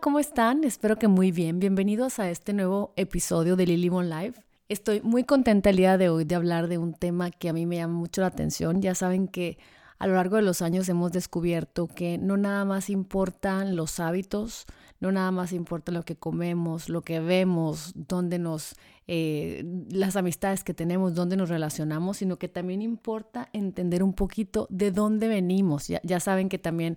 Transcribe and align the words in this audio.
¿cómo 0.00 0.18
están? 0.18 0.64
Espero 0.64 0.96
que 0.96 1.08
muy 1.08 1.30
bien. 1.30 1.60
Bienvenidos 1.60 2.18
a 2.20 2.30
este 2.30 2.54
nuevo 2.54 2.94
episodio 2.96 3.54
de 3.54 3.66
Lily 3.66 3.90
Mon 3.90 4.08
Live. 4.08 4.34
Estoy 4.68 5.02
muy 5.02 5.24
contenta 5.24 5.68
el 5.68 5.76
día 5.76 5.98
de 5.98 6.08
hoy 6.08 6.24
de 6.24 6.34
hablar 6.36 6.68
de 6.68 6.78
un 6.78 6.94
tema 6.94 7.30
que 7.30 7.50
a 7.50 7.52
mí 7.52 7.66
me 7.66 7.76
llama 7.76 7.94
mucho 7.94 8.22
la 8.22 8.28
atención. 8.28 8.80
Ya 8.80 8.94
saben 8.94 9.28
que 9.28 9.58
a 9.98 10.06
lo 10.06 10.14
largo 10.14 10.36
de 10.36 10.42
los 10.42 10.62
años 10.62 10.88
hemos 10.88 11.12
descubierto 11.12 11.86
que 11.86 12.16
no 12.16 12.38
nada 12.38 12.64
más 12.64 12.88
importan 12.88 13.76
los 13.76 14.00
hábitos, 14.00 14.64
no 15.00 15.12
nada 15.12 15.32
más 15.32 15.52
importa 15.52 15.92
lo 15.92 16.02
que 16.02 16.16
comemos, 16.16 16.88
lo 16.88 17.02
que 17.02 17.20
vemos, 17.20 17.92
dónde 17.94 18.38
nos, 18.38 18.76
eh, 19.06 19.64
las 19.90 20.16
amistades 20.16 20.64
que 20.64 20.72
tenemos, 20.72 21.14
dónde 21.14 21.36
nos 21.36 21.50
relacionamos, 21.50 22.18
sino 22.18 22.38
que 22.38 22.48
también 22.48 22.80
importa 22.80 23.50
entender 23.52 24.02
un 24.02 24.14
poquito 24.14 24.66
de 24.70 24.92
dónde 24.92 25.28
venimos. 25.28 25.88
Ya 25.88 26.20
saben 26.20 26.48
que 26.48 26.58
también 26.58 26.96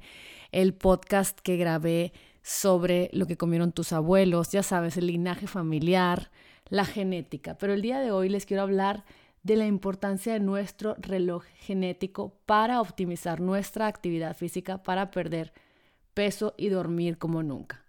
el 0.54 0.74
podcast 0.74 1.38
que 1.42 1.58
grabé 1.58 2.14
sobre 2.44 3.10
lo 3.14 3.26
que 3.26 3.38
comieron 3.38 3.72
tus 3.72 3.94
abuelos, 3.94 4.52
ya 4.52 4.64
sabes, 4.64 4.98
el 4.98 5.08
linaje 5.08 5.48
familiar, 5.48 6.30
la 6.70 6.86
genética. 6.86 7.58
Pero 7.58 7.74
el 7.74 7.82
día 7.82 8.00
de 8.00 8.12
hoy 8.12 8.30
les 8.30 8.46
quiero 8.46 8.64
hablar 8.64 9.06
de 9.44 9.56
la 9.56 9.66
importancia 9.66 10.34
de 10.34 10.40
nuestro 10.40 10.96
reloj 11.00 11.44
genético 11.56 12.38
para 12.46 12.82
optimizar 12.82 13.40
nuestra 13.40 13.88
actividad 13.88 14.36
física, 14.36 14.84
para 14.84 15.10
perder 15.10 15.54
peso 16.14 16.54
y 16.58 16.70
dormir 16.70 17.18
como 17.18 17.44
nunca. 17.44 17.84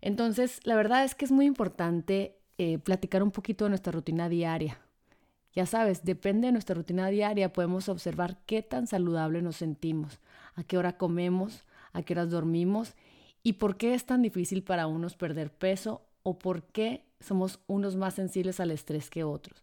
Entonces, 0.00 0.60
la 0.64 0.76
verdad 0.76 1.04
es 1.04 1.14
que 1.14 1.24
es 1.24 1.32
muy 1.32 1.46
importante 1.46 2.36
eh, 2.58 2.78
platicar 2.78 3.22
un 3.22 3.30
poquito 3.30 3.64
de 3.64 3.70
nuestra 3.70 3.92
rutina 3.92 4.28
diaria. 4.28 4.80
Ya 5.52 5.66
sabes, 5.66 6.04
depende 6.04 6.48
de 6.48 6.52
nuestra 6.52 6.74
rutina 6.74 7.08
diaria, 7.08 7.52
podemos 7.52 7.88
observar 7.88 8.38
qué 8.44 8.60
tan 8.60 8.88
saludable 8.88 9.40
nos 9.40 9.56
sentimos, 9.56 10.18
a 10.56 10.64
qué 10.64 10.78
hora 10.78 10.96
comemos, 10.96 11.64
a 11.92 12.02
qué 12.02 12.12
horas 12.14 12.30
dormimos 12.30 12.94
y 13.44 13.54
por 13.54 13.76
qué 13.76 13.94
es 13.94 14.06
tan 14.06 14.22
difícil 14.22 14.64
para 14.64 14.88
unos 14.88 15.14
perder 15.14 15.52
peso 15.52 16.02
o 16.24 16.38
por 16.38 16.64
qué 16.64 17.04
somos 17.20 17.60
unos 17.68 17.94
más 17.94 18.14
sensibles 18.14 18.58
al 18.58 18.72
estrés 18.72 19.10
que 19.10 19.22
otros. 19.22 19.62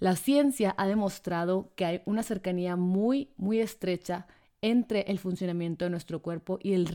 La 0.00 0.16
ciencia 0.16 0.74
ha 0.76 0.86
demostrado 0.86 1.70
que 1.76 1.84
hay 1.84 2.02
una 2.06 2.24
cercanía 2.24 2.74
muy, 2.74 3.28
muy 3.36 3.60
estrecha 3.60 4.26
entre 4.62 5.02
el 5.02 5.18
funcionamiento 5.18 5.84
de 5.84 5.90
nuestro 5.90 6.20
cuerpo 6.20 6.58
y 6.62 6.72
el 6.72 6.86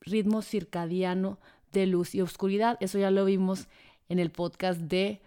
ritmo 0.00 0.42
circadiano 0.42 1.38
de 1.72 1.86
luz 1.86 2.14
y 2.14 2.22
oscuridad. 2.22 2.78
Eso 2.80 2.98
ya 2.98 3.10
lo 3.10 3.26
vimos 3.26 3.68
en 4.08 4.18
el 4.18 4.30
podcast 4.30 4.80
de 4.80 5.20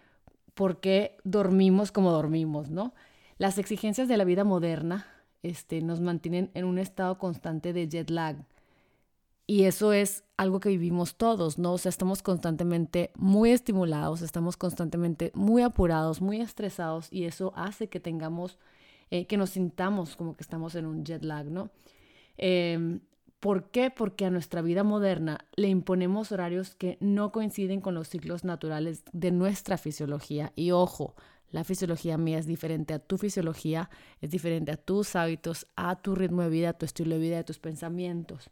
por 0.55 0.79
qué 0.79 1.17
dormimos 1.23 1.91
como 1.91 2.11
dormimos, 2.11 2.69
¿no? 2.69 2.93
Las 3.37 3.59
exigencias 3.59 4.07
de 4.07 4.17
la 4.17 4.23
vida 4.23 4.43
moderna 4.43 5.07
este, 5.43 5.81
nos 5.81 6.01
mantienen 6.01 6.51
en 6.53 6.65
un 6.65 6.79
estado 6.79 7.17
constante 7.17 7.73
de 7.73 7.87
jet 7.87 8.09
lag, 8.09 8.43
y 9.51 9.65
eso 9.65 9.91
es 9.91 10.23
algo 10.37 10.61
que 10.61 10.69
vivimos 10.69 11.17
todos, 11.17 11.57
¿no? 11.57 11.73
O 11.73 11.77
sea, 11.77 11.89
estamos 11.89 12.23
constantemente 12.23 13.11
muy 13.17 13.51
estimulados, 13.51 14.21
estamos 14.21 14.55
constantemente 14.55 15.33
muy 15.35 15.61
apurados, 15.61 16.21
muy 16.21 16.39
estresados 16.39 17.09
y 17.11 17.25
eso 17.25 17.51
hace 17.57 17.89
que 17.89 17.99
tengamos, 17.99 18.57
eh, 19.09 19.27
que 19.27 19.35
nos 19.35 19.49
sintamos 19.49 20.15
como 20.15 20.37
que 20.37 20.43
estamos 20.43 20.75
en 20.75 20.85
un 20.85 21.03
jet 21.03 21.25
lag, 21.25 21.47
¿no? 21.47 21.69
Em, 22.37 23.01
¿Por 23.41 23.71
qué? 23.71 23.91
Porque 23.91 24.23
a 24.23 24.29
nuestra 24.29 24.61
vida 24.61 24.85
moderna 24.85 25.45
le 25.57 25.67
imponemos 25.67 26.31
horarios 26.31 26.73
que 26.73 26.97
no 27.01 27.33
coinciden 27.33 27.81
con 27.81 27.93
los 27.93 28.07
ciclos 28.07 28.45
naturales 28.45 29.03
de 29.11 29.31
nuestra 29.31 29.77
fisiología. 29.77 30.53
Y 30.55 30.71
ojo, 30.71 31.13
la 31.49 31.65
fisiología 31.65 32.17
mía 32.17 32.39
es 32.39 32.45
diferente 32.45 32.93
a 32.93 32.99
tu 32.99 33.17
fisiología, 33.17 33.89
es 34.21 34.29
diferente 34.29 34.71
a 34.71 34.77
tus 34.77 35.13
hábitos, 35.17 35.67
a 35.75 36.01
tu 36.01 36.15
ritmo 36.15 36.41
de 36.41 36.49
vida, 36.49 36.69
a 36.69 36.73
tu 36.77 36.85
estilo 36.85 37.15
de 37.15 37.21
vida, 37.21 37.39
a 37.39 37.43
tus 37.43 37.59
pensamientos. 37.59 38.49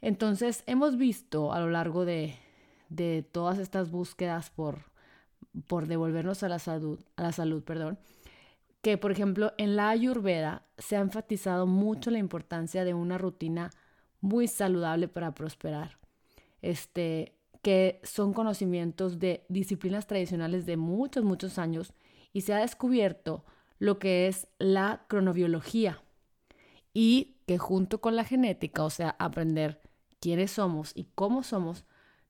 Entonces, 0.00 0.62
hemos 0.66 0.96
visto 0.96 1.52
a 1.52 1.60
lo 1.60 1.70
largo 1.70 2.04
de, 2.04 2.36
todas 3.32 3.58
estas 3.58 3.90
búsquedas 3.90 4.50
por, 4.50 4.90
por 5.66 5.86
devolvernos 5.86 6.42
a 6.42 6.48
la 6.48 6.58
salud, 6.58 7.00
a 7.16 7.22
la 7.22 7.32
salud, 7.32 7.62
perdón, 7.62 7.98
que 8.82 8.98
por 8.98 9.10
ejemplo 9.10 9.52
en 9.58 9.74
la 9.74 9.88
Ayurveda 9.88 10.62
se 10.78 10.96
ha 10.96 11.00
enfatizado 11.00 11.66
mucho 11.66 12.12
la 12.12 12.18
importancia 12.18 12.84
de 12.84 12.94
una 12.94 13.18
rutina 13.18 13.70
muy 14.20 14.46
saludable 14.46 15.08
para 15.08 15.34
prosperar. 15.34 15.98
Este, 16.62 17.36
que 17.62 18.00
son 18.04 18.32
conocimientos 18.32 19.18
de 19.18 19.44
disciplinas 19.48 20.06
tradicionales 20.06 20.66
de 20.66 20.76
muchos, 20.76 21.24
muchos 21.24 21.58
años 21.58 21.92
y 22.32 22.42
se 22.42 22.54
ha 22.54 22.58
descubierto 22.58 23.44
lo 23.80 23.98
que 23.98 24.28
es 24.28 24.46
la 24.58 25.04
cronobiología 25.08 26.00
y 26.94 27.38
que 27.46 27.58
junto 27.58 28.00
con 28.00 28.14
la 28.14 28.22
genética, 28.22 28.84
o 28.84 28.90
sea, 28.90 29.16
aprender 29.18 29.80
quiénes 30.26 30.50
somos 30.50 30.90
y 30.96 31.06
cómo 31.14 31.44
somos, 31.44 31.84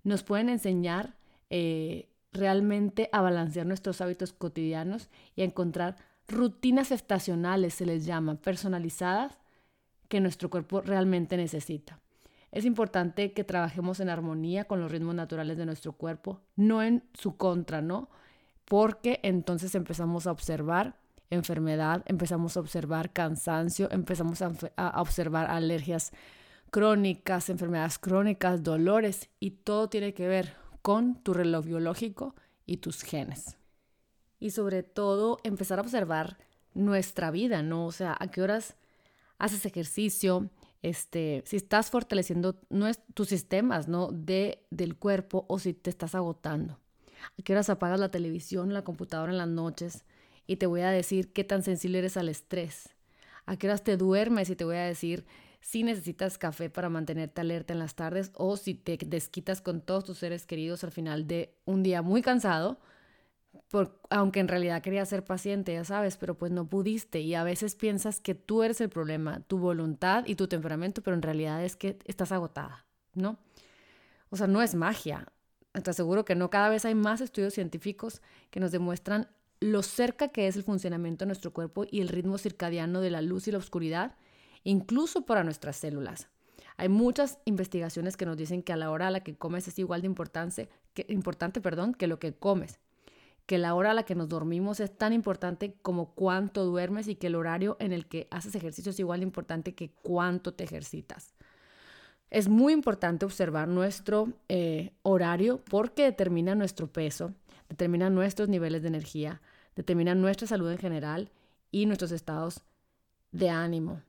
nos 0.04 0.22
pueden 0.22 0.50
enseñar 0.50 1.16
eh, 1.48 2.10
realmente 2.30 3.08
a 3.10 3.22
balancear 3.22 3.64
nuestros 3.64 4.02
hábitos 4.02 4.34
cotidianos 4.34 5.08
y 5.34 5.40
a 5.40 5.46
encontrar 5.46 5.96
rutinas 6.28 6.90
estacionales, 6.90 7.72
se 7.72 7.86
les 7.86 8.04
llama, 8.04 8.34
personalizadas, 8.34 9.38
que 10.10 10.20
nuestro 10.20 10.50
cuerpo 10.50 10.82
realmente 10.82 11.38
necesita. 11.38 11.98
Es 12.52 12.66
importante 12.66 13.32
que 13.32 13.44
trabajemos 13.44 13.98
en 14.00 14.10
armonía 14.10 14.64
con 14.64 14.78
los 14.78 14.92
ritmos 14.92 15.14
naturales 15.14 15.56
de 15.56 15.64
nuestro 15.64 15.92
cuerpo, 15.92 16.42
no 16.54 16.82
en 16.82 17.02
su 17.14 17.38
contra, 17.38 17.80
¿no? 17.80 18.10
Porque 18.66 19.20
entonces 19.22 19.74
empezamos 19.74 20.26
a 20.26 20.32
observar 20.32 20.98
enfermedad, 21.30 22.02
empezamos 22.04 22.58
a 22.58 22.60
observar 22.60 23.14
cansancio, 23.14 23.90
empezamos 23.90 24.42
a, 24.42 24.52
a 24.76 25.00
observar 25.00 25.50
alergias 25.50 26.12
crónicas, 26.76 27.48
enfermedades 27.48 27.98
crónicas, 27.98 28.62
dolores 28.62 29.30
y 29.40 29.52
todo 29.52 29.88
tiene 29.88 30.12
que 30.12 30.28
ver 30.28 30.56
con 30.82 31.14
tu 31.22 31.32
reloj 31.32 31.64
biológico 31.64 32.34
y 32.66 32.76
tus 32.76 33.00
genes. 33.00 33.56
Y 34.40 34.50
sobre 34.50 34.82
todo 34.82 35.38
empezar 35.42 35.78
a 35.78 35.80
observar 35.80 36.36
nuestra 36.74 37.30
vida, 37.30 37.62
¿no? 37.62 37.86
O 37.86 37.92
sea, 37.92 38.14
a 38.20 38.30
qué 38.30 38.42
horas 38.42 38.76
haces 39.38 39.64
ejercicio, 39.64 40.50
este, 40.82 41.42
si 41.46 41.56
estás 41.56 41.88
fortaleciendo 41.90 42.60
tus 43.14 43.28
sistemas, 43.28 43.88
¿no? 43.88 44.08
De, 44.12 44.66
del 44.68 44.96
cuerpo 44.96 45.46
o 45.48 45.58
si 45.58 45.72
te 45.72 45.88
estás 45.88 46.14
agotando. 46.14 46.78
A 47.38 47.42
qué 47.42 47.54
horas 47.54 47.70
apagas 47.70 48.00
la 48.00 48.10
televisión, 48.10 48.74
la 48.74 48.84
computadora 48.84 49.32
en 49.32 49.38
las 49.38 49.48
noches 49.48 50.04
y 50.46 50.56
te 50.56 50.66
voy 50.66 50.82
a 50.82 50.90
decir 50.90 51.32
qué 51.32 51.42
tan 51.42 51.62
sensible 51.62 52.00
eres 52.00 52.18
al 52.18 52.28
estrés. 52.28 52.90
A 53.46 53.56
qué 53.56 53.66
horas 53.66 53.82
te 53.82 53.96
duermes 53.96 54.50
y 54.50 54.56
te 54.56 54.64
voy 54.64 54.76
a 54.76 54.84
decir 54.84 55.24
si 55.66 55.82
necesitas 55.82 56.38
café 56.38 56.70
para 56.70 56.88
mantenerte 56.88 57.40
alerta 57.40 57.72
en 57.72 57.80
las 57.80 57.96
tardes 57.96 58.30
o 58.34 58.56
si 58.56 58.74
te 58.74 58.96
desquitas 59.04 59.60
con 59.60 59.80
todos 59.80 60.04
tus 60.04 60.18
seres 60.18 60.46
queridos 60.46 60.84
al 60.84 60.92
final 60.92 61.26
de 61.26 61.56
un 61.64 61.82
día 61.82 62.02
muy 62.02 62.22
cansado, 62.22 62.78
aunque 64.08 64.38
en 64.38 64.46
realidad 64.46 64.80
querías 64.80 65.08
ser 65.08 65.24
paciente, 65.24 65.72
ya 65.72 65.82
sabes, 65.82 66.18
pero 66.18 66.38
pues 66.38 66.52
no 66.52 66.68
pudiste 66.68 67.18
y 67.18 67.34
a 67.34 67.42
veces 67.42 67.74
piensas 67.74 68.20
que 68.20 68.36
tú 68.36 68.62
eres 68.62 68.80
el 68.80 68.90
problema, 68.90 69.40
tu 69.40 69.58
voluntad 69.58 70.22
y 70.28 70.36
tu 70.36 70.46
temperamento, 70.46 71.02
pero 71.02 71.16
en 71.16 71.22
realidad 71.22 71.64
es 71.64 71.74
que 71.74 71.98
estás 72.04 72.30
agotada, 72.30 72.86
¿no? 73.14 73.36
O 74.30 74.36
sea, 74.36 74.46
no 74.46 74.62
es 74.62 74.76
magia. 74.76 75.26
Te 75.72 75.90
aseguro 75.90 76.24
que 76.24 76.36
no, 76.36 76.48
cada 76.48 76.68
vez 76.68 76.84
hay 76.84 76.94
más 76.94 77.20
estudios 77.20 77.54
científicos 77.54 78.22
que 78.50 78.60
nos 78.60 78.70
demuestran 78.70 79.26
lo 79.58 79.82
cerca 79.82 80.28
que 80.28 80.46
es 80.46 80.54
el 80.54 80.62
funcionamiento 80.62 81.24
de 81.24 81.26
nuestro 81.26 81.52
cuerpo 81.52 81.86
y 81.90 82.02
el 82.02 82.08
ritmo 82.08 82.38
circadiano 82.38 83.00
de 83.00 83.10
la 83.10 83.20
luz 83.20 83.48
y 83.48 83.50
la 83.50 83.58
oscuridad 83.58 84.14
incluso 84.66 85.24
para 85.24 85.44
nuestras 85.44 85.76
células. 85.76 86.28
Hay 86.76 86.88
muchas 86.88 87.38
investigaciones 87.44 88.16
que 88.16 88.26
nos 88.26 88.36
dicen 88.36 88.62
que 88.62 88.72
a 88.72 88.76
la 88.76 88.90
hora 88.90 89.06
a 89.06 89.10
la 89.10 89.20
que 89.20 89.36
comes 89.36 89.68
es 89.68 89.78
igual 89.78 90.02
de 90.02 90.08
importante 90.08 90.68
que, 90.92 91.06
importante, 91.08 91.60
perdón, 91.60 91.94
que 91.94 92.08
lo 92.08 92.18
que 92.18 92.34
comes, 92.34 92.80
que 93.46 93.58
la 93.58 93.74
hora 93.74 93.92
a 93.92 93.94
la 93.94 94.02
que 94.02 94.16
nos 94.16 94.28
dormimos 94.28 94.80
es 94.80 94.96
tan 94.96 95.12
importante 95.12 95.76
como 95.82 96.14
cuánto 96.14 96.64
duermes 96.64 97.06
y 97.06 97.14
que 97.14 97.28
el 97.28 97.36
horario 97.36 97.76
en 97.78 97.92
el 97.92 98.06
que 98.06 98.26
haces 98.30 98.56
ejercicio 98.56 98.90
es 98.90 98.98
igual 98.98 99.20
de 99.20 99.26
importante 99.26 99.74
que 99.74 99.90
cuánto 100.02 100.52
te 100.52 100.64
ejercitas. 100.64 101.34
Es 102.28 102.48
muy 102.48 102.72
importante 102.72 103.24
observar 103.24 103.68
nuestro 103.68 104.32
eh, 104.48 104.92
horario 105.02 105.62
porque 105.70 106.02
determina 106.02 106.56
nuestro 106.56 106.88
peso, 106.88 107.34
determina 107.68 108.10
nuestros 108.10 108.48
niveles 108.48 108.82
de 108.82 108.88
energía, 108.88 109.40
determina 109.76 110.16
nuestra 110.16 110.48
salud 110.48 110.72
en 110.72 110.78
general 110.78 111.30
y 111.70 111.86
nuestros 111.86 112.10
estados 112.10 112.62
de 113.30 113.48
ánimo. 113.48 114.02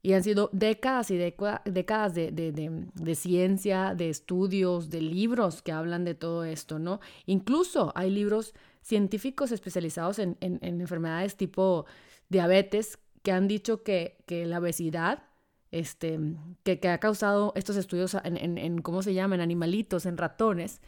Y 0.00 0.12
han 0.12 0.22
sido 0.22 0.48
décadas 0.52 1.10
y 1.10 1.16
décadas 1.16 2.14
de, 2.14 3.14
ciencia, 3.16 3.94
de 3.96 4.10
estudios, 4.10 4.90
de 4.90 5.00
libros 5.00 5.60
que 5.60 5.72
hablan 5.72 6.04
de 6.04 6.14
todo 6.14 6.44
esto, 6.44 6.78
¿no? 6.78 7.00
Incluso 7.26 7.92
hay 7.96 8.10
libros 8.10 8.54
científicos 8.80 9.50
especializados 9.50 10.20
en, 10.20 10.36
enfermedades 10.40 11.36
tipo 11.36 11.84
diabetes 12.28 12.98
que 13.22 13.32
han 13.32 13.48
dicho 13.48 13.82
que, 13.82 14.16
la 14.28 14.60
obesidad, 14.60 15.24
este, 15.72 16.18
que, 16.62 16.88
ha 16.88 16.98
causado 16.98 17.52
estos 17.56 17.76
estudios 17.76 18.16
en, 18.22 18.80
¿cómo 18.82 19.02
se 19.02 19.14
llama?, 19.14 19.34
en 19.34 19.40
animalitos, 19.40 20.06
en 20.06 20.16
ratones, 20.16 20.80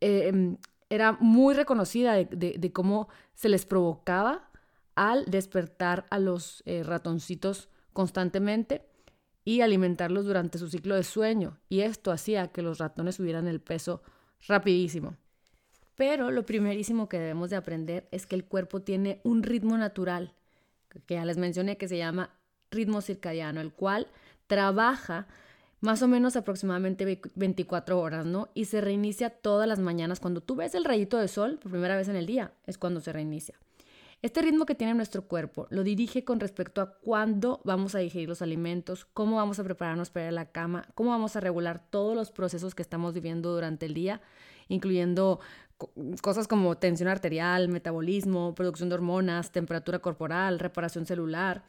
em, 0.00 0.58
era 0.90 1.12
muy 1.20 1.54
reconocida 1.54 2.14
de, 2.14 2.72
cómo 2.72 3.08
se 3.34 3.48
les 3.48 3.64
provocaba 3.64 4.50
al 4.96 5.24
despertar 5.24 6.04
a 6.10 6.18
los 6.18 6.62
eh, 6.66 6.82
ratoncitos 6.82 7.70
constantemente 7.92 8.82
y 9.44 9.62
alimentarlos 9.62 10.24
durante 10.24 10.58
su 10.58 10.68
ciclo 10.68 10.94
de 10.94 11.02
sueño, 11.02 11.58
y 11.68 11.80
esto 11.80 12.12
hacía 12.12 12.48
que 12.48 12.62
los 12.62 12.78
ratones 12.78 13.16
subieran 13.16 13.48
el 13.48 13.60
peso 13.60 14.02
rapidísimo. 14.46 15.16
Pero 15.96 16.30
lo 16.30 16.46
primerísimo 16.46 17.08
que 17.08 17.18
debemos 17.18 17.50
de 17.50 17.56
aprender 17.56 18.08
es 18.10 18.26
que 18.26 18.34
el 18.34 18.44
cuerpo 18.44 18.80
tiene 18.80 19.20
un 19.22 19.42
ritmo 19.42 19.76
natural, 19.76 20.34
que 20.88 21.14
ya 21.14 21.24
les 21.24 21.36
mencioné 21.36 21.76
que 21.76 21.88
se 21.88 21.98
llama 21.98 22.30
ritmo 22.70 23.00
circadiano, 23.00 23.60
el 23.60 23.72
cual 23.72 24.06
trabaja 24.46 25.26
más 25.80 26.02
o 26.02 26.08
menos 26.08 26.36
aproximadamente 26.36 27.20
24 27.34 27.98
horas, 27.98 28.26
¿no? 28.26 28.48
Y 28.54 28.66
se 28.66 28.80
reinicia 28.80 29.30
todas 29.30 29.66
las 29.66 29.78
mañanas. 29.78 30.20
Cuando 30.20 30.40
tú 30.40 30.56
ves 30.56 30.74
el 30.74 30.84
rayito 30.84 31.18
de 31.18 31.28
sol 31.28 31.58
por 31.62 31.70
primera 31.70 31.96
vez 31.96 32.08
en 32.08 32.16
el 32.16 32.26
día, 32.26 32.52
es 32.66 32.76
cuando 32.76 33.00
se 33.00 33.12
reinicia. 33.12 33.58
Este 34.22 34.42
ritmo 34.42 34.66
que 34.66 34.74
tiene 34.74 34.92
nuestro 34.92 35.26
cuerpo 35.26 35.66
lo 35.70 35.82
dirige 35.82 36.24
con 36.24 36.40
respecto 36.40 36.82
a 36.82 36.98
cuándo 36.98 37.62
vamos 37.64 37.94
a 37.94 38.00
digerir 38.00 38.28
los 38.28 38.42
alimentos, 38.42 39.06
cómo 39.06 39.36
vamos 39.36 39.58
a 39.58 39.64
prepararnos 39.64 40.10
para 40.10 40.26
ir 40.26 40.28
a 40.28 40.32
la 40.32 40.52
cama, 40.52 40.86
cómo 40.94 41.08
vamos 41.08 41.36
a 41.36 41.40
regular 41.40 41.80
todos 41.88 42.14
los 42.14 42.30
procesos 42.30 42.74
que 42.74 42.82
estamos 42.82 43.14
viviendo 43.14 43.50
durante 43.50 43.86
el 43.86 43.94
día, 43.94 44.20
incluyendo 44.68 45.40
cosas 46.20 46.46
como 46.48 46.76
tensión 46.76 47.08
arterial, 47.08 47.68
metabolismo, 47.68 48.54
producción 48.54 48.90
de 48.90 48.96
hormonas, 48.96 49.52
temperatura 49.52 50.00
corporal, 50.00 50.58
reparación 50.58 51.06
celular. 51.06 51.64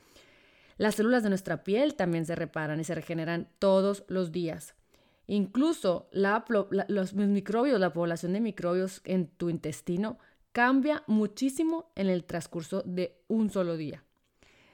Las 0.78 0.96
células 0.96 1.24
de 1.24 1.30
nuestra 1.30 1.64
piel 1.64 1.96
también 1.96 2.26
se 2.26 2.36
reparan 2.36 2.82
y 2.82 2.84
se 2.84 2.96
regeneran 2.96 3.48
todos 3.60 4.04
los 4.10 4.34
días. 4.34 4.76
Incluso 5.28 6.10
los 6.12 7.14
microbios, 7.14 7.80
la 7.80 7.94
población 7.94 8.34
de 8.34 8.42
microbios 8.42 9.00
en 9.06 9.28
tu 9.28 9.50
intestino 9.50 10.20
cambia 10.52 11.04
muchísimo 11.08 11.92
en 11.96 12.10
el 12.10 12.24
transcurso 12.24 12.82
de 12.84 13.18
un 13.28 13.50
solo 13.50 13.78
día. 13.78 14.04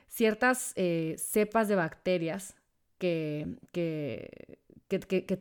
Ciertas 0.07 0.73
eh, 0.75 1.15
cepas 1.17 1.67
de 1.67 1.75
bacterias 1.75 2.55
que, 2.97 3.57
que, 3.71 4.57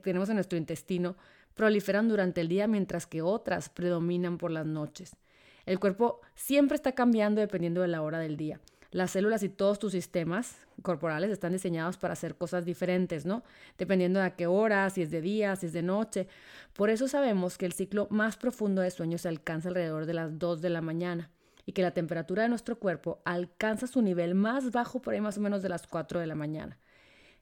tenemos 0.02 0.28
en 0.28 0.34
nuestro 0.34 0.58
intestino 0.58 1.16
proliferan 1.54 2.08
durante 2.08 2.42
el 2.42 2.48
día 2.48 2.66
mientras 2.66 3.06
que 3.06 3.22
otras 3.22 3.68
predominan 3.68 4.36
por 4.36 4.50
las 4.50 4.66
noches. 4.66 5.16
El 5.64 5.80
cuerpo 5.80 6.20
siempre 6.34 6.74
está 6.76 6.92
cambiando 6.92 7.40
dependiendo 7.40 7.80
de 7.80 7.88
la 7.88 8.02
hora 8.02 8.18
del 8.18 8.36
día 8.36 8.60
las 8.96 9.10
células 9.10 9.42
y 9.42 9.50
todos 9.50 9.78
tus 9.78 9.92
sistemas 9.92 10.56
corporales 10.80 11.30
están 11.30 11.52
diseñados 11.52 11.98
para 11.98 12.14
hacer 12.14 12.34
cosas 12.34 12.64
diferentes, 12.64 13.26
¿no? 13.26 13.42
Dependiendo 13.76 14.20
de 14.20 14.24
a 14.24 14.36
qué 14.36 14.46
hora, 14.46 14.88
si 14.88 15.02
es 15.02 15.10
de 15.10 15.20
día, 15.20 15.54
si 15.54 15.66
es 15.66 15.74
de 15.74 15.82
noche. 15.82 16.28
Por 16.72 16.88
eso 16.88 17.06
sabemos 17.06 17.58
que 17.58 17.66
el 17.66 17.74
ciclo 17.74 18.06
más 18.08 18.38
profundo 18.38 18.80
de 18.80 18.90
sueño 18.90 19.18
se 19.18 19.28
alcanza 19.28 19.68
alrededor 19.68 20.06
de 20.06 20.14
las 20.14 20.38
2 20.38 20.62
de 20.62 20.70
la 20.70 20.80
mañana 20.80 21.30
y 21.66 21.72
que 21.72 21.82
la 21.82 21.90
temperatura 21.90 22.44
de 22.44 22.48
nuestro 22.48 22.78
cuerpo 22.78 23.20
alcanza 23.26 23.86
su 23.86 24.00
nivel 24.00 24.34
más 24.34 24.70
bajo 24.72 25.02
por 25.02 25.12
ahí 25.12 25.20
más 25.20 25.36
o 25.36 25.42
menos 25.42 25.60
de 25.60 25.68
las 25.68 25.86
4 25.86 26.18
de 26.18 26.26
la 26.26 26.34
mañana. 26.34 26.78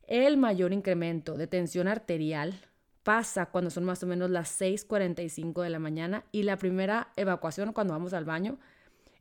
El 0.08 0.36
mayor 0.36 0.72
incremento 0.72 1.34
de 1.34 1.46
tensión 1.46 1.86
arterial 1.86 2.58
pasa 3.04 3.46
cuando 3.46 3.70
son 3.70 3.84
más 3.84 4.02
o 4.02 4.08
menos 4.08 4.28
las 4.28 4.60
6.45 4.60 5.62
de 5.62 5.70
la 5.70 5.78
mañana 5.78 6.24
y 6.32 6.42
la 6.42 6.56
primera 6.56 7.12
evacuación 7.14 7.72
cuando 7.72 7.92
vamos 7.92 8.12
al 8.12 8.24
baño 8.24 8.58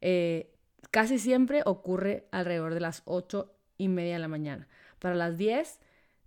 eh, 0.02 0.53
Casi 0.94 1.18
siempre 1.18 1.64
ocurre 1.66 2.28
alrededor 2.30 2.76
de 2.76 2.80
las 2.80 3.02
8 3.06 3.52
y 3.80 3.88
media 3.88 4.14
de 4.14 4.20
la 4.20 4.28
mañana. 4.28 4.68
Para 5.00 5.16
las 5.16 5.40
10 5.40 5.80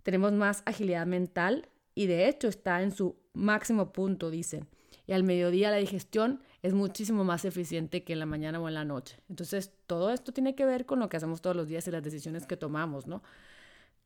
tenemos 0.03 0.33
más 0.33 0.61
agilidad 0.65 1.05
mental 1.05 1.69
y 1.95 2.07
de 2.07 2.27
hecho 2.27 2.49
está 2.49 2.81
en 2.81 2.91
su 2.91 3.15
máximo 3.31 3.93
punto, 3.93 4.29
dicen. 4.29 4.67
Y 5.05 5.13
al 5.13 5.23
mediodía 5.23 5.71
la 5.71 5.77
digestión 5.77 6.41
es 6.63 6.73
muchísimo 6.73 7.23
más 7.23 7.45
eficiente 7.45 8.03
que 8.03 8.11
en 8.11 8.19
la 8.19 8.25
mañana 8.25 8.59
o 8.59 8.67
en 8.67 8.73
la 8.73 8.83
noche. 8.83 9.21
Entonces, 9.29 9.71
todo 9.85 10.11
esto 10.11 10.33
tiene 10.33 10.53
que 10.53 10.65
ver 10.65 10.85
con 10.85 10.99
lo 10.99 11.07
que 11.07 11.15
hacemos 11.15 11.41
todos 11.41 11.55
los 11.55 11.69
días 11.69 11.87
y 11.87 11.91
las 11.91 12.03
decisiones 12.03 12.45
que 12.45 12.57
tomamos, 12.57 13.07
¿no? 13.07 13.23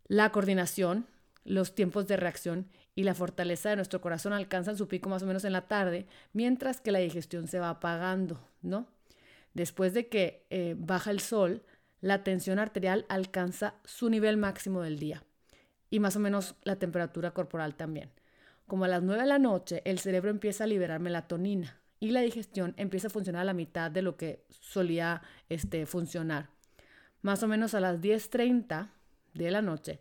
La 0.10 0.32
coordinación, 0.32 1.08
los 1.44 1.74
tiempos 1.74 2.08
de 2.08 2.18
reacción 2.18 2.68
y 2.94 3.02
la 3.02 3.16
fortaleza 3.16 3.72
de 3.72 3.78
nuestro 3.78 4.00
corazón 4.00 4.32
alcanzan 4.32 4.78
su 4.78 4.88
pico 4.88 5.10
más 5.10 5.24
o 5.24 5.26
menos 5.26 5.44
en 5.44 5.54
la 5.54 5.68
tarde, 5.68 6.06
mientras 6.34 6.82
que 6.82 6.92
la 6.92 7.00
digestión 7.00 7.48
se 7.48 7.60
va 7.60 7.72
apagando, 7.72 8.40
¿no? 8.62 8.86
Después 9.54 9.94
de 9.94 10.08
que 10.08 10.46
eh, 10.50 10.76
baja 10.78 11.12
el 11.12 11.20
sol, 11.20 11.64
la 12.00 12.24
tensión 12.24 12.60
arterial 12.60 13.06
alcanza 13.10 13.76
su 13.84 14.10
nivel 14.10 14.38
máximo 14.38 14.82
del 14.82 14.98
día 14.98 15.24
y 15.90 16.00
más 16.00 16.16
o 16.16 16.20
menos 16.20 16.56
la 16.64 16.78
temperatura 16.78 17.32
corporal 17.32 17.76
también. 17.76 18.10
Como 18.66 18.86
a 18.86 18.88
las 18.88 19.04
9 19.04 19.22
de 19.22 19.28
la 19.28 19.40
noche, 19.40 19.82
el 19.86 20.00
cerebro 20.00 20.32
empieza 20.32 20.64
a 20.64 20.68
liberar 20.68 21.00
melatonina 21.00 21.80
y 22.00 22.12
la 22.12 22.22
digestión 22.22 22.74
empieza 22.78 23.08
a 23.08 23.12
funcionar 23.12 23.42
a 23.42 23.46
la 23.46 23.54
mitad 23.54 23.92
de 23.92 24.02
lo 24.02 24.16
que 24.16 24.46
solía 24.50 25.22
este, 25.50 25.86
funcionar. 25.86 26.50
Más 27.22 27.44
o 27.44 27.48
menos 27.48 27.76
a 27.76 27.82
las 27.82 28.00
10.30 28.00 28.90
de 29.34 29.52
la 29.52 29.62
noche, 29.62 30.00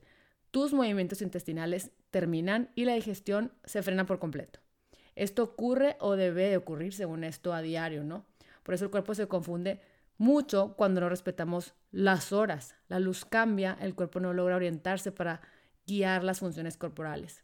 tus 0.50 0.72
movimientos 0.72 1.20
intestinales 1.20 1.90
terminan 2.10 2.70
y 2.74 2.84
la 2.84 2.94
digestión 2.94 3.52
se 3.64 3.82
frena 3.82 4.06
por 4.06 4.18
completo. 4.18 4.60
Esto 5.16 5.42
ocurre 5.42 5.96
o 6.00 6.16
debe 6.16 6.48
de 6.48 6.56
ocurrir 6.56 6.94
según 6.94 7.24
esto 7.24 7.52
a 7.52 7.60
diario, 7.60 8.04
¿no? 8.04 8.24
Por 8.62 8.74
eso 8.74 8.84
el 8.84 8.90
cuerpo 8.90 9.14
se 9.14 9.28
confunde 9.28 9.80
mucho 10.18 10.74
cuando 10.76 11.00
no 11.00 11.08
respetamos 11.08 11.74
las 11.90 12.32
horas. 12.32 12.74
La 12.88 13.00
luz 13.00 13.24
cambia, 13.24 13.76
el 13.80 13.94
cuerpo 13.94 14.20
no 14.20 14.32
logra 14.34 14.56
orientarse 14.56 15.12
para 15.12 15.40
guiar 15.86 16.24
las 16.24 16.40
funciones 16.40 16.76
corporales. 16.76 17.42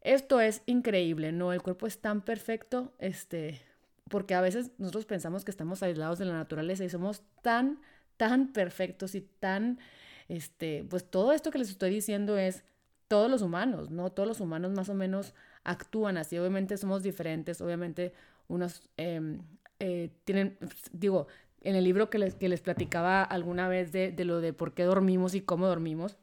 Esto 0.00 0.40
es 0.40 0.62
increíble, 0.66 1.32
¿no? 1.32 1.52
El 1.52 1.62
cuerpo 1.62 1.86
es 1.86 2.00
tan 2.00 2.22
perfecto, 2.22 2.94
este, 2.98 3.60
porque 4.08 4.34
a 4.34 4.40
veces 4.40 4.72
nosotros 4.78 5.04
pensamos 5.04 5.44
que 5.44 5.50
estamos 5.50 5.82
aislados 5.82 6.18
de 6.18 6.24
la 6.24 6.32
naturaleza 6.32 6.84
y 6.84 6.88
somos 6.88 7.22
tan, 7.42 7.80
tan 8.16 8.52
perfectos 8.52 9.14
y 9.14 9.20
tan, 9.20 9.78
este, 10.28 10.84
pues 10.88 11.04
todo 11.04 11.32
esto 11.32 11.50
que 11.50 11.58
les 11.58 11.70
estoy 11.70 11.90
diciendo 11.90 12.38
es 12.38 12.64
todos 13.08 13.30
los 13.30 13.42
humanos, 13.42 13.90
¿no? 13.90 14.10
Todos 14.10 14.28
los 14.28 14.40
humanos 14.40 14.72
más 14.72 14.88
o 14.88 14.94
menos 14.94 15.34
actúan 15.64 16.16
así. 16.16 16.38
Obviamente 16.38 16.76
somos 16.76 17.02
diferentes, 17.02 17.60
obviamente 17.60 18.14
unos 18.48 18.82
em, 18.96 19.40
eh, 19.80 20.10
tienen, 20.24 20.58
digo, 20.92 21.26
en 21.62 21.76
el 21.76 21.84
libro 21.84 22.08
que 22.10 22.18
les, 22.18 22.34
que 22.34 22.48
les 22.48 22.60
platicaba 22.60 23.22
alguna 23.22 23.68
vez 23.68 23.92
de, 23.92 24.12
de, 24.12 24.24
lo 24.24 24.40
de 24.40 24.52
por 24.52 24.74
qué 24.74 24.84
dormimos 24.84 25.34
y 25.34 25.40
cómo 25.40 25.66
dormimos, 25.66 26.16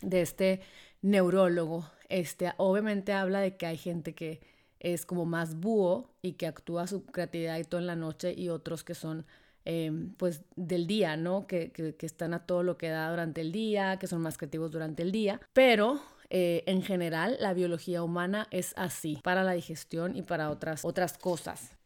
de 0.00 0.20
este 0.20 0.60
neurólogo, 1.02 1.90
este, 2.08 2.52
obviamente 2.56 3.12
habla 3.12 3.40
de 3.40 3.56
que 3.56 3.66
hay 3.66 3.76
gente 3.76 4.14
que 4.14 4.40
es 4.80 5.06
como 5.06 5.24
más 5.24 5.56
búho 5.56 6.10
y 6.22 6.32
que 6.34 6.46
actúa 6.46 6.86
su 6.86 7.04
creatividad 7.06 7.58
y 7.58 7.64
todo 7.64 7.80
en 7.80 7.86
la 7.86 7.96
noche 7.96 8.34
y 8.36 8.50
otros 8.50 8.84
que 8.84 8.94
son 8.94 9.26
em, 9.64 10.14
pues 10.14 10.42
del 10.56 10.86
día, 10.86 11.16
¿no? 11.16 11.46
Que, 11.46 11.72
que, 11.72 11.96
que, 11.96 12.06
están 12.06 12.34
a 12.34 12.46
todo 12.46 12.62
lo 12.62 12.76
que 12.76 12.88
da 12.88 13.08
durante 13.10 13.40
el 13.40 13.50
día, 13.50 13.98
que 13.98 14.06
son 14.06 14.20
más 14.20 14.36
creativos 14.36 14.70
durante 14.70 15.02
el 15.02 15.10
día, 15.10 15.40
pero 15.54 16.02
eh, 16.30 16.64
en 16.66 16.82
general 16.82 17.36
la 17.40 17.54
biología 17.54 18.02
humana 18.02 18.46
es 18.50 18.74
así 18.76 19.20
para 19.22 19.44
la 19.44 19.52
digestión 19.52 20.16
y 20.16 20.22
para 20.22 20.50
otras, 20.50 20.84
otras 20.84 21.16
cosas. 21.16 21.76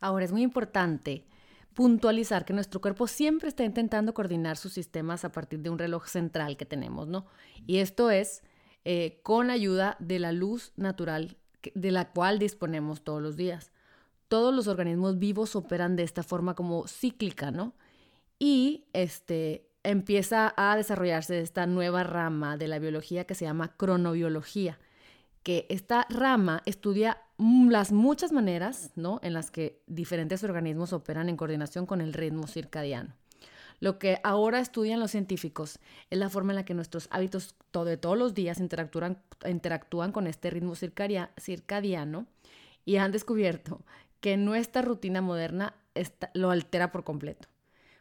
Ahora 0.00 0.24
es 0.24 0.32
muy 0.32 0.42
importante 0.42 1.24
puntualizar 1.74 2.44
que 2.44 2.52
nuestro 2.52 2.80
cuerpo 2.80 3.06
siempre 3.06 3.48
está 3.48 3.64
intentando 3.64 4.14
coordinar 4.14 4.56
sus 4.56 4.72
sistemas 4.72 5.24
a 5.24 5.32
partir 5.32 5.60
de 5.60 5.70
un 5.70 5.78
reloj 5.78 6.06
central 6.06 6.56
que 6.56 6.66
tenemos, 6.66 7.06
¿no? 7.08 7.26
Y 7.66 7.78
esto 7.78 8.10
es 8.10 8.42
eh, 8.84 9.20
con 9.22 9.50
ayuda 9.50 9.96
de 10.00 10.18
la 10.18 10.32
luz 10.32 10.72
natural 10.76 11.36
de 11.74 11.90
la 11.90 12.10
cual 12.12 12.38
disponemos 12.38 13.02
todos 13.02 13.22
los 13.22 13.36
días. 13.36 13.72
Todos 14.28 14.54
los 14.54 14.66
organismos 14.66 15.18
vivos 15.18 15.56
operan 15.56 15.96
de 15.96 16.02
esta 16.02 16.22
forma 16.22 16.54
como 16.54 16.86
cíclica, 16.86 17.50
¿no? 17.50 17.74
Y 18.38 18.86
este, 18.92 19.68
empieza 19.82 20.54
a 20.56 20.76
desarrollarse 20.76 21.40
esta 21.40 21.66
nueva 21.66 22.04
rama 22.04 22.56
de 22.56 22.68
la 22.68 22.78
biología 22.78 23.24
que 23.24 23.34
se 23.34 23.44
llama 23.44 23.76
cronobiología, 23.76 24.78
que 25.48 25.64
esta 25.70 26.06
rama 26.10 26.62
estudia 26.66 27.22
las 27.38 27.90
muchas 27.90 28.32
maneras 28.32 28.90
¿no? 28.96 29.18
en 29.22 29.32
las 29.32 29.50
que 29.50 29.80
diferentes 29.86 30.44
organismos 30.44 30.92
operan 30.92 31.30
en 31.30 31.38
coordinación 31.38 31.86
con 31.86 32.02
el 32.02 32.12
ritmo 32.12 32.46
circadiano. 32.46 33.14
Lo 33.80 33.98
que 33.98 34.20
ahora 34.24 34.60
estudian 34.60 35.00
los 35.00 35.12
científicos 35.12 35.78
es 36.10 36.18
la 36.18 36.28
forma 36.28 36.52
en 36.52 36.56
la 36.56 36.64
que 36.66 36.74
nuestros 36.74 37.08
hábitos 37.10 37.54
de 37.72 37.96
todos 37.96 38.18
los 38.18 38.34
días 38.34 38.60
interactúan, 38.60 39.22
interactúan 39.46 40.12
con 40.12 40.26
este 40.26 40.50
ritmo 40.50 40.74
circadiano 40.74 42.26
y 42.84 42.96
han 42.96 43.10
descubierto 43.10 43.80
que 44.20 44.36
nuestra 44.36 44.82
rutina 44.82 45.22
moderna 45.22 45.72
lo 46.34 46.50
altera 46.50 46.92
por 46.92 47.04
completo. 47.04 47.48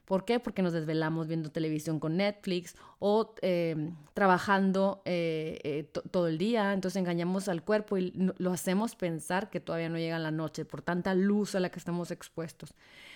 ¿Por 0.07 0.23
qué? 0.23 0.39
Porque 0.39 0.61
nos 0.61 0.71
desvelamos 0.71 1.27
viendo 1.27 1.51
televisión 1.51 1.99
con 1.99 2.15
Netflix 2.15 2.75
o 2.97 3.35
em, 3.41 3.93
trabajando 4.13 5.01
eh, 5.03 5.59
eh, 5.65 5.83
todo 6.11 6.29
el 6.29 6.37
día, 6.37 6.71
entonces 6.71 6.97
engañamos 6.97 7.49
al 7.49 7.61
cuerpo 7.61 7.97
y 7.97 8.13
lo 8.37 8.53
hacemos 8.53 8.95
pensar 8.95 9.49
que 9.49 9.59
todavía 9.59 9.89
no 9.89 9.97
llega 9.97 10.17
la 10.17 10.31
noche 10.31 10.63
por 10.63 10.81
tanta 10.81 11.13
luz 11.13 11.55
a 11.55 11.59
la 11.59 11.69
que 11.71 11.79
estamos 11.79 12.09
expuestos. 12.11 12.73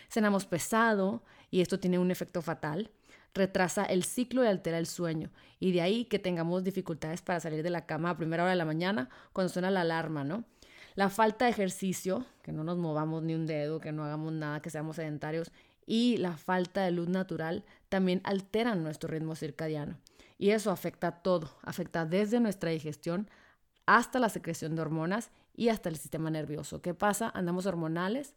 Cenamos 0.10 0.46
pesado 0.46 1.24
y 1.50 1.62
esto 1.62 1.80
tiene 1.80 1.98
un 1.98 2.12
efecto 2.12 2.42
fatal. 2.42 2.92
Retrasa 3.34 3.86
el 3.86 4.04
ciclo 4.04 4.44
y 4.44 4.48
altera 4.48 4.78
el 4.78 4.86
sueño. 4.86 5.30
Y 5.62 5.72
de 5.72 5.82
ahí 5.82 6.04
que 6.04 6.20
tengamos 6.20 6.66
dificultades 6.66 7.22
para 7.22 7.40
salir 7.40 7.64
de 7.64 7.70
la 7.70 7.86
cama 7.86 8.10
a 8.10 8.18
primera 8.18 8.44
hora 8.44 8.52
de 8.52 8.58
la 8.58 8.66
mañana 8.66 9.08
cuando 9.32 9.48
suena 9.48 9.72
la 9.72 9.82
alarma, 9.82 10.26
¿no? 10.26 10.44
La 10.96 11.10
falta 11.10 11.46
de 11.46 11.52
ejercicio, 11.52 12.26
que 12.44 12.52
no 12.52 12.66
nos 12.66 12.78
movamos 12.78 13.24
ni 13.24 13.34
un 13.34 13.46
dedo, 13.46 13.80
que 13.80 13.94
no 13.94 14.04
hagamos 14.04 14.34
nada, 14.34 14.62
que 14.62 14.70
seamos 14.70 14.98
sedentarios, 14.98 15.54
y 15.92 16.16
la 16.16 16.38
falta 16.38 16.84
de 16.84 16.92
luz 16.92 17.10
natural 17.10 17.66
también 17.90 18.22
alteran 18.24 18.82
nuestro 18.82 19.10
ritmo 19.10 19.36
circadiano. 19.36 19.98
Y 20.38 20.52
eso 20.52 20.72
afecta 20.72 21.12
todo, 21.22 21.52
afecta 21.64 22.06
desde 22.06 22.40
nuestra 22.40 22.70
digestión 22.70 23.30
hasta 23.86 24.18
la 24.18 24.30
secreción 24.30 24.74
de 24.74 24.84
hormonas 24.84 25.32
y 25.54 25.68
hasta 25.68 25.90
el 25.90 25.98
sistema 25.98 26.30
nervioso. 26.30 26.82
¿Qué 26.82 26.94
pasa? 26.94 27.30
Andamos 27.34 27.66
hormonales. 27.66 28.36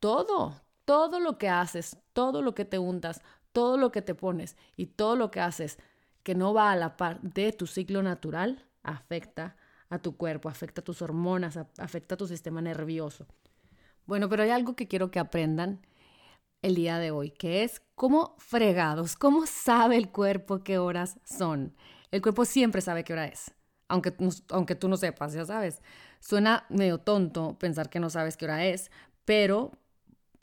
Todo, 0.00 0.60
todo 0.84 1.20
lo 1.20 1.38
que 1.38 1.48
haces, 1.48 1.98
todo 2.14 2.42
lo 2.42 2.56
que 2.56 2.64
te 2.64 2.80
untas, 2.80 3.22
todo 3.52 3.76
lo 3.76 3.92
que 3.92 4.02
te 4.02 4.16
pones 4.16 4.56
y 4.76 4.86
todo 4.86 5.14
lo 5.14 5.30
que 5.30 5.38
haces 5.38 5.78
que 6.24 6.34
no 6.34 6.52
va 6.52 6.72
a 6.72 6.76
la 6.76 6.96
par 6.96 7.20
de 7.20 7.52
tu 7.52 7.68
ciclo 7.68 8.02
natural 8.02 8.66
afecta 8.82 9.54
a 9.88 10.00
tu 10.00 10.16
cuerpo, 10.16 10.48
afecta 10.48 10.80
a 10.80 10.84
tus 10.84 11.00
hormonas, 11.00 11.60
afecta 11.78 12.16
a 12.16 12.18
tu 12.18 12.26
sistema 12.26 12.60
nervioso. 12.60 13.28
Bueno, 14.04 14.28
pero 14.28 14.42
hay 14.42 14.50
algo 14.50 14.74
que 14.74 14.88
quiero 14.88 15.12
que 15.12 15.20
aprendan 15.20 15.80
el 16.62 16.74
día 16.74 16.98
de 16.98 17.10
hoy, 17.10 17.30
que 17.30 17.62
es 17.64 17.82
cómo 17.94 18.36
fregados, 18.38 19.16
cómo 19.16 19.46
sabe 19.46 19.96
el 19.96 20.10
cuerpo 20.10 20.62
qué 20.64 20.78
horas 20.78 21.18
son. 21.24 21.74
El 22.10 22.22
cuerpo 22.22 22.44
siempre 22.44 22.80
sabe 22.80 23.04
qué 23.04 23.12
hora 23.12 23.26
es, 23.26 23.52
aunque, 23.88 24.14
aunque 24.50 24.74
tú 24.74 24.88
no 24.88 24.96
sepas, 24.96 25.32
ya 25.32 25.44
sabes. 25.44 25.82
Suena 26.20 26.66
medio 26.68 26.98
tonto 26.98 27.58
pensar 27.58 27.90
que 27.90 28.00
no 28.00 28.10
sabes 28.10 28.36
qué 28.36 28.46
hora 28.46 28.64
es, 28.64 28.90
pero 29.24 29.72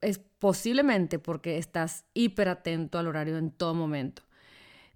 es 0.01 0.19
posiblemente 0.19 1.19
porque 1.19 1.57
estás 1.57 2.05
hiper 2.13 2.49
atento 2.49 2.97
al 2.97 3.07
horario 3.07 3.37
en 3.37 3.51
todo 3.51 3.73
momento. 3.73 4.23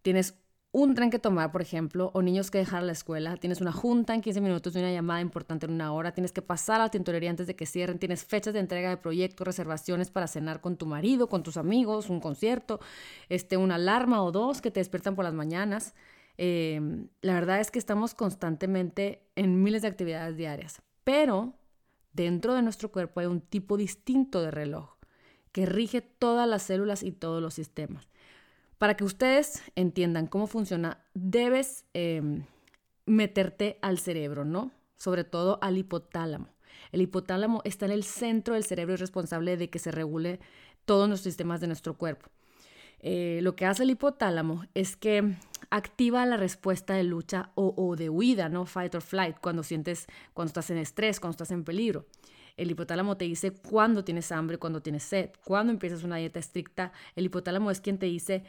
Tienes 0.01 0.38
un 0.71 0.93
tren 0.93 1.09
que 1.09 1.17
tomar, 1.17 1.51
por 1.51 1.61
ejemplo, 1.61 2.11
o 2.13 2.21
niños 2.21 2.51
que 2.51 2.59
dejar 2.59 2.83
la 2.83 2.91
escuela, 2.91 3.37
tienes 3.37 3.59
una 3.59 3.71
junta 3.71 4.13
en 4.13 4.21
15 4.21 4.39
minutos 4.39 4.75
y 4.75 4.79
una 4.79 4.91
llamada 4.91 5.19
importante 5.19 5.65
en 5.65 5.73
una 5.73 5.91
hora, 5.93 6.11
tienes 6.11 6.31
que 6.31 6.43
pasar 6.43 6.79
a 6.79 6.85
la 6.85 6.91
tintorería 6.91 7.31
antes 7.31 7.47
de 7.47 7.55
que 7.55 7.65
cierren, 7.65 7.97
tienes 7.97 8.23
fechas 8.23 8.53
de 8.53 8.59
entrega 8.59 8.89
de 8.89 8.97
proyectos, 8.97 9.47
reservaciones 9.47 10.11
para 10.11 10.27
cenar 10.27 10.61
con 10.61 10.77
tu 10.77 10.85
marido, 10.85 11.27
con 11.27 11.41
tus 11.41 11.57
amigos, 11.57 12.09
un 12.09 12.19
concierto, 12.19 12.79
este, 13.29 13.57
una 13.57 13.75
alarma 13.75 14.23
o 14.23 14.31
dos 14.31 14.61
que 14.61 14.69
te 14.69 14.79
despiertan 14.79 15.15
por 15.15 15.25
las 15.25 15.33
mañanas. 15.33 15.95
Em, 16.37 17.09
la 17.21 17.33
verdad 17.33 17.59
es 17.59 17.71
que 17.71 17.79
estamos 17.79 18.13
constantemente 18.13 19.27
en 19.35 19.63
miles 19.63 19.81
de 19.81 19.87
actividades 19.87 20.37
diarias, 20.37 20.81
pero 21.03 21.55
dentro 22.13 22.53
de 22.53 22.61
nuestro 22.61 22.91
cuerpo 22.91 23.21
hay 23.21 23.25
un 23.25 23.41
tipo 23.41 23.75
distinto 23.75 24.41
de 24.43 24.51
reloj 24.51 24.99
que 25.51 25.65
rige 25.65 26.01
todas 26.01 26.47
las 26.47 26.61
células 26.61 27.01
y 27.01 27.11
todos 27.11 27.41
los 27.41 27.55
sistemas. 27.55 28.07
Para 28.79 28.95
que 28.95 29.03
ustedes 29.03 29.61
entiendan 29.75 30.25
cómo 30.27 30.47
funciona, 30.47 31.03
debes 31.13 31.85
em, 31.93 32.45
meterte 33.05 33.77
al 33.81 33.99
cerebro, 33.99 34.45
¿no? 34.45 34.71
Sobre 34.97 35.25
todo 35.25 35.59
al 35.61 35.77
hipotálamo. 35.77 36.47
El 36.93 37.01
hipotálamo 37.01 37.61
está 37.65 37.85
en 37.85 37.91
el 37.91 38.05
centro 38.05 38.53
del 38.53 38.63
cerebro 38.63 38.93
y 38.93 38.95
es 38.95 39.01
responsable 39.01 39.57
de 39.57 39.69
que 39.69 39.79
se 39.79 39.91
regule 39.91 40.39
todos 40.85 41.09
los 41.09 41.19
sistemas 41.19 41.59
de 41.59 41.67
nuestro 41.67 41.97
cuerpo. 41.97 42.29
Eh, 43.01 43.39
lo 43.43 43.55
que 43.57 43.65
hace 43.65 43.83
el 43.83 43.91
hipotálamo 43.91 44.65
es 44.73 44.95
que 44.95 45.35
activa 45.69 46.25
la 46.25 46.37
respuesta 46.37 46.93
de 46.93 47.03
lucha 47.03 47.51
o, 47.55 47.95
de 47.97 48.09
huida, 48.09 48.47
¿no? 48.47 48.65
Fight 48.65 48.95
or 48.95 49.01
flight, 49.01 49.37
cuando 49.41 49.63
sientes, 49.63 50.07
cuando 50.33 50.49
estás 50.49 50.69
en 50.69 50.77
estrés, 50.77 51.19
cuando 51.19 51.33
estás 51.33 51.51
en 51.51 51.65
peligro. 51.65 52.05
El 52.57 52.71
hipotálamo 52.71 53.17
te 53.17 53.25
dice 53.25 53.51
cuándo 53.51 54.03
tienes 54.03 54.31
hambre, 54.31 54.57
cuándo 54.57 54.81
tienes 54.81 55.03
sed, 55.03 55.31
cuándo 55.45 55.71
empiezas 55.71 56.03
una 56.03 56.17
dieta 56.17 56.39
estricta. 56.39 56.91
El 57.15 57.25
hipotálamo 57.25 57.71
es 57.71 57.79
quien 57.79 57.97
te 57.97 58.05
dice 58.05 58.43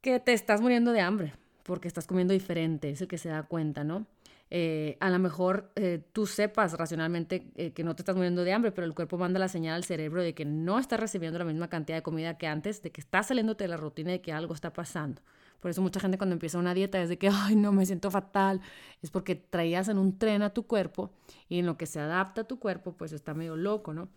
que 0.00 0.20
te 0.20 0.32
estás 0.32 0.60
muriendo 0.60 0.92
de 0.92 1.00
hambre 1.00 1.34
porque 1.62 1.88
estás 1.88 2.06
comiendo 2.06 2.32
diferente, 2.34 2.90
es 2.90 3.00
el 3.00 3.08
que 3.08 3.18
se 3.18 3.28
da 3.28 3.42
cuenta, 3.44 3.84
¿no? 3.84 4.06
Eh, 4.52 4.96
a 4.98 5.10
lo 5.10 5.20
mejor 5.20 5.70
eh, 5.76 6.02
tú 6.12 6.26
sepas 6.26 6.72
racionalmente 6.72 7.52
eh, 7.54 7.70
que 7.72 7.84
no 7.84 7.94
te 7.94 8.02
estás 8.02 8.16
muriendo 8.16 8.42
de 8.42 8.52
hambre, 8.52 8.72
pero 8.72 8.84
el 8.84 8.94
cuerpo 8.94 9.16
manda 9.16 9.38
la 9.38 9.46
señal 9.46 9.76
al 9.76 9.84
cerebro 9.84 10.22
de 10.22 10.34
que 10.34 10.44
no 10.44 10.80
estás 10.80 10.98
recibiendo 10.98 11.38
la 11.38 11.44
misma 11.44 11.68
cantidad 11.68 11.98
de 11.98 12.02
comida 12.02 12.36
que 12.36 12.48
antes, 12.48 12.82
de 12.82 12.90
que 12.90 13.00
estás 13.00 13.28
saliéndote 13.28 13.64
de 13.64 13.68
la 13.68 13.76
rutina 13.76 14.10
de 14.10 14.20
que 14.20 14.32
algo 14.32 14.52
está 14.52 14.72
pasando. 14.72 15.22
Por 15.60 15.70
eso 15.70 15.82
mucha 15.82 16.00
gente 16.00 16.18
cuando 16.18 16.32
empieza 16.32 16.58
una 16.58 16.74
dieta 16.74 17.00
es 17.00 17.08
de 17.08 17.18
que, 17.18 17.28
ay, 17.32 17.54
no, 17.54 17.70
me 17.70 17.86
siento 17.86 18.10
fatal, 18.10 18.60
es 19.02 19.10
porque 19.12 19.36
traías 19.36 19.88
en 19.88 19.98
un 19.98 20.18
tren 20.18 20.42
a 20.42 20.50
tu 20.50 20.66
cuerpo 20.66 21.12
y 21.48 21.60
en 21.60 21.66
lo 21.66 21.76
que 21.76 21.86
se 21.86 22.00
adapta 22.00 22.40
a 22.40 22.44
tu 22.44 22.58
cuerpo, 22.58 22.96
pues 22.96 23.12
está 23.12 23.34
medio 23.34 23.56
loco, 23.56 23.94
¿no? 23.94 24.08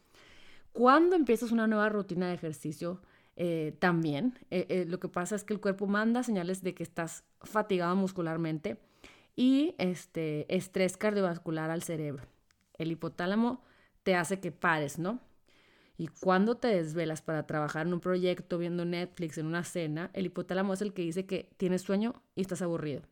Cuando 0.72 1.16
empiezas 1.16 1.52
una 1.52 1.68
nueva 1.68 1.90
rutina 1.90 2.28
de 2.28 2.34
ejercicio, 2.34 3.02
eh, 3.36 3.76
también. 3.80 4.38
Eh, 4.52 4.66
eh, 4.70 4.86
lo 4.88 5.00
que 5.00 5.08
pasa 5.08 5.36
es 5.36 5.44
que 5.44 5.54
el 5.54 5.60
cuerpo 5.60 5.88
manda 5.88 6.24
señales 6.24 6.62
de 6.62 6.74
que 6.74 6.84
estás 6.84 7.24
fatigado 7.42 7.96
muscularmente 7.96 8.78
y 9.36 9.76
este 9.78 10.54
estrés 10.56 10.98
cardiovascular 10.98 11.72
al 11.72 11.84
cerebro. 11.84 12.24
El 12.78 12.92
hipotálamo 12.92 13.64
te 14.04 14.16
hace 14.16 14.40
que 14.40 14.52
pares, 14.52 15.00
¿no? 15.00 15.20
Y 15.98 16.08
cuando 16.08 16.58
te 16.58 16.68
desvelas 16.68 17.22
para 17.22 17.46
trabajar 17.46 17.88
en 17.88 17.94
un 17.94 18.00
proyecto, 18.00 18.58
viendo 18.58 18.84
Netflix, 18.84 19.38
en 19.38 19.46
una 19.46 19.64
cena, 19.64 20.10
el 20.14 20.26
hipotálamo 20.26 20.74
es 20.74 20.82
el 20.82 20.94
que 20.94 21.04
dice 21.04 21.26
que 21.26 21.50
tienes 21.58 21.84
sueño 21.84 22.22
y 22.36 22.42
estás 22.42 22.62
aburrido. 22.62 23.04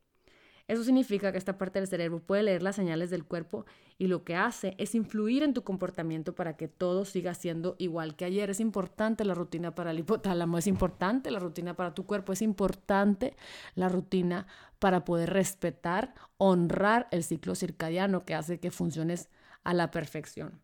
Eso 0.71 0.85
significa 0.85 1.33
que 1.33 1.37
esta 1.37 1.57
parte 1.57 1.79
del 1.79 1.89
cerebro 1.89 2.21
puede 2.21 2.43
leer 2.43 2.63
las 2.63 2.77
señales 2.77 3.09
del 3.09 3.25
cuerpo 3.25 3.65
y 3.97 4.07
lo 4.07 4.23
que 4.23 4.37
hace 4.37 4.73
es 4.77 4.95
influir 4.95 5.43
en 5.43 5.53
tu 5.53 5.65
comportamiento 5.65 6.33
para 6.33 6.55
que 6.55 6.69
todo 6.69 7.03
siga 7.03 7.33
siendo 7.33 7.75
igual 7.77 8.15
que 8.15 8.23
ayer. 8.23 8.49
Es 8.49 8.61
importante 8.61 9.25
la 9.25 9.33
rutina 9.33 9.75
para 9.75 9.91
el 9.91 9.99
hipotálamo, 9.99 10.57
es 10.57 10.67
importante 10.67 11.29
la 11.29 11.39
rutina 11.39 11.73
para 11.73 11.93
tu 11.93 12.05
cuerpo, 12.05 12.31
es 12.31 12.41
importante 12.41 13.35
la 13.75 13.89
rutina 13.89 14.47
para 14.79 15.03
poder 15.03 15.31
respetar, 15.31 16.13
honrar 16.37 17.09
el 17.11 17.25
ciclo 17.25 17.53
circadiano 17.53 18.23
que 18.23 18.33
hace 18.33 18.61
que 18.61 18.71
funciones 18.71 19.29
a 19.65 19.73
la 19.73 19.91
perfección. 19.91 20.61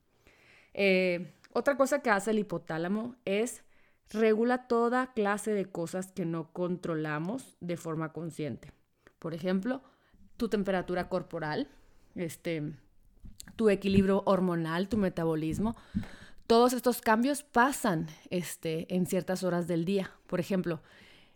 Eh, 0.73 1.33
otra 1.51 1.75
cosa 1.75 2.01
que 2.01 2.11
hace 2.11 2.31
el 2.31 2.39
hipotálamo 2.39 3.17
es 3.25 3.61
regula 4.09 4.69
toda 4.69 5.11
clase 5.11 5.51
de 5.51 5.65
cosas 5.65 6.13
que 6.13 6.23
no 6.23 6.53
controlamos 6.53 7.57
de 7.59 7.75
forma 7.75 8.13
consciente. 8.13 8.71
Por 9.19 9.33
ejemplo, 9.33 9.83
tu 10.37 10.49
temperatura 10.49 11.09
corporal, 11.09 11.67
este, 12.15 12.73
tu 13.55 13.69
equilibrio 13.69 14.23
hormonal, 14.25 14.87
tu 14.87 14.97
metabolismo. 14.97 15.75
Todos 16.47 16.73
estos 16.73 17.01
cambios 17.01 17.43
pasan 17.43 18.07
este, 18.29 18.93
en 18.95 19.05
ciertas 19.05 19.43
horas 19.43 19.67
del 19.67 19.83
día. 19.83 20.11
Por 20.27 20.39
ejemplo, 20.39 20.81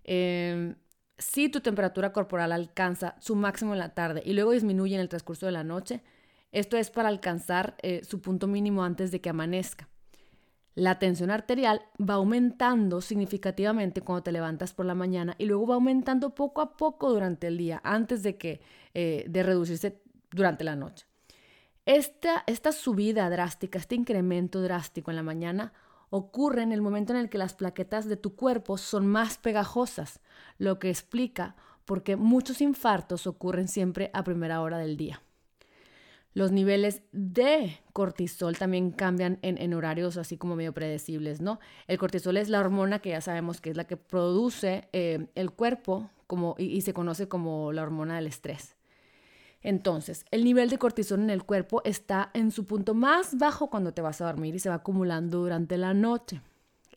em, 0.03 0.75
si 1.17 1.49
tu 1.49 1.59
temperatura 1.59 2.13
corporal 2.13 2.51
alcanza 2.51 3.15
su 3.19 3.35
máximo 3.35 3.73
en 3.73 3.79
la 3.79 3.93
tarde 3.93 4.23
y 4.25 4.33
luego 4.33 4.51
disminuye 4.51 4.95
en 4.95 5.01
el 5.01 5.09
transcurso 5.09 5.45
de 5.45 5.51
la 5.51 5.63
noche, 5.63 6.01
esto 6.51 6.77
es 6.77 6.89
para 6.89 7.09
alcanzar 7.09 7.75
eh, 7.81 8.01
su 8.03 8.21
punto 8.21 8.47
mínimo 8.47 8.83
antes 8.83 9.11
de 9.11 9.21
que 9.21 9.29
amanezca. 9.29 9.90
La 10.73 10.99
tensión 10.99 11.31
arterial 11.31 11.81
va 11.99 12.13
aumentando 12.13 13.01
significativamente 13.01 14.01
cuando 14.01 14.23
te 14.23 14.31
levantas 14.31 14.73
por 14.73 14.85
la 14.85 14.95
mañana 14.95 15.35
y 15.37 15.45
luego 15.45 15.67
va 15.67 15.75
aumentando 15.75 16.33
poco 16.33 16.61
a 16.61 16.77
poco 16.77 17.11
durante 17.11 17.47
el 17.47 17.57
día 17.57 17.81
antes 17.83 18.23
de 18.23 18.37
que 18.37 18.61
eh, 18.93 19.25
de 19.27 19.43
reducirse 19.43 20.01
durante 20.31 20.63
la 20.63 20.75
noche. 20.75 21.05
Esta, 21.85 22.43
esta 22.47 22.71
subida 22.71 23.29
drástica, 23.29 23.79
este 23.79 23.95
incremento 23.95 24.61
drástico 24.61 25.11
en 25.11 25.17
la 25.17 25.23
mañana 25.23 25.73
ocurre 26.09 26.61
en 26.61 26.71
el 26.71 26.81
momento 26.81 27.11
en 27.13 27.19
el 27.19 27.29
que 27.29 27.37
las 27.37 27.53
plaquetas 27.53 28.07
de 28.07 28.17
tu 28.17 28.35
cuerpo 28.35 28.77
son 28.77 29.07
más 29.07 29.37
pegajosas, 29.37 30.19
lo 30.57 30.79
que 30.79 30.89
explica 30.89 31.55
por 31.85 32.03
qué 32.03 32.15
muchos 32.15 32.61
infartos 32.61 33.27
ocurren 33.27 33.67
siempre 33.67 34.11
a 34.13 34.23
primera 34.23 34.61
hora 34.61 34.77
del 34.77 34.95
día. 34.95 35.21
Los 36.33 36.51
niveles 36.51 37.01
de 37.11 37.77
cortisol 37.91 38.57
también 38.57 38.91
cambian 38.91 39.37
en, 39.41 39.73
horarios 39.73 40.15
así 40.17 40.37
como 40.37 40.55
medio 40.55 40.73
predecibles, 40.73 41.41
¿no? 41.41 41.59
El 41.87 41.97
cortisol 41.97 42.37
es 42.37 42.47
la 42.47 42.61
hormona 42.61 42.99
que 42.99 43.09
ya 43.09 43.21
sabemos 43.21 43.59
que 43.59 43.69
es 43.71 43.77
la 43.77 43.85
que 43.85 43.97
produce 43.97 44.87
eh, 44.93 45.27
el 45.35 45.51
cuerpo 45.51 46.09
como, 46.27 46.55
y, 46.57 46.65
y 46.65 46.81
se 46.81 46.93
conoce 46.93 47.27
como 47.27 47.73
la 47.73 47.83
hormona 47.83 48.15
del 48.15 48.27
estrés. 48.27 48.77
Entonces, 49.61 50.25
el 50.31 50.43
nivel 50.43 50.69
de 50.69 50.77
cortisol 50.77 51.19
en 51.19 51.29
el 51.29 51.43
cuerpo 51.43 51.81
está 51.83 52.31
en 52.33 52.51
su 52.51 52.65
punto 52.65 52.93
más 52.93 53.37
bajo 53.37 53.69
cuando 53.69 53.93
te 53.93 54.01
vas 54.01 54.21
a 54.21 54.25
dormir 54.25 54.55
y 54.55 54.59
se 54.59 54.69
va 54.69 54.75
acumulando 54.75 55.39
durante 55.39 55.77
la 55.77 55.93
noche. 55.93 56.41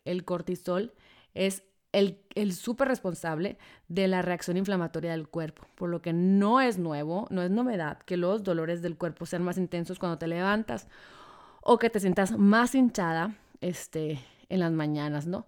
El 0.05 0.23
cortisol 0.23 0.93
es 1.33 1.63
el, 1.95 2.19
el 2.35 2.53
súper 2.53 2.89
responsable 2.89 3.57
de 3.87 4.07
la 4.07 4.21
reacción 4.21 4.57
inflamatoria 4.57 5.11
del 5.11 5.29
cuerpo, 5.29 5.65
por 5.75 5.89
lo 5.89 6.01
que 6.01 6.11
no 6.11 6.59
es 6.59 6.77
nuevo, 6.77 7.27
no 7.29 7.41
es 7.41 7.51
novedad 7.51 7.99
que 7.99 8.17
los 8.17 8.43
dolores 8.43 8.81
del 8.81 8.97
cuerpo 8.97 9.25
sean 9.25 9.43
más 9.43 9.57
intensos 9.57 9.97
cuando 9.97 10.17
te 10.17 10.27
levantas 10.27 10.87
o 11.61 11.79
que 11.79 11.89
te 11.89 12.01
sientas 12.01 12.37
más 12.37 12.75
hinchada 12.75 13.35
este, 13.61 14.19
en 14.49 14.59
las 14.59 14.71
mañanas, 14.71 15.25
¿no? 15.25 15.47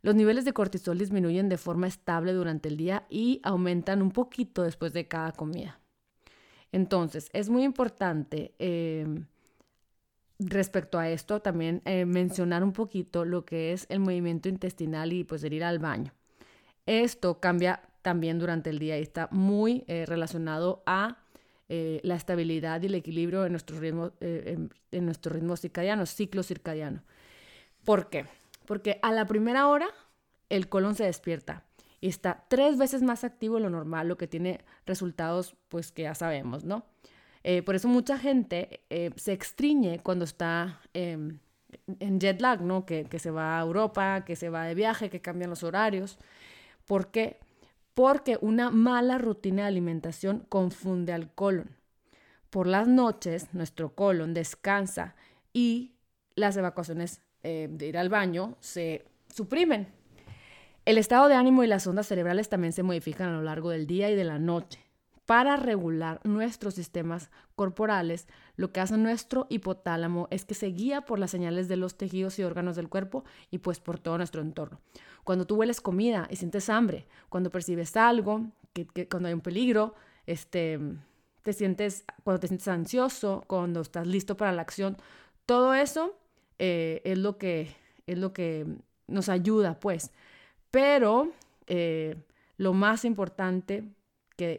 Los 0.00 0.14
niveles 0.14 0.44
de 0.44 0.52
cortisol 0.52 0.98
disminuyen 0.98 1.48
de 1.48 1.58
forma 1.58 1.86
estable 1.86 2.32
durante 2.32 2.68
el 2.68 2.76
día 2.76 3.04
y 3.08 3.40
aumentan 3.44 4.02
un 4.02 4.10
poquito 4.10 4.62
después 4.62 4.92
de 4.92 5.06
cada 5.06 5.30
comida. 5.32 5.78
Entonces, 6.72 7.28
es 7.34 7.50
muy 7.50 7.62
importante 7.64 8.54
eh, 8.58 9.06
respecto 10.48 10.98
a 10.98 11.08
esto, 11.08 11.40
también 11.40 11.82
eh, 11.84 12.04
mencionar 12.04 12.62
un 12.62 12.72
poquito 12.72 13.24
lo 13.24 13.44
que 13.44 13.72
es 13.72 13.86
el 13.88 14.00
movimiento 14.00 14.48
intestinal 14.48 15.12
y 15.12 15.24
pues 15.24 15.42
el 15.44 15.52
ir 15.52 15.64
al 15.64 15.78
baño. 15.78 16.12
Esto 16.86 17.40
cambia 17.40 17.82
también 18.02 18.38
durante 18.38 18.70
el 18.70 18.78
día 18.78 18.98
y 18.98 19.02
está 19.02 19.28
muy 19.30 19.84
eh, 19.86 20.04
relacionado 20.06 20.82
a 20.86 21.18
eh, 21.68 22.00
la 22.02 22.16
estabilidad 22.16 22.82
y 22.82 22.86
el 22.86 22.94
equilibrio 22.94 23.46
en 23.46 23.52
nuestro 23.52 23.78
ritmo, 23.78 24.12
en, 24.20 24.70
nuestro 24.92 25.32
ritmo 25.32 25.56
circadiano, 25.56 26.06
ciclo 26.06 26.42
circadiano. 26.42 27.02
¿Por 27.84 28.10
qué? 28.10 28.26
Porque 28.66 28.98
a 29.02 29.12
la 29.12 29.26
primera 29.26 29.68
hora 29.68 29.88
el 30.48 30.68
colon 30.68 30.94
se 30.94 31.04
despierta 31.04 31.64
y 32.00 32.08
está 32.08 32.44
tres 32.48 32.76
veces 32.76 33.02
más 33.02 33.24
activo 33.24 33.56
de 33.56 33.62
lo 33.62 33.70
normal, 33.70 34.08
lo 34.08 34.18
que 34.18 34.26
tiene 34.26 34.60
resultados 34.86 35.56
pues 35.68 35.92
que 35.92 36.02
ya 36.02 36.14
sabemos, 36.14 36.64
¿no? 36.64 36.84
Eh, 37.44 37.62
por 37.62 37.74
eso 37.74 37.88
mucha 37.88 38.18
gente 38.18 38.80
eh, 38.90 39.10
se 39.16 39.32
extriñe 39.32 40.00
cuando 40.00 40.24
está 40.24 40.80
em, 40.94 41.38
en 41.98 42.20
jet 42.20 42.40
lag, 42.40 42.60
¿no? 42.60 42.86
Que, 42.86 43.04
que, 43.04 43.18
se 43.18 43.30
va 43.30 43.58
a 43.58 43.62
Europa, 43.62 44.24
que 44.24 44.36
se 44.36 44.48
va 44.48 44.64
de 44.64 44.74
viaje, 44.74 45.10
que 45.10 45.20
cambian 45.20 45.50
los 45.50 45.62
horarios. 45.62 46.18
¿Por 46.86 47.10
qué? 47.10 47.40
Porque 47.94 48.38
una 48.40 48.70
mala 48.70 49.18
rutina 49.18 49.62
de 49.62 49.68
alimentación 49.68 50.46
confunde 50.48 51.12
al 51.12 51.32
colon. 51.34 51.76
Por 52.50 52.66
las 52.66 52.86
noches, 52.86 53.48
nuestro 53.54 53.94
colon 53.94 54.34
descansa 54.34 55.14
y 55.52 55.92
las 56.34 56.56
evacuaciones 56.56 57.20
eh, 57.42 57.68
de 57.70 57.86
ir 57.86 57.98
al 57.98 58.08
baño 58.08 58.56
se 58.60 59.04
suprimen. 59.34 59.88
El 60.84 60.98
estado 60.98 61.28
de 61.28 61.34
ánimo 61.34 61.62
y 61.64 61.66
las 61.66 61.86
ondas 61.86 62.06
cerebrales 62.06 62.48
también 62.48 62.72
se 62.72 62.82
modifican 62.82 63.28
a 63.28 63.36
lo 63.36 63.42
largo 63.42 63.70
del 63.70 63.86
día 63.86 64.10
y 64.10 64.16
de 64.16 64.24
la 64.24 64.38
noche. 64.38 64.80
Para 65.26 65.56
regular 65.56 66.20
nuestros 66.24 66.74
sistemas 66.74 67.30
corporales, 67.54 68.26
lo 68.56 68.72
que 68.72 68.80
hace 68.80 68.96
nuestro 68.96 69.46
hipotálamo 69.50 70.26
es 70.30 70.44
que 70.44 70.54
se 70.54 70.66
guía 70.66 71.02
por 71.02 71.20
las 71.20 71.30
señales 71.30 71.68
de 71.68 71.76
los 71.76 71.96
tejidos 71.96 72.38
y 72.38 72.42
órganos 72.42 72.74
del 72.74 72.88
cuerpo 72.88 73.24
y 73.50 73.58
pues 73.58 73.78
por 73.78 74.00
todo 74.00 74.18
nuestro 74.18 74.42
entorno. 74.42 74.80
Cuando 75.22 75.46
tú 75.46 75.54
hueles 75.56 75.80
comida 75.80 76.26
y 76.28 76.36
sientes 76.36 76.68
hambre, 76.68 77.06
cuando 77.28 77.50
percibes 77.50 77.96
algo, 77.96 78.46
que, 78.72 79.08
cuando 79.08 79.28
hay 79.28 79.34
un 79.34 79.40
peligro, 79.40 79.94
este, 80.26 80.80
te 81.42 81.52
sientes, 81.52 82.04
cuando 82.24 82.40
te 82.40 82.48
sientes 82.48 82.66
ansioso, 82.66 83.44
cuando 83.46 83.80
estás 83.80 84.06
listo 84.08 84.36
para 84.36 84.52
la 84.52 84.62
acción, 84.62 84.96
todo 85.46 85.74
eso 85.74 86.16
eh, 86.58 87.00
es, 87.04 87.18
lo 87.18 87.38
que, 87.38 87.74
es 88.08 88.18
lo 88.18 88.32
que 88.32 88.66
nos 89.06 89.28
ayuda, 89.28 89.78
pues. 89.78 90.10
Pero 90.72 91.30
eh, 91.68 92.16
lo 92.56 92.72
más 92.72 93.04
importante 93.04 93.84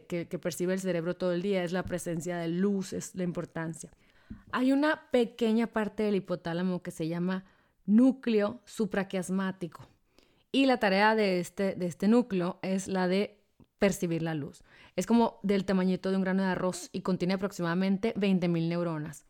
que, 0.08 0.38
percibe 0.38 0.74
el 0.74 0.80
cerebro 0.80 1.16
todo 1.16 1.32
el 1.32 1.42
día 1.42 1.64
es 1.64 1.72
la 1.72 1.82
presencia 1.82 2.36
de 2.36 2.48
luz, 2.48 2.92
es 2.92 3.14
la 3.14 3.24
importancia. 3.24 3.90
Hay 4.52 4.72
una 4.72 5.10
pequeña 5.10 5.66
parte 5.66 6.02
del 6.02 6.16
hipotálamo 6.16 6.82
que 6.82 6.90
se 6.90 7.08
llama 7.08 7.44
núcleo 7.86 8.60
supraquiasmático. 8.64 9.88
Y 10.52 10.66
la 10.66 10.78
tarea 10.78 11.14
de 11.14 11.40
este, 11.40 11.74
de 11.74 11.86
este 11.86 12.08
núcleo 12.08 12.58
es 12.62 12.88
la 12.88 13.08
de 13.08 13.38
percibir 13.78 14.22
la 14.22 14.34
luz. 14.34 14.62
Es 14.96 15.06
como 15.06 15.40
del 15.42 15.64
tamañito 15.64 16.10
de 16.10 16.16
un 16.16 16.22
grano 16.22 16.42
de 16.42 16.50
arroz 16.50 16.88
y 16.92 17.02
contiene 17.02 17.34
aproximadamente 17.34 18.14
20.000 18.14 18.68
neuronas. 18.68 19.26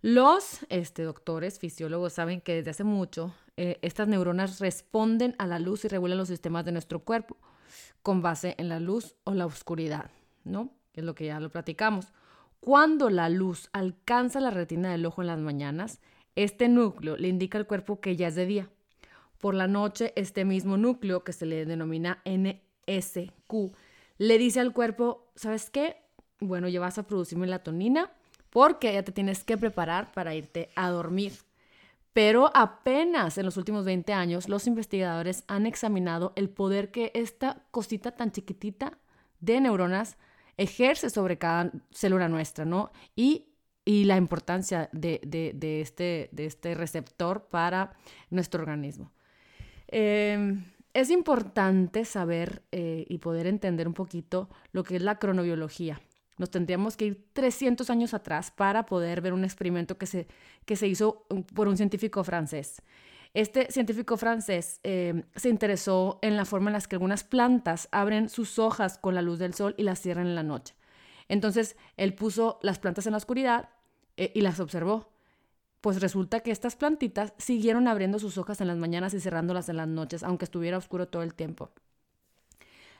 Los 0.00 0.60
este, 0.68 1.02
doctores, 1.02 1.58
fisiólogos, 1.58 2.12
saben 2.12 2.40
que 2.40 2.54
desde 2.54 2.70
hace 2.70 2.84
mucho 2.84 3.34
eh, 3.56 3.78
estas 3.82 4.08
neuronas 4.08 4.60
responden 4.60 5.34
a 5.38 5.46
la 5.46 5.58
luz 5.58 5.84
y 5.84 5.88
regulan 5.88 6.18
los 6.18 6.28
sistemas 6.28 6.64
de 6.64 6.72
nuestro 6.72 7.00
cuerpo 7.00 7.36
con 8.02 8.22
base 8.22 8.54
en 8.58 8.68
la 8.68 8.80
luz 8.80 9.14
o 9.24 9.32
la 9.34 9.46
oscuridad, 9.46 10.10
¿no? 10.44 10.70
Que 10.92 11.00
es 11.00 11.06
lo 11.06 11.14
que 11.14 11.26
ya 11.26 11.40
lo 11.40 11.50
platicamos. 11.50 12.12
Cuando 12.60 13.10
la 13.10 13.28
luz 13.28 13.68
alcanza 13.72 14.40
la 14.40 14.50
retina 14.50 14.90
del 14.90 15.06
ojo 15.06 15.22
en 15.22 15.28
las 15.28 15.38
mañanas, 15.38 16.00
este 16.34 16.68
núcleo 16.68 17.16
le 17.16 17.28
indica 17.28 17.58
al 17.58 17.66
cuerpo 17.66 18.00
que 18.00 18.16
ya 18.16 18.28
es 18.28 18.34
de 18.34 18.46
día. 18.46 18.70
Por 19.38 19.54
la 19.54 19.68
noche, 19.68 20.12
este 20.16 20.44
mismo 20.44 20.76
núcleo, 20.76 21.22
que 21.22 21.32
se 21.32 21.46
le 21.46 21.64
denomina 21.64 22.22
NSQ, 22.24 23.72
le 24.18 24.38
dice 24.38 24.60
al 24.60 24.72
cuerpo, 24.72 25.30
¿sabes 25.36 25.70
qué? 25.70 25.96
Bueno, 26.40 26.68
ya 26.68 26.80
vas 26.80 26.98
a 26.98 27.04
producir 27.04 27.38
melatonina 27.38 28.10
porque 28.50 28.92
ya 28.92 29.02
te 29.02 29.12
tienes 29.12 29.44
que 29.44 29.56
preparar 29.56 30.12
para 30.12 30.34
irte 30.34 30.70
a 30.74 30.90
dormir. 30.90 31.32
Pero 32.12 32.50
apenas 32.54 33.38
en 33.38 33.44
los 33.44 33.56
últimos 33.56 33.84
20 33.84 34.12
años 34.12 34.48
los 34.48 34.66
investigadores 34.66 35.44
han 35.46 35.66
examinado 35.66 36.32
el 36.36 36.48
poder 36.48 36.90
que 36.90 37.12
esta 37.14 37.62
cosita 37.70 38.12
tan 38.12 38.32
chiquitita 38.32 38.98
de 39.40 39.60
neuronas 39.60 40.16
ejerce 40.56 41.10
sobre 41.10 41.38
cada 41.38 41.70
célula 41.90 42.28
nuestra, 42.28 42.64
¿no? 42.64 42.90
Y, 43.16 43.44
la 43.86 44.18
importancia 44.18 44.90
de, 44.92 45.18
este, 45.80 46.28
de 46.30 46.44
este 46.44 46.74
receptor 46.74 47.48
para 47.48 47.94
nuestro 48.28 48.60
organismo. 48.60 49.12
Em, 49.86 50.62
es 50.92 51.08
importante 51.08 52.04
saber 52.04 52.62
eh, 52.70 53.06
y 53.08 53.16
poder 53.16 53.46
entender 53.46 53.88
un 53.88 53.94
poquito 53.94 54.50
lo 54.72 54.84
que 54.84 54.96
es 54.96 55.02
la 55.02 55.18
cronobiología. 55.18 56.02
Nos 56.38 56.50
tendríamos 56.50 56.96
que 56.96 57.06
ir 57.06 57.24
300 57.32 57.90
años 57.90 58.14
atrás 58.14 58.50
para 58.50 58.86
poder 58.86 59.20
ver 59.20 59.32
un 59.32 59.44
experimento 59.44 59.98
que 59.98 60.06
se, 60.06 60.28
que 60.64 60.76
se 60.76 60.86
hizo 60.86 61.26
por 61.54 61.68
un 61.68 61.76
científico 61.76 62.24
francés. 62.24 62.82
Este 63.34 63.70
científico 63.70 64.16
francés 64.16 64.80
eh, 64.84 65.24
se 65.36 65.50
interesó 65.50 66.18
en 66.22 66.36
la 66.36 66.44
forma 66.44 66.70
en 66.70 66.74
la 66.74 66.80
que 66.80 66.96
algunas 66.96 67.24
plantas 67.24 67.88
abren 67.92 68.28
sus 68.28 68.58
hojas 68.58 68.98
con 68.98 69.14
la 69.14 69.22
luz 69.22 69.38
del 69.38 69.54
sol 69.54 69.74
y 69.76 69.82
las 69.82 70.00
cierran 70.00 70.26
en 70.26 70.34
la 70.34 70.42
noche. 70.42 70.74
Entonces, 71.28 71.76
él 71.96 72.14
puso 72.14 72.58
las 72.62 72.78
plantas 72.78 73.06
en 73.06 73.12
la 73.12 73.18
oscuridad 73.18 73.68
eh, 74.16 74.32
y 74.34 74.40
las 74.40 74.60
observó. 74.60 75.12
Pues 75.80 76.00
resulta 76.00 76.40
que 76.40 76.50
estas 76.50 76.74
plantitas 76.74 77.34
siguieron 77.38 77.86
abriendo 77.86 78.18
sus 78.18 78.38
hojas 78.38 78.60
en 78.60 78.66
las 78.66 78.78
mañanas 78.78 79.14
y 79.14 79.20
cerrándolas 79.20 79.68
en 79.68 79.76
las 79.76 79.88
noches, 79.88 80.22
aunque 80.22 80.44
estuviera 80.44 80.78
oscuro 80.78 81.06
todo 81.06 81.22
el 81.22 81.34
tiempo. 81.34 81.70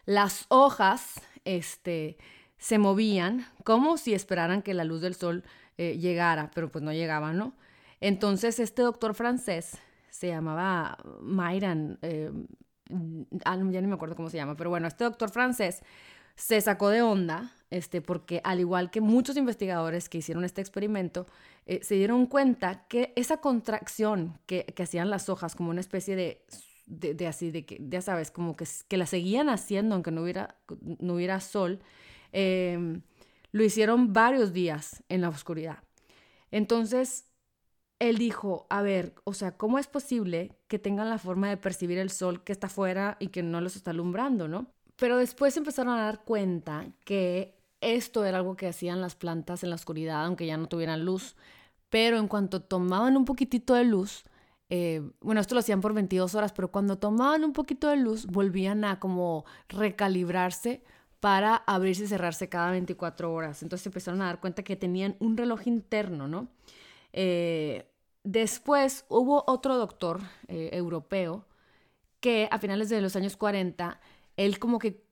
Las 0.04 0.46
hojas, 0.48 1.20
este, 1.44 2.18
se 2.58 2.78
movían 2.78 3.46
como 3.64 3.96
si 3.96 4.14
esperaran 4.14 4.62
que 4.62 4.74
la 4.74 4.84
luz 4.84 5.00
del 5.00 5.14
sol 5.14 5.44
eh, 5.76 5.96
llegara, 5.98 6.50
pero 6.54 6.70
pues 6.70 6.82
no 6.84 6.92
llegaba, 6.92 7.32
¿no? 7.32 7.54
Entonces 8.00 8.58
este 8.58 8.82
doctor 8.82 9.14
francés 9.14 9.78
se 10.10 10.28
llamaba 10.28 10.98
Myran, 11.22 11.98
eh, 12.02 12.30
ah, 13.44 13.56
ya 13.56 13.80
ni 13.80 13.86
me 13.86 13.94
acuerdo 13.94 14.16
cómo 14.16 14.30
se 14.30 14.36
llama, 14.36 14.56
pero 14.56 14.70
bueno, 14.70 14.88
este 14.88 15.04
doctor 15.04 15.30
francés 15.30 15.82
se 16.34 16.60
sacó 16.60 16.90
de 16.90 17.02
onda, 17.02 17.52
este, 17.70 18.00
porque 18.00 18.40
al 18.44 18.60
igual 18.60 18.90
que 18.90 19.00
muchos 19.00 19.36
investigadores 19.36 20.08
que 20.08 20.18
hicieron 20.18 20.44
este 20.44 20.60
experimento, 20.60 21.26
eh, 21.66 21.80
se 21.82 21.96
dieron 21.96 22.26
cuenta 22.26 22.86
que 22.86 23.12
esa 23.16 23.38
contracción 23.38 24.38
que, 24.46 24.64
que, 24.64 24.84
hacían 24.84 25.10
las 25.10 25.28
hojas 25.28 25.56
como 25.56 25.70
una 25.70 25.80
especie 25.80 26.14
de, 26.14 26.44
de, 26.86 27.14
de, 27.14 27.26
así, 27.26 27.50
de 27.50 27.66
que, 27.66 27.80
ya 27.88 28.00
sabes, 28.02 28.30
como 28.30 28.56
que, 28.56 28.66
que 28.86 28.96
la 28.96 29.06
seguían 29.06 29.48
haciendo 29.48 29.96
aunque 29.96 30.12
no 30.12 30.22
hubiera, 30.22 30.54
no 31.00 31.14
hubiera 31.14 31.40
sol, 31.40 31.80
Em, 32.32 33.02
lo 33.52 33.64
hicieron 33.64 34.12
varios 34.12 34.52
días 34.52 35.02
en 35.08 35.22
la 35.22 35.28
oscuridad. 35.28 35.78
Entonces, 36.50 37.26
él 37.98 38.18
dijo, 38.18 38.66
a 38.70 38.82
ver, 38.82 39.14
o 39.24 39.34
sea, 39.34 39.56
¿cómo 39.56 39.78
es 39.78 39.86
posible 39.86 40.56
que 40.68 40.78
tengan 40.78 41.10
la 41.10 41.18
forma 41.18 41.48
de 41.48 41.56
percibir 41.56 41.98
el 41.98 42.10
sol 42.10 42.44
que 42.44 42.52
está 42.52 42.68
afuera 42.68 43.16
y 43.18 43.28
que 43.28 43.42
no 43.42 43.60
los 43.60 43.76
está 43.76 43.90
alumbrando, 43.90 44.48
no? 44.48 44.72
Pero 44.96 45.16
después 45.16 45.56
empezaron 45.56 45.94
a 45.94 46.04
dar 46.04 46.24
cuenta 46.24 46.86
que 47.04 47.58
esto 47.80 48.24
era 48.24 48.38
algo 48.38 48.56
que 48.56 48.66
hacían 48.68 49.00
las 49.00 49.14
plantas 49.14 49.62
en 49.62 49.70
la 49.70 49.76
oscuridad, 49.76 50.24
aunque 50.24 50.46
ya 50.46 50.56
no 50.56 50.68
tuvieran 50.68 51.04
luz. 51.04 51.36
Pero 51.88 52.18
en 52.18 52.28
cuanto 52.28 52.60
tomaban 52.62 53.16
un 53.16 53.24
poquitito 53.24 53.74
de 53.74 53.84
luz, 53.84 54.24
eh, 54.70 55.02
bueno, 55.20 55.40
esto 55.40 55.54
lo 55.54 55.60
hacían 55.60 55.80
por 55.80 55.94
22 55.94 56.34
horas, 56.34 56.52
pero 56.52 56.70
cuando 56.70 56.98
tomaban 56.98 57.44
un 57.44 57.52
poquito 57.52 57.88
de 57.88 57.96
luz, 57.96 58.26
volvían 58.26 58.84
a 58.84 59.00
como 59.00 59.44
recalibrarse 59.68 60.82
para 61.20 61.56
abrirse 61.56 62.04
y 62.04 62.06
cerrarse 62.06 62.48
cada 62.48 62.70
24 62.70 63.32
horas. 63.32 63.62
Entonces 63.62 63.82
se 63.82 63.88
empezaron 63.88 64.22
a 64.22 64.26
dar 64.26 64.40
cuenta 64.40 64.62
que 64.62 64.76
tenían 64.76 65.16
un 65.18 65.36
reloj 65.36 65.66
interno, 65.66 66.28
¿no? 66.28 66.48
Eh, 67.12 67.90
después 68.24 69.04
hubo 69.08 69.44
otro 69.46 69.76
doctor 69.76 70.20
eh, 70.46 70.70
europeo 70.72 71.44
que 72.20 72.48
a 72.50 72.58
finales 72.58 72.88
de 72.88 73.00
los 73.00 73.16
años 73.16 73.36
40, 73.36 74.00
él 74.36 74.58
como 74.58 74.78
que 74.78 75.04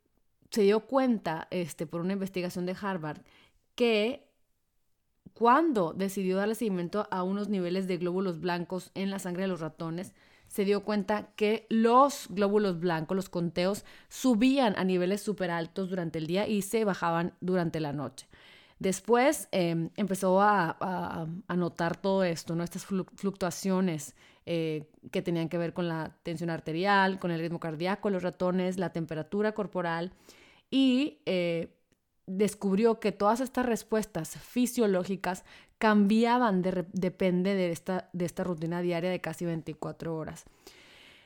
se 0.50 0.62
dio 0.62 0.80
cuenta, 0.80 1.48
este, 1.50 1.86
por 1.86 2.00
una 2.00 2.12
investigación 2.12 2.66
de 2.66 2.76
Harvard, 2.80 3.20
que 3.74 4.26
cuando 5.34 5.92
decidió 5.92 6.36
darle 6.36 6.54
seguimiento 6.54 7.06
a 7.10 7.22
unos 7.22 7.48
niveles 7.48 7.86
de 7.86 7.98
glóbulos 7.98 8.40
blancos 8.40 8.90
en 8.94 9.10
la 9.10 9.18
sangre 9.18 9.42
de 9.42 9.48
los 9.48 9.60
ratones, 9.60 10.14
se 10.56 10.64
dio 10.64 10.84
cuenta 10.84 11.28
que 11.36 11.66
los 11.68 12.28
glóbulos 12.30 12.80
blancos, 12.80 13.14
los 13.14 13.28
conteos, 13.28 13.84
subían 14.08 14.72
a 14.78 14.84
niveles 14.84 15.20
súper 15.20 15.50
altos 15.50 15.90
durante 15.90 16.18
el 16.18 16.26
día 16.26 16.48
y 16.48 16.62
se 16.62 16.86
bajaban 16.86 17.34
durante 17.42 17.78
la 17.78 17.92
noche. 17.92 18.26
Después 18.78 19.48
em, 19.52 19.90
empezó 19.96 20.40
a, 20.40 21.26
notar 21.54 21.98
todo 21.98 22.24
esto, 22.24 22.54
¿no? 22.54 22.64
estas 22.64 22.86
fluctuaciones 22.86 24.14
eh, 24.46 24.88
que 25.12 25.20
tenían 25.20 25.50
que 25.50 25.58
ver 25.58 25.74
con 25.74 25.88
la 25.88 26.16
tensión 26.22 26.48
arterial, 26.48 27.18
con 27.18 27.30
el 27.30 27.40
ritmo 27.40 27.60
cardíaco, 27.60 28.08
los 28.08 28.22
ratones, 28.22 28.78
la 28.78 28.94
temperatura 28.94 29.52
corporal 29.52 30.14
y 30.70 31.18
eh, 31.26 31.68
descubrió 32.26 32.98
que 32.98 33.12
todas 33.12 33.40
estas 33.40 33.66
respuestas 33.66 34.38
fisiológicas 34.38 35.44
cambiaban, 35.78 36.62
depende 36.92 37.54
de 37.54 37.70
esta, 37.70 38.08
de 38.12 38.24
esta 38.24 38.44
rutina 38.44 38.80
diaria 38.80 39.10
de 39.10 39.20
casi 39.20 39.44
24 39.44 40.16
horas. 40.16 40.44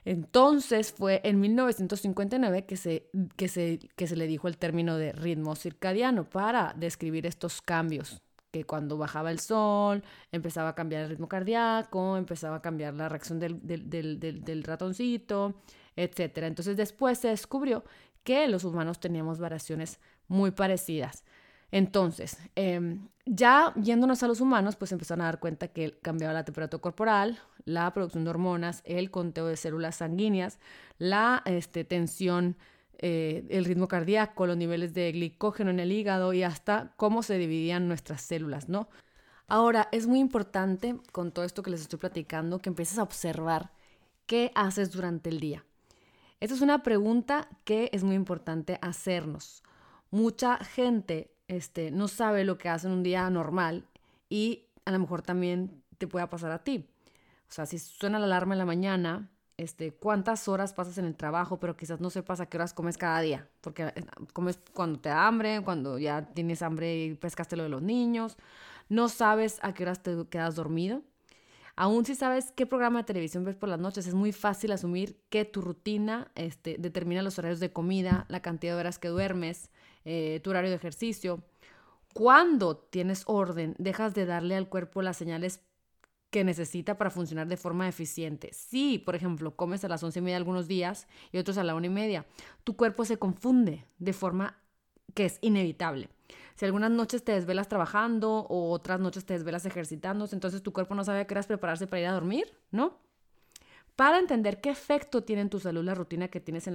Entonces 0.04 0.92
fue 0.92 1.20
en 1.24 1.40
1959 1.40 2.64
que 2.64 2.76
se, 2.76 3.10
que, 3.36 3.48
se, 3.48 3.78
que 3.96 4.06
se 4.06 4.16
le 4.16 4.26
dijo 4.26 4.48
el 4.48 4.56
término 4.56 4.96
de 4.96 5.12
ritmo 5.12 5.54
circadiano 5.56 6.24
para 6.24 6.74
describir 6.76 7.26
estos 7.26 7.60
cambios, 7.60 8.22
que 8.50 8.64
cuando 8.64 8.96
bajaba 8.96 9.30
el 9.30 9.40
sol 9.40 10.02
empezaba 10.32 10.70
a 10.70 10.74
cambiar 10.74 11.02
el 11.02 11.10
ritmo 11.10 11.28
cardíaco, 11.28 12.16
empezaba 12.16 12.56
a 12.56 12.62
cambiar 12.62 12.94
la 12.94 13.08
reacción 13.08 13.38
del, 13.38 13.60
del, 13.66 13.88
del, 13.88 14.42
del 14.42 14.64
ratoncito, 14.64 15.60
etc. 15.96 16.38
Entonces 16.38 16.76
después 16.76 17.18
se 17.18 17.28
descubrió 17.28 17.84
que 18.24 18.48
los 18.48 18.64
humanos 18.64 19.00
teníamos 19.00 19.38
variaciones 19.38 20.00
muy 20.28 20.50
parecidas. 20.50 21.24
Entonces, 21.70 22.38
em, 22.56 23.08
ya 23.26 23.72
yéndonos 23.74 24.22
a 24.22 24.28
los 24.28 24.40
humanos, 24.40 24.76
pues 24.76 24.92
empezaron 24.92 25.22
a 25.22 25.26
dar 25.26 25.40
cuenta 25.40 25.68
que 25.68 25.98
cambiaba 26.02 26.32
la 26.32 26.44
temperatura 26.44 26.80
corporal, 26.80 27.38
la 27.64 27.92
producción 27.92 28.24
de 28.24 28.30
hormonas, 28.30 28.82
el 28.84 29.10
conteo 29.10 29.46
de 29.46 29.56
células 29.56 29.96
sanguíneas, 29.96 30.58
la 30.98 31.42
este, 31.44 31.84
tensión, 31.84 32.56
eh, 32.98 33.46
el 33.50 33.64
ritmo 33.64 33.88
cardíaco, 33.88 34.46
los 34.46 34.56
niveles 34.56 34.92
de 34.94 35.12
glicógeno 35.12 35.70
en 35.70 35.80
el 35.80 35.92
hígado 35.92 36.32
y 36.32 36.42
hasta 36.42 36.92
cómo 36.96 37.22
se 37.22 37.38
dividían 37.38 37.88
nuestras 37.88 38.22
células, 38.22 38.68
¿no? 38.68 38.88
Ahora, 39.46 39.88
es 39.90 40.06
muy 40.06 40.20
importante 40.20 40.96
con 41.12 41.32
todo 41.32 41.44
esto 41.44 41.62
que 41.62 41.70
les 41.70 41.80
estoy 41.80 41.98
platicando 41.98 42.60
que 42.60 42.68
empieces 42.68 42.98
a 42.98 43.02
observar 43.02 43.72
qué 44.26 44.52
haces 44.54 44.92
durante 44.92 45.28
el 45.28 45.40
día. 45.40 45.64
Esta 46.40 46.54
es 46.54 46.60
una 46.60 46.82
pregunta 46.82 47.48
que 47.64 47.90
es 47.92 48.04
muy 48.04 48.14
importante 48.14 48.78
hacernos. 48.80 49.62
Mucha 50.10 50.56
gente 50.58 51.32
este, 51.50 51.90
no 51.90 52.06
sabe 52.06 52.44
lo 52.44 52.58
que 52.58 52.68
hace 52.68 52.86
en 52.86 52.92
un 52.92 53.02
día 53.02 53.28
normal 53.28 53.84
y 54.28 54.66
a 54.84 54.92
lo 54.92 55.00
mejor 55.00 55.22
también 55.22 55.82
te 55.98 56.06
pueda 56.06 56.30
pasar 56.30 56.52
a 56.52 56.62
ti. 56.62 56.88
O 57.48 57.52
sea, 57.52 57.66
si 57.66 57.80
suena 57.80 58.20
la 58.20 58.26
alarma 58.26 58.54
en 58.54 58.58
la 58.60 58.64
mañana, 58.64 59.28
este, 59.56 59.92
cuántas 59.92 60.46
horas 60.46 60.72
pasas 60.72 60.96
en 60.98 61.06
el 61.06 61.16
trabajo, 61.16 61.58
pero 61.58 61.76
quizás 61.76 62.00
no 62.00 62.08
sepas 62.08 62.38
a 62.40 62.46
qué 62.46 62.56
horas 62.56 62.72
comes 62.72 62.96
cada 62.96 63.20
día, 63.20 63.48
porque 63.62 63.82
eh, 63.82 64.04
comes 64.32 64.60
cuando 64.72 65.00
te 65.00 65.08
da 65.08 65.26
hambre, 65.26 65.60
cuando 65.64 65.98
ya 65.98 66.24
tienes 66.24 66.62
hambre 66.62 67.06
y 67.06 67.14
pescaste 67.14 67.56
lo 67.56 67.64
de 67.64 67.68
los 67.68 67.82
niños, 67.82 68.36
no 68.88 69.08
sabes 69.08 69.58
a 69.62 69.74
qué 69.74 69.82
horas 69.82 70.04
te 70.04 70.24
quedas 70.30 70.54
dormido. 70.54 71.02
Aún 71.74 72.04
si 72.04 72.14
sabes 72.14 72.52
qué 72.52 72.64
programa 72.64 73.00
de 73.00 73.06
televisión 73.06 73.42
ves 73.42 73.56
por 73.56 73.68
las 73.68 73.80
noches, 73.80 74.06
es 74.06 74.14
muy 74.14 74.30
fácil 74.30 74.70
asumir 74.70 75.18
que 75.30 75.44
tu 75.44 75.62
rutina 75.62 76.30
este, 76.36 76.76
determina 76.78 77.22
los 77.22 77.40
horarios 77.40 77.58
de 77.58 77.72
comida, 77.72 78.24
la 78.28 78.40
cantidad 78.40 78.74
de 78.74 78.80
horas 78.80 79.00
que 79.00 79.08
duermes, 79.08 79.70
eh, 80.04 80.40
tu 80.42 80.50
horario 80.50 80.70
de 80.70 80.76
ejercicio. 80.76 81.42
Cuando 82.12 82.76
tienes 82.76 83.22
orden, 83.26 83.74
dejas 83.78 84.14
de 84.14 84.26
darle 84.26 84.56
al 84.56 84.68
cuerpo 84.68 85.02
las 85.02 85.16
señales 85.16 85.60
que 86.30 86.44
necesita 86.44 86.96
para 86.96 87.10
funcionar 87.10 87.48
de 87.48 87.56
forma 87.56 87.88
eficiente. 87.88 88.50
Si, 88.52 88.98
por 88.98 89.16
ejemplo, 89.16 89.56
comes 89.56 89.84
a 89.84 89.88
las 89.88 90.02
once 90.02 90.20
y 90.20 90.22
media 90.22 90.36
algunos 90.36 90.68
días 90.68 91.08
y 91.32 91.38
otros 91.38 91.58
a 91.58 91.64
la 91.64 91.74
una 91.74 91.86
y 91.86 91.90
media, 91.90 92.24
tu 92.64 92.76
cuerpo 92.76 93.04
se 93.04 93.18
confunde 93.18 93.84
de 93.98 94.12
forma 94.12 94.56
que 95.14 95.24
es 95.24 95.38
inevitable. 95.40 96.08
Si 96.54 96.64
algunas 96.64 96.90
noches 96.90 97.24
te 97.24 97.32
desvelas 97.32 97.68
trabajando 97.68 98.46
o 98.48 98.70
otras 98.70 99.00
noches 99.00 99.24
te 99.24 99.34
desvelas 99.34 99.66
ejercitándose, 99.66 100.36
entonces 100.36 100.62
tu 100.62 100.72
cuerpo 100.72 100.94
no 100.94 101.04
sabe 101.04 101.20
a 101.20 101.26
qué 101.26 101.34
prepararse 101.34 101.88
para 101.88 102.00
ir 102.00 102.06
a 102.06 102.12
dormir, 102.12 102.52
¿no? 102.70 102.98
Para 103.96 104.18
entender 104.18 104.60
qué 104.60 104.70
efecto 104.70 105.24
tiene 105.24 105.42
en 105.42 105.50
tu 105.50 105.58
salud 105.58 105.84
la 105.84 105.94
rutina 105.94 106.28
que 106.28 106.40
tienes 106.40 106.70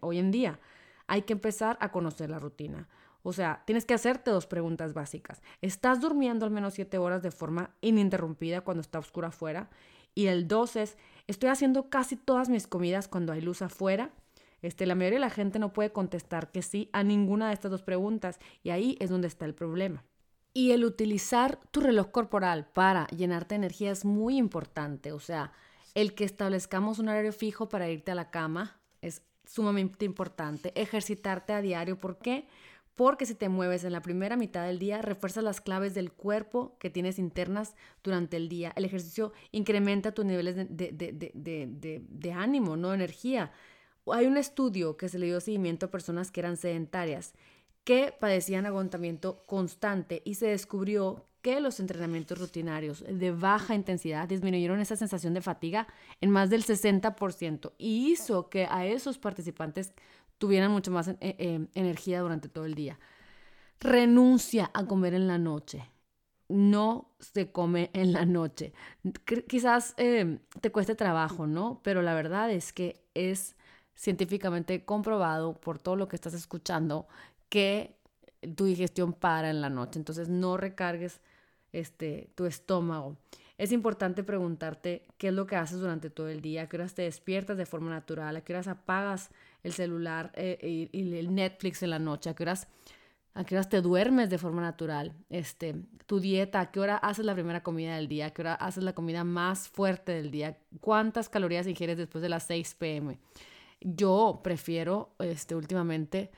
hoy 0.00 0.18
en 0.18 0.30
día, 0.30 0.60
hay 1.10 1.22
que 1.22 1.32
empezar 1.32 1.76
a 1.80 1.90
conocer 1.90 2.30
la 2.30 2.38
rutina. 2.38 2.88
O 3.24 3.32
sea, 3.32 3.64
tienes 3.66 3.84
que 3.84 3.94
hacerte 3.94 4.30
dos 4.30 4.46
preguntas 4.46 4.94
básicas. 4.94 5.42
¿Estás 5.60 6.00
durmiendo 6.00 6.46
al 6.46 6.52
menos 6.52 6.74
siete 6.74 6.98
horas 6.98 7.20
de 7.20 7.32
forma 7.32 7.74
ininterrumpida 7.80 8.60
cuando 8.60 8.80
está 8.80 9.00
oscura 9.00 9.28
afuera? 9.28 9.68
Y 10.14 10.26
el 10.26 10.46
dos 10.46 10.76
es, 10.76 10.96
¿estoy 11.26 11.50
haciendo 11.50 11.90
casi 11.90 12.14
todas 12.14 12.48
mis 12.48 12.68
comidas 12.68 13.08
cuando 13.08 13.32
hay 13.32 13.40
luz 13.40 13.60
afuera? 13.60 14.12
Este, 14.62 14.86
la 14.86 14.94
mayoría 14.94 15.16
de 15.16 15.26
la 15.26 15.30
gente 15.30 15.58
no 15.58 15.72
puede 15.72 15.90
contestar 15.90 16.52
que 16.52 16.62
sí 16.62 16.88
a 16.92 17.02
ninguna 17.02 17.48
de 17.48 17.54
estas 17.54 17.72
dos 17.72 17.82
preguntas 17.82 18.38
y 18.62 18.70
ahí 18.70 18.96
es 19.00 19.10
donde 19.10 19.26
está 19.26 19.46
el 19.46 19.54
problema. 19.54 20.04
Y 20.54 20.70
el 20.70 20.84
utilizar 20.84 21.58
tu 21.72 21.80
reloj 21.80 22.12
corporal 22.12 22.68
para 22.72 23.08
llenarte 23.08 23.54
de 23.54 23.56
energía 23.56 23.90
es 23.90 24.04
muy 24.04 24.36
importante. 24.36 25.10
O 25.10 25.18
sea, 25.18 25.52
el 25.94 26.14
que 26.14 26.22
establezcamos 26.22 27.00
un 27.00 27.08
horario 27.08 27.32
fijo 27.32 27.68
para 27.68 27.90
irte 27.90 28.12
a 28.12 28.14
la 28.14 28.30
cama 28.30 28.80
es 29.02 29.22
sumamente 29.50 30.04
importante. 30.04 30.72
Ejercitarte 30.80 31.52
a 31.52 31.60
diario. 31.60 31.98
¿Por 31.98 32.18
qué? 32.18 32.46
Porque 32.94 33.26
si 33.26 33.34
te 33.34 33.48
mueves 33.48 33.84
en 33.84 33.92
la 33.92 34.02
primera 34.02 34.36
mitad 34.36 34.66
del 34.66 34.78
día, 34.78 35.02
refuerzas 35.02 35.42
las 35.42 35.60
claves 35.60 35.94
del 35.94 36.12
cuerpo 36.12 36.76
que 36.78 36.90
tienes 36.90 37.18
internas 37.18 37.74
durante 38.04 38.36
el 38.36 38.48
día. 38.48 38.72
El 38.76 38.84
ejercicio 38.84 39.32
incrementa 39.52 40.12
tus 40.12 40.24
niveles 40.24 40.54
de, 40.54 40.66
de, 40.68 42.02
de 42.08 42.32
ánimo, 42.32 42.76
no 42.76 42.92
energía. 42.92 43.52
Hay 44.06 44.26
un 44.26 44.36
estudio 44.36 44.96
que 44.96 45.08
se 45.08 45.18
le 45.18 45.26
dio 45.26 45.40
seguimiento 45.40 45.86
a 45.86 45.90
personas 45.90 46.30
que 46.30 46.40
eran 46.40 46.56
sedentarias 46.56 47.32
que 47.84 48.14
padecían 48.18 48.66
agotamiento 48.66 49.42
constante 49.46 50.22
y 50.24 50.34
se 50.34 50.48
descubrió 50.48 51.24
que 51.42 51.60
los 51.60 51.80
entrenamientos 51.80 52.38
rutinarios 52.38 53.04
de 53.06 53.30
baja 53.32 53.74
intensidad 53.74 54.28
disminuyeron 54.28 54.80
esa 54.80 54.96
sensación 54.96 55.34
de 55.34 55.40
fatiga 55.40 55.86
en 56.20 56.30
más 56.30 56.50
del 56.50 56.64
60% 56.64 57.72
y 57.78 58.10
hizo 58.10 58.50
que 58.50 58.66
a 58.66 58.86
esos 58.86 59.18
participantes 59.18 59.92
tuvieran 60.38 60.70
mucho 60.70 60.90
más 60.90 61.08
eh, 61.08 61.16
eh, 61.20 61.66
energía 61.74 62.20
durante 62.20 62.48
todo 62.48 62.64
el 62.64 62.74
día. 62.74 62.98
Renuncia 63.78 64.70
a 64.74 64.86
comer 64.86 65.14
en 65.14 65.26
la 65.26 65.38
noche. 65.38 65.90
No 66.48 67.14
se 67.20 67.52
come 67.52 67.90
en 67.92 68.12
la 68.12 68.24
noche. 68.24 68.72
quizás 69.48 69.94
eh, 69.96 70.40
te 70.60 70.72
cueste 70.72 70.94
trabajo, 70.94 71.46
¿no? 71.46 71.80
Pero 71.84 72.02
la 72.02 72.14
verdad 72.14 72.50
es 72.50 72.72
que 72.72 73.04
es 73.14 73.56
científicamente 73.94 74.84
comprobado 74.84 75.60
por 75.60 75.78
todo 75.78 75.96
lo 75.96 76.08
que 76.08 76.16
estás 76.16 76.34
escuchando 76.34 77.06
que 77.48 77.96
tu 78.56 78.64
digestión 78.64 79.12
para 79.12 79.50
en 79.50 79.60
la 79.60 79.70
noche. 79.70 79.98
Entonces 79.98 80.28
no 80.28 80.56
recargues 80.56 81.20
este, 81.72 82.30
tu 82.34 82.46
estómago. 82.46 83.16
Es 83.58 83.72
importante 83.72 84.24
preguntarte 84.24 85.02
qué 85.18 85.28
es 85.28 85.34
lo 85.34 85.46
que 85.46 85.56
haces 85.56 85.80
durante 85.80 86.08
todo 86.08 86.28
el 86.28 86.40
día, 86.40 86.62
a 86.62 86.68
qué 86.68 86.78
horas 86.78 86.94
te 86.94 87.02
despiertas 87.02 87.58
de 87.58 87.66
forma 87.66 87.90
natural, 87.90 88.36
a 88.36 88.40
qué 88.40 88.54
horas 88.54 88.68
apagas 88.68 89.30
el 89.62 89.74
celular 89.74 90.32
eh, 90.34 90.88
y, 90.92 91.14
el 91.14 91.34
Netflix 91.34 91.82
en 91.82 91.90
la 91.90 91.98
noche, 91.98 92.30
a 92.30 92.34
qué 92.34 92.44
horas 92.44 92.68
a 93.34 93.44
qué 93.44 93.54
horas 93.54 93.68
te 93.68 93.80
duermes 93.80 94.28
de 94.30 94.38
forma 94.38 94.60
natural, 94.60 95.14
este, 95.28 95.76
tu 96.06 96.18
dieta, 96.20 96.60
a 96.60 96.70
qué 96.72 96.80
hora 96.80 96.96
haces 96.96 97.24
la 97.24 97.34
primera 97.34 97.62
comida 97.62 97.94
del 97.96 98.08
día, 98.08 98.26
a 98.26 98.30
qué 98.30 98.42
hora 98.42 98.54
haces 98.54 98.82
la 98.82 98.92
comida 98.92 99.24
más 99.24 99.68
fuerte 99.68 100.12
del 100.12 100.30
día, 100.30 100.58
cuántas 100.80 101.28
calorías 101.28 101.66
ingieres 101.66 101.96
después 101.96 102.22
de 102.22 102.28
las 102.28 102.44
6 102.44 102.74
pm. 102.74 103.18
Yo 103.80 104.40
prefiero, 104.42 105.14
este, 105.18 105.54
últimamente, 105.54 106.32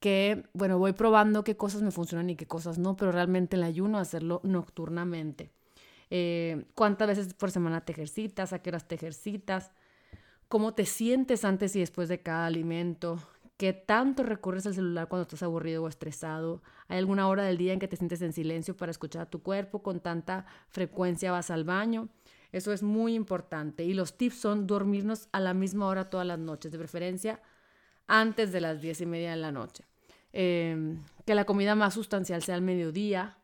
que, 0.00 0.44
bueno, 0.52 0.78
voy 0.78 0.92
probando 0.92 1.44
qué 1.44 1.56
cosas 1.56 1.82
me 1.82 1.90
funcionan 1.90 2.30
y 2.30 2.36
qué 2.36 2.46
cosas 2.46 2.78
no, 2.78 2.96
pero 2.96 3.12
realmente 3.12 3.56
el 3.56 3.62
ayuno 3.62 3.98
hacerlo 3.98 4.40
nocturnamente. 4.44 5.50
Eh, 6.10 6.66
¿Cuántas 6.74 7.08
veces 7.08 7.34
por 7.34 7.50
semana 7.50 7.84
te 7.84 7.92
ejercitas? 7.92 8.52
¿A 8.52 8.60
qué 8.60 8.70
horas 8.70 8.86
te 8.86 8.94
ejercitas? 8.94 9.72
¿Cómo 10.48 10.74
te 10.74 10.86
sientes 10.86 11.44
antes 11.44 11.74
y 11.74 11.80
después 11.80 12.08
de 12.08 12.20
cada 12.20 12.46
alimento? 12.46 13.18
¿Qué 13.56 13.72
tanto 13.72 14.22
recurres 14.22 14.66
al 14.66 14.74
celular 14.74 15.08
cuando 15.08 15.22
estás 15.22 15.42
aburrido 15.42 15.82
o 15.82 15.88
estresado? 15.88 16.62
¿Hay 16.88 16.98
alguna 16.98 17.26
hora 17.26 17.42
del 17.42 17.56
día 17.56 17.72
en 17.72 17.80
que 17.80 17.88
te 17.88 17.96
sientes 17.96 18.20
en 18.20 18.32
silencio 18.32 18.76
para 18.76 18.90
escuchar 18.90 19.22
a 19.22 19.30
tu 19.30 19.42
cuerpo? 19.42 19.82
¿Con 19.82 20.00
tanta 20.00 20.44
frecuencia 20.68 21.32
vas 21.32 21.50
al 21.50 21.64
baño? 21.64 22.10
Eso 22.52 22.72
es 22.72 22.82
muy 22.82 23.14
importante. 23.14 23.82
Y 23.82 23.94
los 23.94 24.16
tips 24.18 24.36
son 24.36 24.66
dormirnos 24.66 25.28
a 25.32 25.40
la 25.40 25.54
misma 25.54 25.86
hora 25.86 26.10
todas 26.10 26.26
las 26.26 26.38
noches, 26.38 26.70
de 26.70 26.78
preferencia 26.78 27.40
antes 28.06 28.52
de 28.52 28.60
las 28.60 28.80
diez 28.80 29.00
y 29.00 29.06
media 29.06 29.30
de 29.30 29.36
la 29.36 29.52
noche. 29.52 29.84
Em, 30.32 31.02
que 31.24 31.34
la 31.34 31.46
comida 31.46 31.74
más 31.74 31.94
sustancial 31.94 32.42
sea 32.42 32.56
al 32.56 32.62
mediodía. 32.62 33.38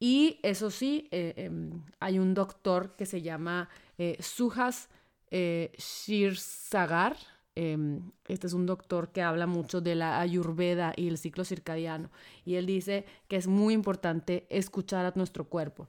Y 0.00 0.40
eso 0.42 0.70
sí, 0.70 1.08
eh, 1.12 1.32
em, 1.36 1.82
hay 2.00 2.18
un 2.18 2.34
doctor 2.34 2.96
que 2.96 3.06
se 3.06 3.22
llama 3.22 3.68
eh, 3.98 4.16
Suhas 4.20 4.88
eh, 5.30 5.70
Shirsagar. 5.78 7.16
Em, 7.54 8.10
este 8.26 8.48
es 8.48 8.52
un 8.52 8.66
doctor 8.66 9.12
que 9.12 9.22
habla 9.22 9.46
mucho 9.46 9.80
de 9.80 9.94
la 9.94 10.20
ayurveda 10.20 10.92
y 10.96 11.06
el 11.06 11.18
ciclo 11.18 11.44
circadiano. 11.44 12.10
Y 12.44 12.56
él 12.56 12.66
dice 12.66 13.06
que 13.28 13.36
es 13.36 13.46
muy 13.46 13.72
importante 13.72 14.46
escuchar 14.50 15.06
a 15.06 15.12
nuestro 15.14 15.44
cuerpo. 15.44 15.86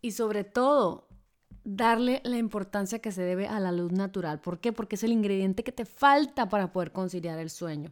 Y 0.00 0.12
sobre 0.12 0.44
todo, 0.44 1.07
darle 1.64 2.20
la 2.24 2.38
importancia 2.38 3.00
que 3.00 3.12
se 3.12 3.22
debe 3.22 3.46
a 3.46 3.60
la 3.60 3.72
luz 3.72 3.92
natural. 3.92 4.40
¿Por 4.40 4.60
qué? 4.60 4.72
Porque 4.72 4.96
es 4.96 5.04
el 5.04 5.12
ingrediente 5.12 5.64
que 5.64 5.72
te 5.72 5.84
falta 5.84 6.48
para 6.48 6.72
poder 6.72 6.92
conciliar 6.92 7.38
el 7.38 7.50
sueño. 7.50 7.90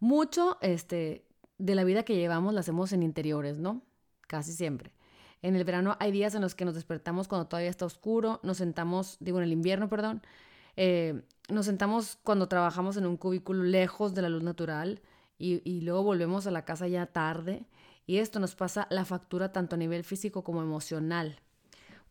Mucho 0.00 0.58
este, 0.60 1.24
de 1.58 1.74
la 1.74 1.84
vida 1.84 2.04
que 2.04 2.16
llevamos 2.16 2.54
la 2.54 2.60
hacemos 2.60 2.92
en 2.92 3.02
interiores, 3.02 3.58
¿no? 3.58 3.82
Casi 4.26 4.52
siempre. 4.52 4.92
En 5.42 5.56
el 5.56 5.64
verano 5.64 5.96
hay 5.98 6.12
días 6.12 6.34
en 6.34 6.42
los 6.42 6.54
que 6.54 6.64
nos 6.64 6.74
despertamos 6.74 7.28
cuando 7.28 7.48
todavía 7.48 7.70
está 7.70 7.84
oscuro, 7.84 8.40
nos 8.42 8.58
sentamos, 8.58 9.16
digo 9.20 9.38
en 9.38 9.44
el 9.44 9.52
invierno, 9.52 9.88
perdón, 9.88 10.22
eh, 10.76 11.22
nos 11.48 11.66
sentamos 11.66 12.18
cuando 12.22 12.48
trabajamos 12.48 12.96
en 12.96 13.06
un 13.06 13.16
cubículo 13.16 13.64
lejos 13.64 14.14
de 14.14 14.22
la 14.22 14.28
luz 14.28 14.42
natural 14.42 15.02
y, 15.38 15.60
y 15.68 15.80
luego 15.80 16.04
volvemos 16.04 16.46
a 16.46 16.52
la 16.52 16.64
casa 16.64 16.86
ya 16.86 17.06
tarde 17.06 17.66
y 18.06 18.18
esto 18.18 18.38
nos 18.38 18.54
pasa 18.54 18.86
la 18.90 19.04
factura 19.04 19.52
tanto 19.52 19.74
a 19.74 19.78
nivel 19.78 20.04
físico 20.04 20.44
como 20.44 20.62
emocional 20.62 21.40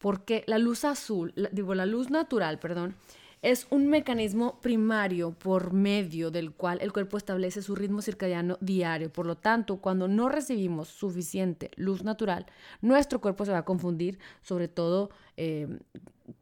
porque 0.02 0.44
la 0.48 0.58
luz 0.58 0.84
azul, 0.84 1.34
digo, 1.52 1.76
la 1.76 1.86
luz 1.86 2.10
natural, 2.10 2.60
perdón, 2.60 2.96
Es 3.44 3.66
un 3.72 3.88
mecanismo 3.88 4.60
primario 4.62 5.32
por 5.32 5.74
medio 5.74 6.30
del 6.30 6.52
cual 6.52 6.78
el 6.80 6.94
cuerpo 6.94 7.18
establece 7.18 7.64
su 7.64 7.74
ritmo 7.74 8.04
circadiano 8.04 8.60
diario. 8.62 9.12
Por 9.12 9.26
lo 9.26 9.36
tanto, 9.36 9.78
cuando 9.78 10.08
no 10.08 10.30
recibimos 10.30 10.90
suficiente 10.90 11.72
luz 11.76 12.04
natural, 12.04 12.46
nuestro 12.82 13.20
cuerpo 13.20 13.44
se 13.46 13.52
va 13.52 13.60
a 13.60 13.66
confundir, 13.66 14.20
sobre 14.44 14.68
todo 14.68 15.10
eh, 15.38 15.80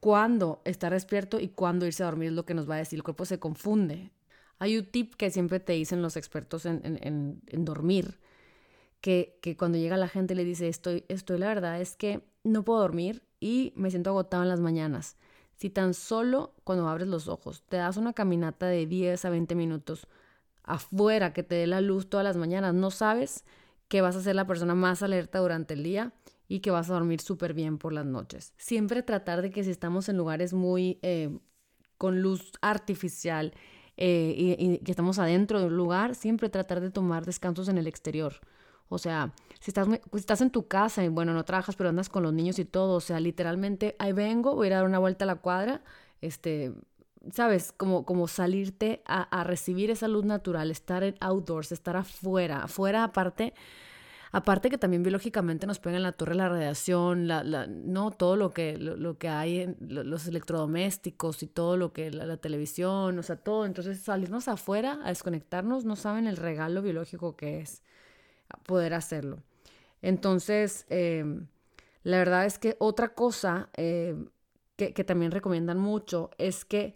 cuando 0.02 0.62
está 0.66 0.90
despierto 0.90 1.40
y 1.40 1.48
cuando 1.48 1.86
irse 1.86 2.04
a 2.04 2.08
dormir 2.08 2.30
es 2.30 2.36
lo 2.36 2.46
que 2.46 2.54
nos 2.54 2.70
va 2.70 2.76
a 2.76 2.80
decir. 2.80 2.98
El 3.00 3.04
cuerpo 3.04 3.24
se 3.24 3.40
confunde. 3.40 4.12
Hay 4.58 4.78
un 4.78 4.86
tip 4.86 5.16
que 5.16 5.32
siempre 5.32 5.62
te 5.62 5.74
dicen 5.74 6.02
los 6.02 6.18
expertos 6.18 6.66
en, 6.66 7.42
dormir, 7.52 8.20
que, 9.00 9.40
cuando 9.58 9.78
llega 9.78 9.96
la 9.96 10.10
gente 10.10 10.36
le 10.36 10.44
dice, 10.44 10.68
estoy, 10.68 11.06
estoy, 11.08 11.38
la 11.38 11.48
verdad 11.48 11.80
es 11.80 11.96
que 11.96 12.22
no 12.44 12.66
puedo 12.66 12.82
dormir 12.82 13.24
y 13.40 13.74
me 13.76 13.90
siento 13.90 14.10
agotado 14.12 14.44
en 14.44 14.50
las 14.50 14.60
mañanas. 14.60 15.18
Si 15.56 15.70
tan 15.70 15.94
solo 15.94 16.54
cuando 16.64 16.88
abres 16.88 17.08
los 17.08 17.28
ojos 17.28 17.64
te 17.68 17.78
das 17.78 17.98
una 17.98 18.14
caminata 18.14 18.68
de 18.68 18.86
10 18.86 19.26
a 19.26 19.30
20 19.30 19.56
minutos 19.56 20.08
afuera 20.64 21.34
que 21.34 21.44
te 21.44 21.56
dé 21.56 21.68
la 21.68 21.82
luz 21.82 22.10
todas 22.10 22.24
las 22.24 22.38
mañanas, 22.38 22.74
no 22.74 22.92
sabes 22.92 23.44
que 23.88 24.02
vas 24.02 24.16
a 24.16 24.22
ser 24.22 24.36
la 24.36 24.48
persona 24.48 24.76
más 24.76 25.04
alerta 25.04 25.40
durante 25.40 25.74
el 25.74 25.84
día 25.84 26.14
y 26.48 26.60
que 26.60 26.72
vas 26.72 26.90
a 26.90 26.94
dormir 26.94 27.22
súper 27.22 27.54
bien 27.54 27.78
por 27.78 27.92
las 27.92 28.06
noches. 28.06 28.54
Siempre 28.58 29.04
tratar 29.04 29.42
de 29.42 29.52
que 29.52 29.64
si 29.64 29.72
estamos 29.72 30.10
en 30.10 30.18
lugares 30.18 30.54
muy 30.54 31.00
eh, 31.02 31.40
con 31.98 32.22
luz 32.22 32.52
artificial 32.62 33.54
eh, 33.98 34.56
y, 34.58 34.78
que 34.80 34.92
estamos 34.92 35.20
adentro 35.20 35.60
de 35.60 35.66
un 35.66 35.76
lugar, 35.76 36.16
siempre 36.16 36.50
tratar 36.50 36.80
de 36.80 36.90
tomar 36.90 37.26
descansos 37.26 37.68
en 37.68 37.78
el 37.78 37.86
exterior. 37.86 38.36
O 38.90 38.98
sea, 38.98 39.34
si 39.60 39.72
estás, 39.72 40.42
en 40.42 40.50
tu 40.52 40.68
casa 40.68 41.04
y 41.04 41.08
bueno, 41.08 41.34
no 41.34 41.46
trabajas, 41.46 41.76
pero 41.76 41.90
andas 41.90 42.10
con 42.10 42.24
los 42.24 42.34
niños 42.34 42.60
y 42.60 42.66
todo, 42.66 42.96
o 42.96 43.02
sea, 43.02 43.20
literalmente 43.20 43.96
ahí 44.00 44.14
vengo, 44.14 44.56
voy 44.56 44.66
a 44.66 44.68
ir 44.68 44.74
a 44.74 44.78
dar 44.78 44.86
una 44.86 45.00
vuelta 45.00 45.26
a 45.26 45.28
la 45.28 45.36
cuadra, 45.36 45.82
este, 46.22 46.74
¿sabes? 47.32 47.72
Como, 47.72 48.06
como 48.06 48.28
salirte 48.28 49.04
a, 49.06 49.22
a 49.24 49.44
recibir 49.44 49.92
esa 49.92 50.08
luz 50.08 50.26
natural, 50.26 50.72
estar 50.72 51.04
en 51.04 51.16
outdoors, 51.20 51.72
estar 51.72 51.96
afuera, 51.98 52.64
afuera 52.64 53.04
aparte 53.04 53.54
Aparte 54.32 54.70
que 54.70 54.78
también 54.78 55.02
biológicamente 55.02 55.66
nos 55.66 55.80
pega 55.80 55.98
en 55.98 56.04
la 56.04 56.12
torre 56.12 56.36
la 56.36 56.50
radiación, 56.50 57.28
la, 57.28 57.44
la, 57.44 57.66
no 57.68 58.12
todo 58.12 58.36
lo 58.36 58.52
que, 58.52 58.78
lo, 58.78 59.18
que 59.18 59.28
hay 59.28 59.62
en 59.62 59.78
los 59.80 60.28
electrodomésticos 60.28 61.42
y 61.42 61.48
todo 61.48 61.78
lo 61.78 61.94
que 61.94 62.12
la, 62.12 62.26
la, 62.26 62.38
televisión, 62.38 63.18
o 63.18 63.24
sea, 63.24 63.38
todo. 63.38 63.66
Entonces 63.66 64.00
salirnos 64.02 64.48
afuera 64.48 65.00
a 65.04 65.10
desconectarnos 65.10 65.84
no 65.86 65.96
saben 65.96 66.28
el 66.28 66.38
regalo 66.38 66.84
biológico 66.84 67.36
que 67.36 67.60
es 67.62 67.82
poder 68.66 68.94
hacerlo. 68.94 69.44
Entonces, 70.02 70.86
em, 70.90 71.48
la 72.04 72.18
verdad 72.18 72.46
es 72.46 72.58
que 72.58 72.76
otra 72.80 73.10
cosa 73.14 73.70
em, 73.76 74.30
que, 74.78 75.04
también 75.04 75.32
recomiendan 75.32 75.78
mucho 75.78 76.32
es 76.38 76.64
que 76.64 76.96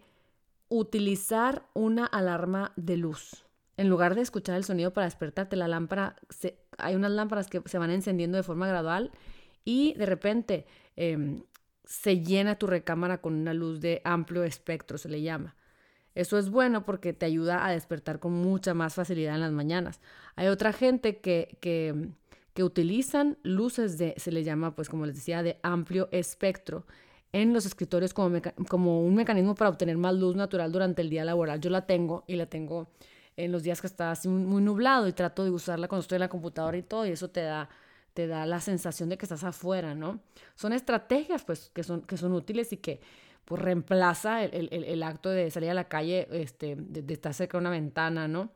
utilizar 0.68 1.66
una 1.74 2.06
alarma 2.06 2.72
de 2.76 2.96
luz. 2.96 3.44
En 3.76 3.90
lugar 3.90 4.14
de 4.14 4.22
escuchar 4.22 4.56
el 4.56 4.64
sonido 4.64 4.92
para 4.92 5.04
despertarte, 5.04 5.56
la 5.56 5.68
lámpara, 5.68 6.16
hay 6.78 6.94
unas 6.94 7.10
lámparas 7.10 7.48
que 7.48 7.60
se 7.66 7.78
van 7.78 7.90
encendiendo 7.90 8.36
de 8.36 8.42
forma 8.42 8.66
gradual 8.66 9.10
y 9.64 9.94
de 9.94 10.06
repente 10.06 10.66
em, 10.96 11.42
se 11.84 12.20
llena 12.20 12.58
tu 12.58 12.66
recámara 12.66 13.20
con 13.20 13.34
una 13.34 13.52
luz 13.52 13.80
de 13.80 14.00
amplio 14.04 14.44
espectro, 14.44 14.96
se 14.96 15.08
le 15.10 15.20
llama. 15.20 15.56
Eso 16.14 16.38
es 16.38 16.50
bueno 16.50 16.84
porque 16.84 17.12
te 17.12 17.26
ayuda 17.26 17.66
a 17.66 17.70
despertar 17.70 18.20
con 18.20 18.32
mucha 18.32 18.74
más 18.74 18.94
facilidad 18.94 19.34
en 19.34 19.40
las 19.40 19.52
mañanas. 19.52 20.00
Hay 20.36 20.46
otra 20.48 20.72
gente 20.72 21.18
que, 21.18 21.58
que, 21.60 22.08
que 22.52 22.62
utilizan 22.62 23.38
luces 23.42 23.98
de, 23.98 24.14
se 24.16 24.30
le 24.30 24.44
llama, 24.44 24.74
pues 24.74 24.88
como 24.88 25.06
les 25.06 25.16
decía, 25.16 25.42
de 25.42 25.58
amplio 25.62 26.08
espectro 26.12 26.86
en 27.32 27.52
los 27.52 27.66
escritorios 27.66 28.14
como, 28.14 28.40
como 28.68 29.00
un 29.00 29.14
mecanismo 29.16 29.56
para 29.56 29.70
obtener 29.70 29.96
más 29.96 30.14
luz 30.14 30.36
natural 30.36 30.70
durante 30.70 31.02
el 31.02 31.10
día 31.10 31.24
laboral. 31.24 31.60
Yo 31.60 31.70
la 31.70 31.84
tengo 31.86 32.24
y 32.28 32.36
la 32.36 32.46
tengo 32.46 32.88
en 33.36 33.50
los 33.50 33.64
días 33.64 33.80
que 33.80 33.88
está 33.88 34.12
así 34.12 34.28
muy 34.28 34.62
nublado 34.62 35.08
y 35.08 35.12
trato 35.12 35.42
de 35.42 35.50
usarla 35.50 35.88
cuando 35.88 36.02
estoy 36.02 36.16
en 36.16 36.20
la 36.20 36.28
computadora 36.28 36.76
y 36.76 36.82
todo 36.82 37.04
y 37.06 37.10
eso 37.10 37.28
te 37.28 37.42
da 37.42 37.68
te 38.14 38.28
da 38.28 38.46
la 38.46 38.60
sensación 38.60 39.08
de 39.08 39.18
que 39.18 39.24
estás 39.26 39.42
afuera, 39.42 39.94
¿no? 39.94 40.20
Son 40.54 40.72
estrategias 40.72 41.44
pues 41.44 41.70
que 41.74 41.82
son, 41.82 42.02
que 42.02 42.16
son 42.16 42.32
útiles 42.32 42.72
y 42.72 42.76
que 42.76 43.00
pues 43.44 43.60
reemplaza 43.60 44.42
el, 44.44 44.68
el, 44.70 44.84
el, 44.84 45.02
acto 45.02 45.30
de 45.30 45.50
salir 45.50 45.70
a 45.70 45.74
la 45.74 45.88
calle, 45.88 46.28
este, 46.30 46.76
de, 46.76 47.12
estar 47.12 47.34
cerca 47.34 47.58
de 47.58 47.62
una 47.62 47.70
ventana, 47.70 48.28
¿no? 48.28 48.50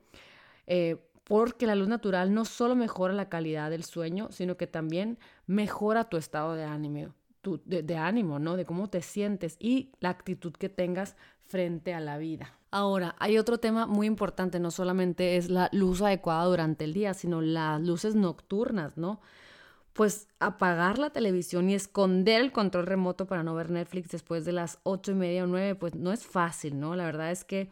Eh, 0.67 0.97
porque 1.23 1.67
la 1.67 1.75
luz 1.75 1.87
natural 1.87 2.33
no 2.33 2.43
solo 2.43 2.75
mejora 2.75 3.13
la 3.13 3.29
calidad 3.29 3.69
del 3.69 3.83
sueño, 3.83 4.29
sino 4.31 4.57
que 4.57 4.65
también 4.65 5.19
mejora 5.45 6.09
tu 6.09 6.17
estado 6.17 6.55
de 6.55 6.63
ánimo, 6.63 7.13
tu, 7.41 7.61
de, 7.65 7.83
de 7.83 7.97
ánimo, 7.97 8.39
¿no? 8.39 8.55
De 8.55 8.65
cómo 8.65 8.89
te 8.89 9.01
sientes 9.01 9.55
y 9.59 9.91
la 9.99 10.09
actitud 10.09 10.53
que 10.53 10.69
tengas 10.69 11.15
frente 11.45 11.93
a 11.93 11.99
la 11.99 12.17
vida. 12.17 12.55
Ahora, 12.71 13.15
hay 13.19 13.37
otro 13.37 13.59
tema 13.59 13.87
muy 13.87 14.05
importante, 14.05 14.59
no 14.59 14.69
solamente 14.69 15.37
es 15.37 15.49
la 15.49 15.69
luz 15.71 16.01
adecuada 16.01 16.45
durante 16.45 16.85
el 16.85 16.93
día, 16.93 17.13
sino 17.13 17.41
las 17.41 17.81
luces 17.81 18.15
nocturnas, 18.15 18.97
¿no? 18.97 19.21
Pues 19.99 20.29
apagar 20.39 20.97
la 20.97 21.09
televisión 21.09 21.69
y 21.69 21.75
esconder 21.75 22.39
el 22.39 22.53
control 22.53 22.85
remoto 22.85 23.27
para 23.27 23.43
no 23.43 23.53
ver 23.53 23.69
Netflix 23.69 24.11
después 24.11 24.45
de 24.45 24.53
las 24.53 24.79
ocho 24.83 25.11
y 25.11 25.15
media 25.15 25.43
o 25.43 25.47
nueve, 25.47 25.75
pues 25.75 25.93
no 25.93 26.13
es 26.13 26.25
fácil, 26.25 26.79
¿no? 26.79 26.95
La 26.95 27.03
verdad 27.03 27.31
es 27.31 27.43
que 27.43 27.67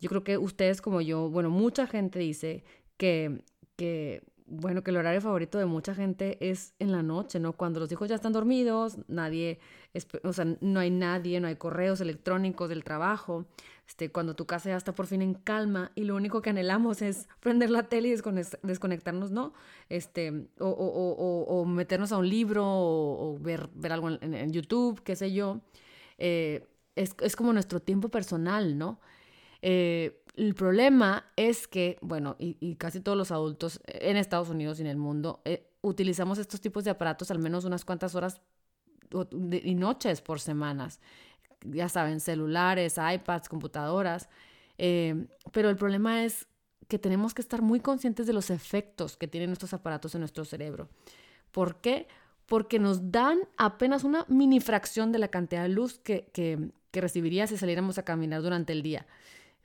yo 0.00 0.08
creo 0.08 0.22
que 0.22 0.38
ustedes 0.38 0.80
como 0.80 1.00
yo, 1.00 1.28
bueno, 1.28 1.50
mucha 1.50 1.88
gente 1.88 2.20
dice 2.20 2.62
que, 2.96 3.42
que 3.74 4.22
bueno, 4.46 4.82
que 4.82 4.90
el 4.90 4.96
horario 4.96 5.20
favorito 5.20 5.58
de 5.58 5.66
mucha 5.66 5.94
gente 5.94 6.38
es 6.40 6.74
en 6.78 6.92
la 6.92 7.02
noche, 7.02 7.40
¿no? 7.40 7.52
Cuando 7.52 7.80
los 7.80 7.90
hijos 7.90 8.08
ya 8.08 8.14
están 8.14 8.32
dormidos, 8.32 8.98
nadie, 9.08 9.58
o 10.22 10.32
sea, 10.32 10.46
no 10.60 10.80
hay 10.80 10.90
nadie, 10.90 11.40
no 11.40 11.48
hay 11.48 11.56
correos 11.56 12.00
electrónicos 12.00 12.68
del 12.68 12.84
trabajo, 12.84 13.46
este, 13.88 14.10
cuando 14.10 14.34
tu 14.34 14.46
casa 14.46 14.70
ya 14.70 14.76
está 14.76 14.94
por 14.94 15.06
fin 15.06 15.22
en 15.22 15.34
calma 15.34 15.92
y 15.94 16.04
lo 16.04 16.16
único 16.16 16.42
que 16.42 16.50
anhelamos 16.50 17.02
es 17.02 17.28
prender 17.40 17.70
la 17.70 17.84
tele 17.84 18.08
y 18.08 18.14
desconectarnos, 18.62 19.30
¿no? 19.30 19.52
Este, 19.88 20.48
o, 20.58 20.68
o, 20.68 21.60
o, 21.60 21.64
meternos 21.64 22.12
a 22.12 22.18
un 22.18 22.28
libro 22.28 22.64
o, 22.66 23.38
ver, 23.40 23.68
ver 23.74 23.92
algo 23.92 24.10
en, 24.10 24.52
YouTube, 24.52 25.02
qué 25.02 25.16
sé 25.16 25.32
yo. 25.32 25.60
Eh, 26.18 26.66
es, 26.94 27.14
es, 27.20 27.36
como 27.36 27.52
nuestro 27.52 27.80
tiempo 27.80 28.08
personal, 28.08 28.78
¿no? 28.78 29.00
Eh, 29.62 30.22
el 30.36 30.54
problema 30.54 31.24
es 31.36 31.66
que, 31.66 31.98
bueno, 32.02 32.36
y, 32.38 32.76
casi 32.76 33.00
todos 33.00 33.18
los 33.18 33.30
adultos 33.30 33.80
en 33.86 34.16
Estados 34.16 34.48
Unidos 34.50 34.78
y 34.78 34.82
en 34.82 34.88
el 34.88 34.96
mundo 34.96 35.40
eh, 35.44 35.68
utilizamos 35.80 36.38
estos 36.38 36.60
tipos 36.60 36.84
de 36.84 36.90
aparatos 36.90 37.30
al 37.30 37.38
menos 37.38 37.64
unas 37.64 37.84
cuantas 37.84 38.14
horas 38.14 38.40
y 39.30 39.74
noches 39.74 40.20
por 40.20 40.40
semanas 40.40 41.00
ya 41.72 41.88
saben, 41.88 42.20
celulares, 42.20 42.98
iPads, 42.98 43.48
computadoras. 43.48 44.28
Eh, 44.78 45.26
pero 45.52 45.70
el 45.70 45.76
problema 45.76 46.24
es 46.24 46.46
que 46.88 46.98
tenemos 46.98 47.34
que 47.34 47.42
estar 47.42 47.62
muy 47.62 47.80
conscientes 47.80 48.26
de 48.26 48.32
los 48.32 48.50
efectos 48.50 49.16
que 49.16 49.28
tienen 49.28 49.50
estos 49.50 49.72
aparatos 49.72 50.14
en 50.14 50.20
nuestro 50.20 50.44
cerebro. 50.44 50.88
¿Por 51.50 51.80
qué? 51.80 52.06
Porque 52.46 52.78
nos 52.78 53.10
dan 53.10 53.38
apenas 53.56 54.04
una 54.04 54.24
mini 54.28 54.60
fracción 54.60 55.10
de 55.10 55.18
la 55.18 55.28
cantidad 55.28 55.62
de 55.62 55.68
luz 55.68 55.98
que, 55.98 56.28
que, 56.32 56.70
que 56.90 57.00
recibiría 57.00 57.46
si 57.46 57.56
saliéramos 57.56 57.98
a 57.98 58.04
caminar 58.04 58.42
durante 58.42 58.72
el 58.72 58.82
día. 58.82 59.06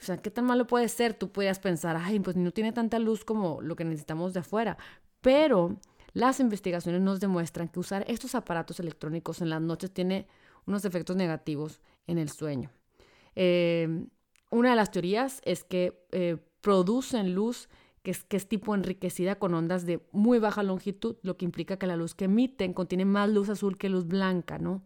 O 0.01 0.03
sea, 0.03 0.17
¿qué 0.17 0.31
tan 0.31 0.45
malo 0.45 0.65
puede 0.65 0.89
ser? 0.89 1.13
Tú 1.13 1.31
puedas 1.31 1.59
pensar, 1.59 1.95
ay, 1.95 2.19
pues 2.19 2.35
no 2.35 2.51
tiene 2.51 2.71
tanta 2.71 2.97
luz 2.97 3.23
como 3.23 3.61
lo 3.61 3.75
que 3.75 3.83
necesitamos 3.83 4.33
de 4.33 4.39
afuera. 4.39 4.77
Pero 5.21 5.77
las 6.13 6.39
investigaciones 6.39 7.01
nos 7.01 7.19
demuestran 7.19 7.67
que 7.67 7.79
usar 7.79 8.03
estos 8.07 8.33
aparatos 8.33 8.79
electrónicos 8.79 9.41
en 9.41 9.49
las 9.49 9.61
noches 9.61 9.91
tiene 9.91 10.27
unos 10.65 10.85
efectos 10.85 11.15
negativos 11.15 11.81
en 12.07 12.17
el 12.17 12.29
sueño. 12.29 12.71
Eh, 13.35 14.07
una 14.49 14.71
de 14.71 14.75
las 14.75 14.91
teorías 14.91 15.39
es 15.45 15.63
que 15.63 16.05
eh, 16.11 16.37
producen 16.61 17.35
luz 17.35 17.69
que 18.01 18.37
es 18.37 18.49
tipo 18.49 18.73
enriquecida 18.73 19.35
con 19.35 19.53
ondas 19.53 19.85
de 19.85 20.01
muy 20.11 20.39
baja 20.39 20.63
longitud, 20.63 21.17
lo 21.21 21.37
que 21.37 21.45
implica 21.45 21.77
que 21.77 21.85
la 21.85 21.95
luz 21.95 22.15
que 22.15 22.25
emiten 22.25 22.73
contiene 22.73 23.05
más 23.05 23.29
luz 23.29 23.49
azul 23.49 23.77
que 23.77 23.89
luz 23.89 24.07
blanca, 24.07 24.57
¿no? 24.57 24.81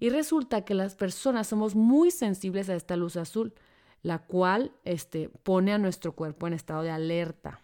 Y 0.00 0.08
resulta 0.08 0.64
que 0.64 0.72
las 0.72 0.94
personas 0.94 1.46
somos 1.46 1.74
muy 1.74 2.10
sensibles 2.10 2.70
a 2.70 2.74
esta 2.74 2.96
luz 2.96 3.16
azul, 3.16 3.52
la 4.02 4.18
cual 4.18 4.72
este, 4.84 5.28
pone 5.28 5.72
a 5.72 5.78
nuestro 5.78 6.12
cuerpo 6.12 6.46
en 6.46 6.52
estado 6.52 6.82
de 6.82 6.90
alerta. 6.90 7.60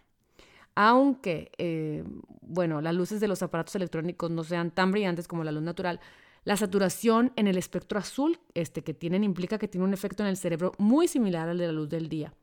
Aunque, 0.75 1.51
eh, 1.57 2.03
bueno, 2.41 2.81
las 2.81 2.95
luces 2.95 3.19
de 3.19 3.27
los 3.27 3.43
aparatos 3.43 3.75
electrónicos 3.75 4.31
no 4.31 4.43
sean 4.43 4.71
tan 4.71 4.91
brillantes 4.91 5.27
como 5.27 5.43
la 5.43 5.51
luz 5.51 5.63
natural, 5.63 5.99
la 6.45 6.55
saturación 6.55 7.33
en 7.35 7.47
el 7.47 7.57
espectro 7.57 7.99
azul 7.99 8.39
este, 8.53 8.83
que 8.83 8.93
tienen 8.93 9.23
implica 9.23 9.57
que 9.57 9.67
tiene 9.67 9.85
un 9.85 9.93
efecto 9.93 10.23
en 10.23 10.29
el 10.29 10.37
cerebro 10.37 10.71
muy 10.77 11.07
similar 11.07 11.49
al 11.49 11.57
de 11.57 11.67
la 11.67 11.73
luz 11.73 11.89
del 11.89 12.07
día. 12.07 12.33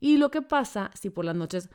Y 0.00 0.16
lo 0.16 0.30
que 0.30 0.42
pasa 0.42 0.90
si 0.94 1.10
por 1.10 1.24
las 1.24 1.36
noches 1.36 1.68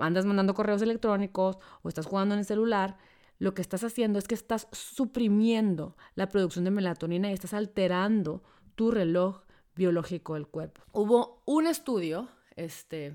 andas 0.00 0.24
mandando 0.24 0.54
correos 0.54 0.82
electrónicos 0.82 1.58
o 1.82 1.88
estás 1.88 2.06
jugando 2.06 2.34
en 2.34 2.40
el 2.40 2.46
celular, 2.46 2.96
lo 3.38 3.54
que 3.54 3.62
estás 3.62 3.84
haciendo 3.84 4.18
es 4.18 4.28
que 4.28 4.34
estás 4.34 4.68
suprimiendo 4.72 5.96
la 6.14 6.28
producción 6.28 6.64
de 6.64 6.70
melatonina 6.70 7.30
y 7.30 7.34
estás 7.34 7.54
alterando 7.54 8.42
tu 8.74 8.90
reloj 8.90 9.42
biológico 9.74 10.34
del 10.34 10.46
cuerpo. 10.46 10.82
Hubo 10.92 11.42
un 11.46 11.66
estudio 11.66 12.28
este, 12.56 13.14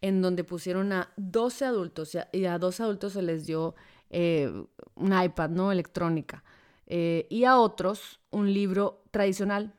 en 0.00 0.22
donde 0.22 0.44
pusieron 0.44 0.92
a 0.92 1.12
12 1.16 1.64
adultos 1.64 2.16
y 2.32 2.44
a 2.44 2.58
12 2.58 2.82
adultos 2.82 3.12
se 3.14 3.22
les 3.22 3.46
dio 3.46 3.74
eh, 4.10 4.50
un 4.94 5.22
iPad, 5.22 5.50
¿no? 5.50 5.72
Electrónica. 5.72 6.44
Eh, 6.86 7.26
y 7.30 7.44
a 7.44 7.58
otros 7.58 8.20
un 8.30 8.52
libro 8.52 9.02
tradicional. 9.10 9.74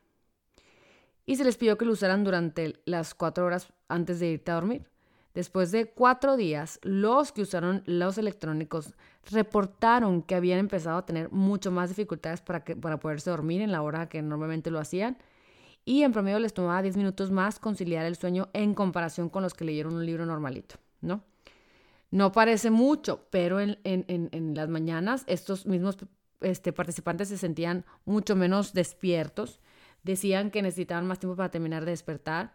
y 1.28 1.38
se 1.38 1.44
les 1.44 1.58
pidió 1.58 1.78
que 1.78 1.86
lo 1.86 1.94
usaran 1.94 2.24
durante 2.24 2.82
las 2.86 3.16
cuatro 3.16 3.46
horas 3.46 3.74
antes 3.88 4.20
de 4.20 4.28
irte 4.28 4.52
a 4.52 4.56
dormir. 4.56 4.88
Después 5.34 5.72
de 5.72 5.88
cuatro 5.88 6.38
días, 6.38 6.80
los 6.82 7.32
que 7.32 7.42
usaron 7.42 7.84
los 7.86 8.18
electrónicos 8.18 8.94
reportaron 9.32 10.22
que 10.22 10.36
habían 10.36 10.60
empezado 10.60 10.98
a 10.98 11.06
tener 11.06 11.32
mucho 11.32 11.72
más 11.72 11.90
dificultades 11.90 12.42
para, 12.42 12.64
que, 12.64 12.76
para 12.76 13.00
poderse 13.00 13.32
dormir 13.32 13.62
en 13.62 13.72
la 13.72 13.82
hora 13.82 14.08
que 14.08 14.22
normalmente 14.22 14.72
lo 14.72 14.80
hacían 14.80 15.18
y 15.86 16.02
en 16.02 16.12
promedio 16.12 16.40
les 16.40 16.54
tomaba 16.54 16.82
10 16.82 16.98
minutos 16.98 17.32
más 17.32 17.60
conciliar 17.60 18.06
el 18.06 18.16
sueño 18.16 18.50
en 18.54 18.74
comparación 18.74 19.30
con 19.30 19.44
los 19.44 19.54
que 19.54 19.66
leyeron 19.66 19.96
un 19.96 20.06
libro 20.06 20.26
normalito, 20.26 20.76
¿no? 21.02 21.24
No 22.12 22.32
parece 22.32 22.72
mucho, 22.72 23.28
pero 23.30 23.60
en, 23.60 24.54
las 24.56 24.70
mañanas 24.70 25.24
estos 25.28 25.66
mismos 25.66 25.98
este, 26.42 26.72
participantes 26.74 27.30
se 27.30 27.38
sentían 27.38 27.86
mucho 28.06 28.36
menos 28.36 28.74
despiertos, 28.74 29.60
decían 30.04 30.50
que 30.50 30.62
necesitaban 30.62 31.08
más 31.08 31.20
tiempo 31.20 31.36
para 31.36 31.50
terminar 31.50 31.86
de 31.86 31.92
despertar 31.92 32.54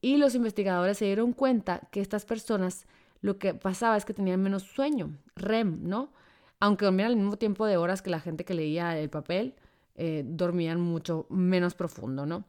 y 0.00 0.18
los 0.18 0.34
investigadores 0.34 0.98
se 0.98 1.06
dieron 1.06 1.32
cuenta 1.32 1.80
que 1.90 2.00
estas 2.00 2.24
personas 2.24 2.86
lo 3.22 3.38
que 3.38 3.54
pasaba 3.54 3.96
es 3.96 4.04
que 4.04 4.12
tenían 4.12 4.42
menos 4.42 4.64
sueño, 4.64 5.16
REM, 5.34 5.88
¿no? 5.88 6.12
Aunque 6.60 6.84
dormían 6.84 7.08
al 7.08 7.16
mismo 7.16 7.38
tiempo 7.38 7.64
de 7.64 7.78
horas 7.78 8.02
que 8.02 8.10
la 8.10 8.20
gente 8.20 8.44
que 8.44 8.52
leía 8.52 8.98
el 8.98 9.08
papel, 9.08 9.54
eh, 9.96 10.24
dormían 10.26 10.80
mucho 10.80 11.26
menos 11.30 11.74
profundo, 11.74 12.26
¿no? 12.26 12.44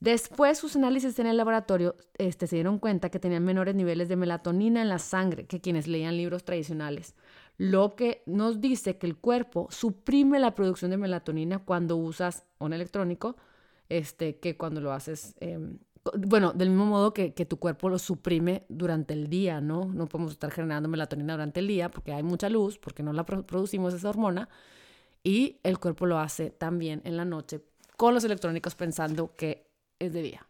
Después 0.00 0.58
sus 0.58 0.76
análisis 0.76 1.18
en 1.18 1.26
el 1.26 1.36
laboratorio 1.36 1.96
este, 2.18 2.46
se 2.46 2.56
dieron 2.56 2.78
cuenta 2.78 3.10
que 3.10 3.18
tenían 3.18 3.44
menores 3.44 3.74
niveles 3.74 4.08
de 4.08 4.14
melatonina 4.14 4.80
en 4.80 4.88
la 4.88 5.00
sangre 5.00 5.46
que 5.46 5.60
quienes 5.60 5.88
leían 5.88 6.16
libros 6.16 6.44
tradicionales, 6.44 7.14
lo 7.56 7.96
que 7.96 8.22
nos 8.26 8.60
dice 8.60 8.96
que 8.96 9.08
el 9.08 9.16
cuerpo 9.16 9.66
suprime 9.70 10.38
la 10.38 10.54
producción 10.54 10.92
de 10.92 10.98
melatonina 10.98 11.58
cuando 11.58 11.96
usas 11.96 12.44
un 12.60 12.72
electrónico 12.72 13.36
este, 13.88 14.38
que 14.38 14.56
cuando 14.56 14.80
lo 14.80 14.92
haces, 14.92 15.34
em, 15.40 15.78
bueno, 16.28 16.52
del 16.52 16.70
mismo 16.70 16.86
modo 16.86 17.12
que, 17.12 17.34
que, 17.34 17.44
tu 17.44 17.58
cuerpo 17.58 17.88
lo 17.88 17.98
suprime 17.98 18.64
durante 18.68 19.14
el 19.14 19.28
día, 19.28 19.60
¿no? 19.60 19.86
No 19.86 20.06
podemos 20.06 20.32
estar 20.32 20.52
generando 20.52 20.88
melatonina 20.88 21.32
durante 21.32 21.58
el 21.58 21.66
día 21.66 21.90
porque 21.90 22.12
hay 22.12 22.22
mucha 22.22 22.48
luz, 22.48 22.78
porque 22.78 23.02
no 23.02 23.12
la 23.12 23.24
producimos 23.24 23.94
esa 23.94 24.08
hormona, 24.08 24.48
y 25.28 25.60
el 25.62 25.78
cuerpo 25.78 26.06
lo 26.06 26.18
hace 26.18 26.48
también 26.48 27.02
en 27.04 27.18
la 27.18 27.26
noche 27.26 27.60
con 27.98 28.14
los 28.14 28.24
electrónicos 28.24 28.74
pensando 28.74 29.36
que 29.36 29.70
es 29.98 30.14
de 30.14 30.22
día. 30.22 30.46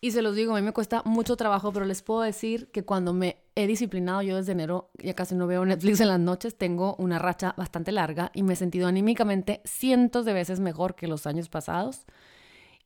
Y 0.00 0.12
se 0.12 0.22
los 0.22 0.34
digo, 0.34 0.56
a 0.56 0.60
mí 0.60 0.64
me 0.64 0.72
cuesta 0.72 1.02
mucho 1.04 1.36
trabajo, 1.36 1.72
pero 1.74 1.84
les 1.84 2.00
puedo 2.00 2.22
decir 2.22 2.70
que 2.70 2.86
cuando 2.86 3.12
me 3.12 3.36
he 3.54 3.66
disciplinado, 3.66 4.22
yo 4.22 4.36
desde 4.36 4.52
enero 4.52 4.90
ya 4.94 5.12
casi 5.12 5.34
no 5.34 5.46
veo 5.46 5.66
Netflix 5.66 6.00
en 6.00 6.08
las 6.08 6.20
noches, 6.20 6.56
tengo 6.56 6.96
una 6.96 7.18
racha 7.18 7.52
bastante 7.58 7.92
larga 7.92 8.30
y 8.32 8.44
me 8.44 8.54
he 8.54 8.56
sentido 8.56 8.86
anímicamente 8.86 9.60
cientos 9.66 10.24
de 10.24 10.32
veces 10.32 10.58
mejor 10.58 10.94
que 10.94 11.06
los 11.06 11.26
años 11.26 11.50
pasados. 11.50 12.06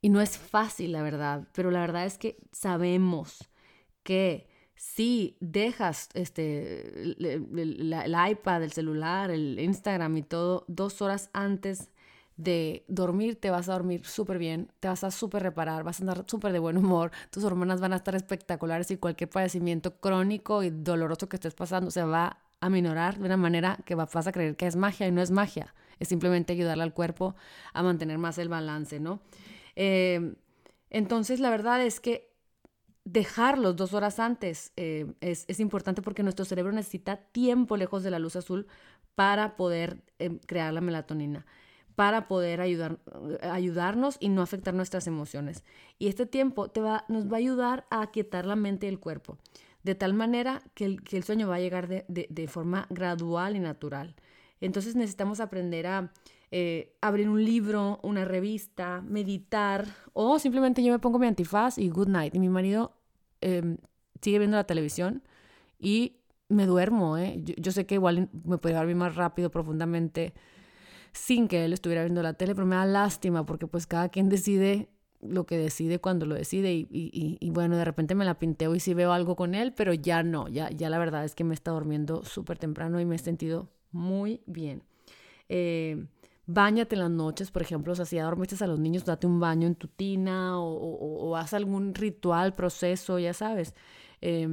Y 0.01 0.09
no 0.09 0.19
es 0.19 0.37
fácil, 0.37 0.91
la 0.91 1.03
verdad, 1.03 1.47
pero 1.53 1.71
la 1.71 1.79
verdad 1.79 2.05
es 2.05 2.17
que 2.17 2.35
sabemos 2.51 3.49
que 4.03 4.48
si 4.79 5.35
dejas 5.41 6.07
este, 6.13 7.01
el, 7.01 7.93
el 7.93 8.15
iPad, 8.31 8.63
el 8.63 8.71
celular, 8.71 9.29
el 9.29 9.59
Instagram 9.59 10.15
y 10.15 10.23
todo 10.23 10.63
dos 10.69 11.01
horas 11.01 11.29
antes 11.33 11.91
de 12.37 12.85
dormir, 12.87 13.35
te 13.35 13.49
vas 13.49 13.67
a 13.67 13.73
dormir 13.73 14.05
súper 14.05 14.37
bien, 14.37 14.71
te 14.79 14.87
vas 14.87 15.03
a 15.03 15.11
súper 15.11 15.43
reparar, 15.43 15.83
vas 15.83 15.99
a 15.99 16.03
andar 16.03 16.23
súper 16.27 16.53
de 16.53 16.59
buen 16.59 16.77
humor, 16.77 17.11
tus 17.29 17.43
hormonas 17.43 17.81
van 17.81 17.91
a 17.91 17.97
estar 17.97 18.15
espectaculares 18.15 18.89
y 18.91 18.95
cualquier 18.95 19.29
padecimiento 19.29 19.99
crónico 19.99 20.63
y 20.63 20.69
doloroso 20.69 21.27
que 21.27 21.35
estés 21.35 21.55
pasando 21.55 21.91
se 21.91 22.03
va 22.03 22.37
a 22.61 22.69
minorar 22.69 23.19
de 23.19 23.25
una 23.25 23.35
manera 23.35 23.79
que 23.83 23.95
vas 23.95 24.27
a 24.27 24.31
creer 24.31 24.55
que 24.55 24.65
es 24.65 24.77
magia 24.77 25.07
y 25.07 25.11
no 25.11 25.21
es 25.21 25.29
magia, 25.29 25.75
es 25.99 26.07
simplemente 26.07 26.53
ayudarle 26.53 26.83
al 26.83 26.93
cuerpo 26.93 27.35
a 27.73 27.83
mantener 27.83 28.17
más 28.17 28.37
el 28.37 28.47
balance, 28.47 29.01
¿no? 29.01 29.19
Eh, 29.75 30.35
entonces, 30.89 31.41
la 31.41 31.49
verdad 31.49 31.81
es 31.81 31.99
que 31.99 32.28
dejarlos 33.11 33.75
dos 33.75 33.93
horas 33.93 34.19
antes 34.19 34.71
eh, 34.75 35.13
es, 35.21 35.45
es, 35.47 35.59
importante 35.59 36.01
porque 36.01 36.23
nuestro 36.23 36.45
cerebro 36.45 36.71
necesita 36.71 37.17
tiempo 37.17 37.77
lejos 37.77 38.03
de 38.03 38.11
la 38.11 38.19
luz 38.19 38.35
azul 38.35 38.67
para 39.15 39.55
poder 39.55 40.03
eh, 40.19 40.39
crear 40.45 40.73
la 40.73 40.81
melatonina 40.81 41.45
para 41.95 42.29
poder 42.29 42.61
ayudar, 42.61 42.97
ayudarnos 43.41 44.15
y 44.21 44.29
no 44.29 44.41
afectar 44.41 44.73
nuestras 44.73 45.05
emociones. 45.05 45.65
Y 45.97 46.07
este 46.07 46.25
tiempo 46.25 46.69
te 46.69 46.79
va, 46.79 47.03
nos 47.09 47.27
va 47.27 47.33
a 47.33 47.39
ayudar 47.39 47.87
a 47.89 48.01
aquietar 48.01 48.45
la 48.45 48.55
mente 48.55 48.85
y 48.85 48.89
el 48.89 49.01
cuerpo, 49.01 49.37
de 49.83 49.95
tal 49.95 50.13
manera 50.13 50.61
que 50.75 50.85
el, 50.85 51.23
sueño 51.25 51.49
va 51.49 51.55
a 51.55 51.59
llegar 51.59 51.89
de, 51.89 52.05
de, 52.07 52.27
de, 52.29 52.47
forma 52.47 52.87
gradual 52.89 53.57
y 53.57 53.59
natural. 53.59 54.15
Entonces 54.61 54.95
necesitamos 54.95 55.41
aprender 55.41 55.87
a 55.87 56.13
eh, 56.51 56.95
abrir 57.01 57.29
un 57.29 57.43
libro, 57.43 57.99
una 58.01 58.25
revista, 58.25 59.01
meditar, 59.01 59.85
o 60.13 60.39
simplemente 60.39 60.81
yo 60.81 60.91
me 60.91 60.99
pongo 60.99 61.19
mi 61.19 61.27
antifaz 61.27 61.77
y 61.77 61.89
good 61.89 62.07
night. 62.07 62.33
Y 62.33 62.39
mi 62.39 62.49
marido 62.49 62.93
eh, 63.41 63.77
sigue 64.21 64.39
viendo 64.39 64.57
la 64.57 64.65
televisión 64.65 65.23
y 65.79 66.17
me 66.49 66.65
duermo. 66.65 67.17
¿eh? 67.17 67.39
Yo, 67.43 67.53
yo, 67.57 67.71
sé 67.71 67.85
que 67.85 67.95
igual 67.95 68.29
me 68.43 68.57
puede 68.57 68.75
dormir 68.75 68.95
más 68.95 69.15
rápido, 69.15 69.49
profundamente 69.51 70.33
sin 71.11 71.47
que 71.47 71.65
él 71.65 71.73
estuviera 71.73 72.03
viendo 72.03 72.21
la 72.21 72.33
tele, 72.33 72.55
pero 72.55 72.67
me 72.67 72.75
da 72.75 72.85
lástima 72.85 73.45
porque 73.45 73.67
pues 73.67 73.87
cada 73.87 74.09
quien 74.09 74.29
decide 74.29 74.89
lo 75.21 75.45
que 75.45 75.57
decide 75.57 75.99
cuando 75.99 76.25
lo 76.25 76.35
decide 76.35 76.71
y, 76.73 77.49
bueno, 77.51 77.75
de 77.75 77.83
repente 77.83 78.15
me 78.15 78.25
la 78.25 78.39
pinteo 78.39 78.75
y 78.75 78.79
sí 78.79 78.93
veo 78.93 79.11
algo 79.11 79.35
con 79.35 79.53
él, 79.53 79.73
pero 79.73 79.93
ya 79.93 80.23
no, 80.23 80.47
ya, 80.47 80.69
ya 80.69 80.89
la 80.89 80.97
verdad 80.97 81.25
es 81.25 81.35
que 81.35 81.43
me 81.43 81.53
está 81.53 81.71
durmiendo 81.71 82.23
súper 82.23 82.57
temprano 82.57 82.99
y 82.99 83.05
me 83.05 83.15
he 83.15 83.19
sentido 83.19 83.69
muy 83.91 84.41
bien. 84.45 84.83
Eh, 85.49 86.05
Báñate 86.51 86.95
en 86.95 87.01
las 87.01 87.11
noches, 87.11 87.51
por 87.51 87.61
ejemplo, 87.61 87.93
si 87.93 88.15
ya 88.15 88.23
dormiste 88.23 88.63
a 88.63 88.65
los 88.65 88.79
niños, 88.79 89.05
date 89.05 89.27
un 89.27 89.39
baño 89.39 89.67
en 89.67 89.75
tu 89.75 89.87
tina 89.87 90.59
o, 90.59 90.65
o, 90.65 91.35
haz 91.35 91.53
algún 91.53 91.93
ritual, 91.93 92.55
proceso, 92.55 93.19
ya 93.19 93.35
sabes. 93.35 93.75
Eh, 94.19 94.47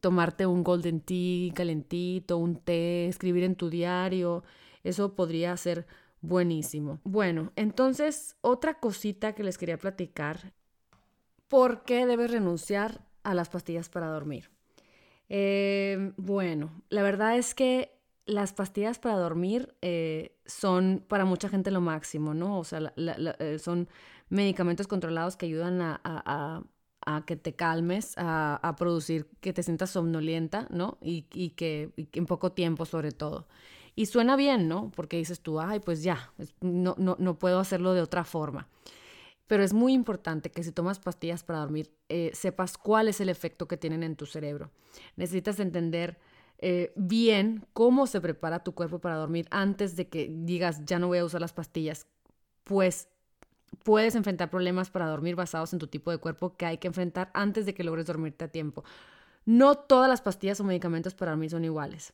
tomarte 0.00 0.44
un 0.44 0.62
golden 0.62 1.00
tea 1.00 1.50
calentito, 1.54 2.36
un 2.36 2.56
té, 2.56 3.06
escribir 3.06 3.44
en 3.44 3.56
tu 3.56 3.70
diario, 3.70 4.44
eso 4.84 5.14
podría 5.14 5.56
ser 5.56 5.86
buenísimo. 6.20 7.00
Bueno, 7.02 7.50
entonces 7.56 8.36
otra 8.42 8.78
cosita 8.78 9.34
que 9.34 9.42
les 9.42 9.56
quería 9.56 9.78
platicar. 9.78 10.52
¿Por 11.48 11.84
qué 11.84 12.04
debes 12.04 12.30
renunciar 12.30 13.06
a 13.22 13.32
las 13.32 13.48
pastillas 13.48 13.88
para 13.88 14.08
dormir? 14.08 14.50
Eh, 15.30 16.12
bueno, 16.18 16.82
la 16.90 17.02
verdad 17.02 17.38
es 17.38 17.54
que 17.54 18.01
las 18.24 18.52
pastillas 18.52 18.98
para 18.98 19.16
dormir 19.16 19.74
eh, 19.82 20.36
son 20.46 21.04
para 21.08 21.24
mucha 21.24 21.48
gente 21.48 21.70
lo 21.70 21.80
máximo, 21.80 22.34
¿no? 22.34 22.58
O 22.58 22.64
sea, 22.64 22.92
eh, 22.96 23.58
son 23.58 23.88
medicamentos 24.28 24.86
controlados 24.86 25.36
que 25.36 25.46
ayudan 25.46 25.80
a, 25.82 26.62
que 27.26 27.36
te 27.36 27.54
calmes, 27.54 28.14
a, 28.16 28.74
producir 28.78 29.28
que 29.40 29.52
te 29.52 29.62
sientas 29.62 29.90
somnolienta, 29.90 30.68
¿no? 30.70 30.98
Y, 31.02 31.22
que, 31.50 31.90
en 31.96 32.26
poco 32.26 32.52
tiempo 32.52 32.86
sobre 32.86 33.10
todo. 33.10 33.46
Y 33.94 34.06
suena 34.06 34.36
bien, 34.36 34.68
¿no? 34.68 34.90
Porque 34.94 35.18
dices 35.18 35.40
tú, 35.40 35.60
ay, 35.60 35.80
pues 35.80 36.02
ya, 36.02 36.32
no, 36.60 36.94
no, 36.98 37.16
no 37.18 37.38
puedo 37.38 37.58
hacerlo 37.58 37.92
de 37.92 38.00
otra 38.00 38.24
forma. 38.24 38.68
Pero 39.46 39.64
es 39.64 39.74
muy 39.74 39.92
importante 39.92 40.50
que 40.50 40.62
si 40.62 40.72
tomas 40.72 40.98
pastillas 40.98 41.42
para 41.42 41.58
dormir, 41.58 41.92
eh, 42.08 42.30
sepas 42.32 42.78
cuál 42.78 43.08
es 43.08 43.20
el 43.20 43.28
efecto 43.28 43.68
que 43.68 43.76
tienen 43.76 44.02
en 44.02 44.16
tu 44.16 44.24
cerebro. 44.24 44.70
Necesitas 45.16 45.60
entender 45.60 46.18
eh, 46.64 46.92
bien 46.94 47.66
cómo 47.72 48.06
se 48.06 48.20
prepara 48.20 48.62
tu 48.62 48.72
cuerpo 48.72 49.00
para 49.00 49.16
dormir 49.16 49.48
antes 49.50 49.96
de 49.96 50.08
que 50.08 50.30
digas, 50.32 50.84
ya 50.86 51.00
no 51.00 51.08
voy 51.08 51.18
a 51.18 51.24
usar 51.24 51.40
las 51.40 51.52
pastillas. 51.52 52.06
Pues 52.62 53.08
puedes 53.82 54.14
enfrentar 54.14 54.48
problemas 54.48 54.88
para 54.88 55.08
dormir 55.08 55.34
basados 55.34 55.72
en 55.72 55.80
tu 55.80 55.88
tipo 55.88 56.12
de 56.12 56.18
cuerpo 56.18 56.56
que 56.56 56.64
hay 56.64 56.78
que 56.78 56.86
enfrentar 56.86 57.32
antes 57.34 57.66
de 57.66 57.74
que 57.74 57.82
logres 57.82 58.06
dormirte 58.06 58.44
a 58.44 58.48
tiempo. 58.48 58.84
No 59.44 59.74
todas 59.74 60.08
las 60.08 60.20
pastillas 60.20 60.60
o 60.60 60.64
medicamentos 60.64 61.14
para 61.14 61.32
dormir 61.32 61.50
son 61.50 61.64
iguales. 61.64 62.12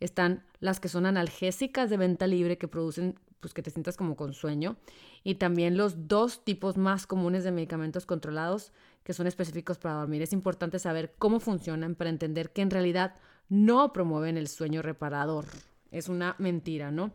Están 0.00 0.44
las 0.60 0.80
que 0.80 0.88
son 0.88 1.04
analgésicas 1.04 1.90
de 1.90 1.98
venta 1.98 2.26
libre 2.26 2.56
que 2.56 2.68
producen 2.68 3.18
pues 3.40 3.52
que 3.52 3.62
te 3.62 3.70
sientas 3.70 3.98
como 3.98 4.16
con 4.16 4.32
sueño 4.32 4.76
y 5.24 5.34
también 5.34 5.76
los 5.76 6.08
dos 6.08 6.42
tipos 6.42 6.78
más 6.78 7.06
comunes 7.06 7.44
de 7.44 7.52
medicamentos 7.52 8.06
controlados 8.06 8.72
que 9.02 9.12
son 9.12 9.26
específicos 9.26 9.78
para 9.78 9.96
dormir. 9.96 10.22
Es 10.22 10.32
importante 10.32 10.78
saber 10.78 11.14
cómo 11.18 11.38
funcionan 11.38 11.96
para 11.96 12.08
entender 12.08 12.50
que 12.50 12.62
en 12.62 12.70
realidad 12.70 13.14
no 13.50 13.92
promueven 13.92 14.38
el 14.38 14.48
sueño 14.48 14.80
reparador. 14.80 15.44
Es 15.90 16.08
una 16.08 16.36
mentira, 16.38 16.90
¿no? 16.90 17.10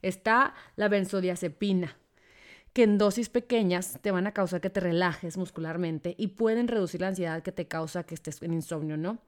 Está 0.00 0.54
la 0.76 0.88
benzodiazepina, 0.88 1.98
que 2.72 2.84
en 2.84 2.96
dosis 2.96 3.28
pequeñas 3.28 3.98
te 4.00 4.12
van 4.12 4.26
a 4.26 4.32
causar 4.32 4.60
que 4.60 4.70
te 4.70 4.80
relajes 4.80 5.36
muscularmente 5.36 6.14
y 6.16 6.28
pueden 6.28 6.68
reducir 6.68 7.02
la 7.02 7.08
ansiedad 7.08 7.42
que 7.42 7.52
te 7.52 7.68
causa 7.68 8.04
que 8.04 8.14
estés 8.14 8.40
en 8.42 8.54
insomnio, 8.54 8.96
¿no? 8.96 9.18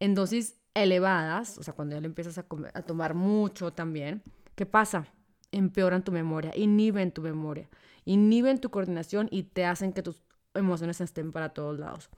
En 0.00 0.14
dosis 0.14 0.56
elevadas, 0.74 1.58
o 1.58 1.62
sea, 1.62 1.74
cuando 1.74 1.94
ya 1.94 2.00
lo 2.00 2.06
empiezas 2.06 2.38
a, 2.38 2.46
a 2.74 2.82
tomar 2.82 3.14
mucho 3.14 3.72
también, 3.72 4.22
¿qué 4.54 4.66
pasa? 4.66 5.06
Empeoran 5.52 6.02
tu 6.02 6.12
memoria, 6.12 6.52
inhiben 6.56 7.12
tu 7.12 7.22
memoria, 7.22 7.68
inhiben 8.04 8.60
tu 8.60 8.70
coordinación 8.70 9.28
y 9.30 9.44
te 9.44 9.64
hacen 9.64 9.92
que 9.92 10.02
tus 10.02 10.22
emociones 10.54 11.00
estén 11.00 11.30
para 11.30 11.50
todos 11.50 11.78
lados. 11.78 12.10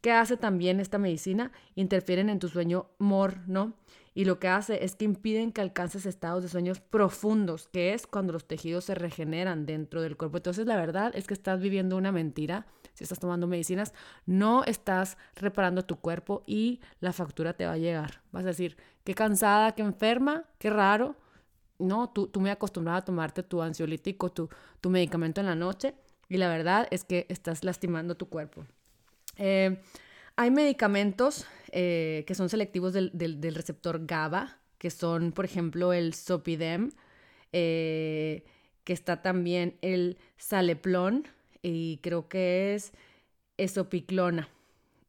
¿Qué 0.00 0.12
hace 0.12 0.36
también 0.36 0.80
esta 0.80 0.98
medicina? 0.98 1.52
Interfieren 1.74 2.28
en 2.28 2.38
tu 2.38 2.48
sueño 2.48 2.86
mor, 2.98 3.40
¿no? 3.48 3.74
Y 4.14 4.24
lo 4.24 4.38
que 4.38 4.48
hace 4.48 4.84
es 4.84 4.96
que 4.96 5.04
impiden 5.04 5.52
que 5.52 5.60
alcances 5.60 6.06
estados 6.06 6.42
de 6.42 6.48
sueños 6.48 6.80
profundos, 6.80 7.68
que 7.68 7.94
es 7.94 8.06
cuando 8.06 8.32
los 8.32 8.46
tejidos 8.46 8.84
se 8.84 8.94
regeneran 8.94 9.66
dentro 9.66 10.02
del 10.02 10.16
cuerpo. 10.16 10.38
Entonces, 10.38 10.66
la 10.66 10.76
verdad 10.76 11.12
es 11.14 11.26
que 11.26 11.34
estás 11.34 11.60
viviendo 11.60 11.96
una 11.96 12.10
mentira 12.10 12.66
si 12.98 13.04
estás 13.04 13.20
tomando 13.20 13.46
medicinas, 13.46 13.94
no 14.26 14.64
estás 14.64 15.18
reparando 15.36 15.84
tu 15.84 16.00
cuerpo 16.00 16.42
y 16.48 16.80
la 16.98 17.12
factura 17.12 17.52
te 17.52 17.64
va 17.64 17.74
a 17.74 17.78
llegar. 17.78 18.22
Vas 18.32 18.42
a 18.42 18.48
decir, 18.48 18.76
qué 19.04 19.14
cansada, 19.14 19.70
qué 19.76 19.82
enferma, 19.82 20.46
qué 20.58 20.68
raro. 20.68 21.14
No, 21.78 22.10
tú, 22.10 22.26
tú 22.26 22.40
me 22.40 22.50
acostumbrado 22.50 22.98
a 22.98 23.04
tomarte 23.04 23.44
tu 23.44 23.62
ansiolítico, 23.62 24.30
tu, 24.30 24.48
tu 24.80 24.90
medicamento 24.90 25.40
en 25.40 25.46
la 25.46 25.54
noche 25.54 25.94
y 26.28 26.38
la 26.38 26.48
verdad 26.48 26.88
es 26.90 27.04
que 27.04 27.24
estás 27.28 27.62
lastimando 27.62 28.16
tu 28.16 28.28
cuerpo. 28.28 28.64
Eh, 29.38 29.80
hay 30.36 30.50
medicamentos 30.50 31.46
eh, 31.72 32.24
que 32.26 32.34
son 32.34 32.48
selectivos 32.48 32.92
del, 32.92 33.54
receptor 33.54 34.04
GABA, 34.04 34.58
que 34.78 34.90
son, 34.90 35.32
por 35.32 35.44
ejemplo, 35.44 35.92
el 35.92 36.14
Sopidem, 36.14 36.92
eh, 37.52 38.44
que 38.84 38.92
está 38.92 39.22
también 39.22 39.76
el 39.80 40.18
Saleplon 40.36 41.26
y 41.62 41.98
creo 42.02 42.28
que 42.28 42.74
es 42.74 42.92
Esopiclona. 43.56 44.48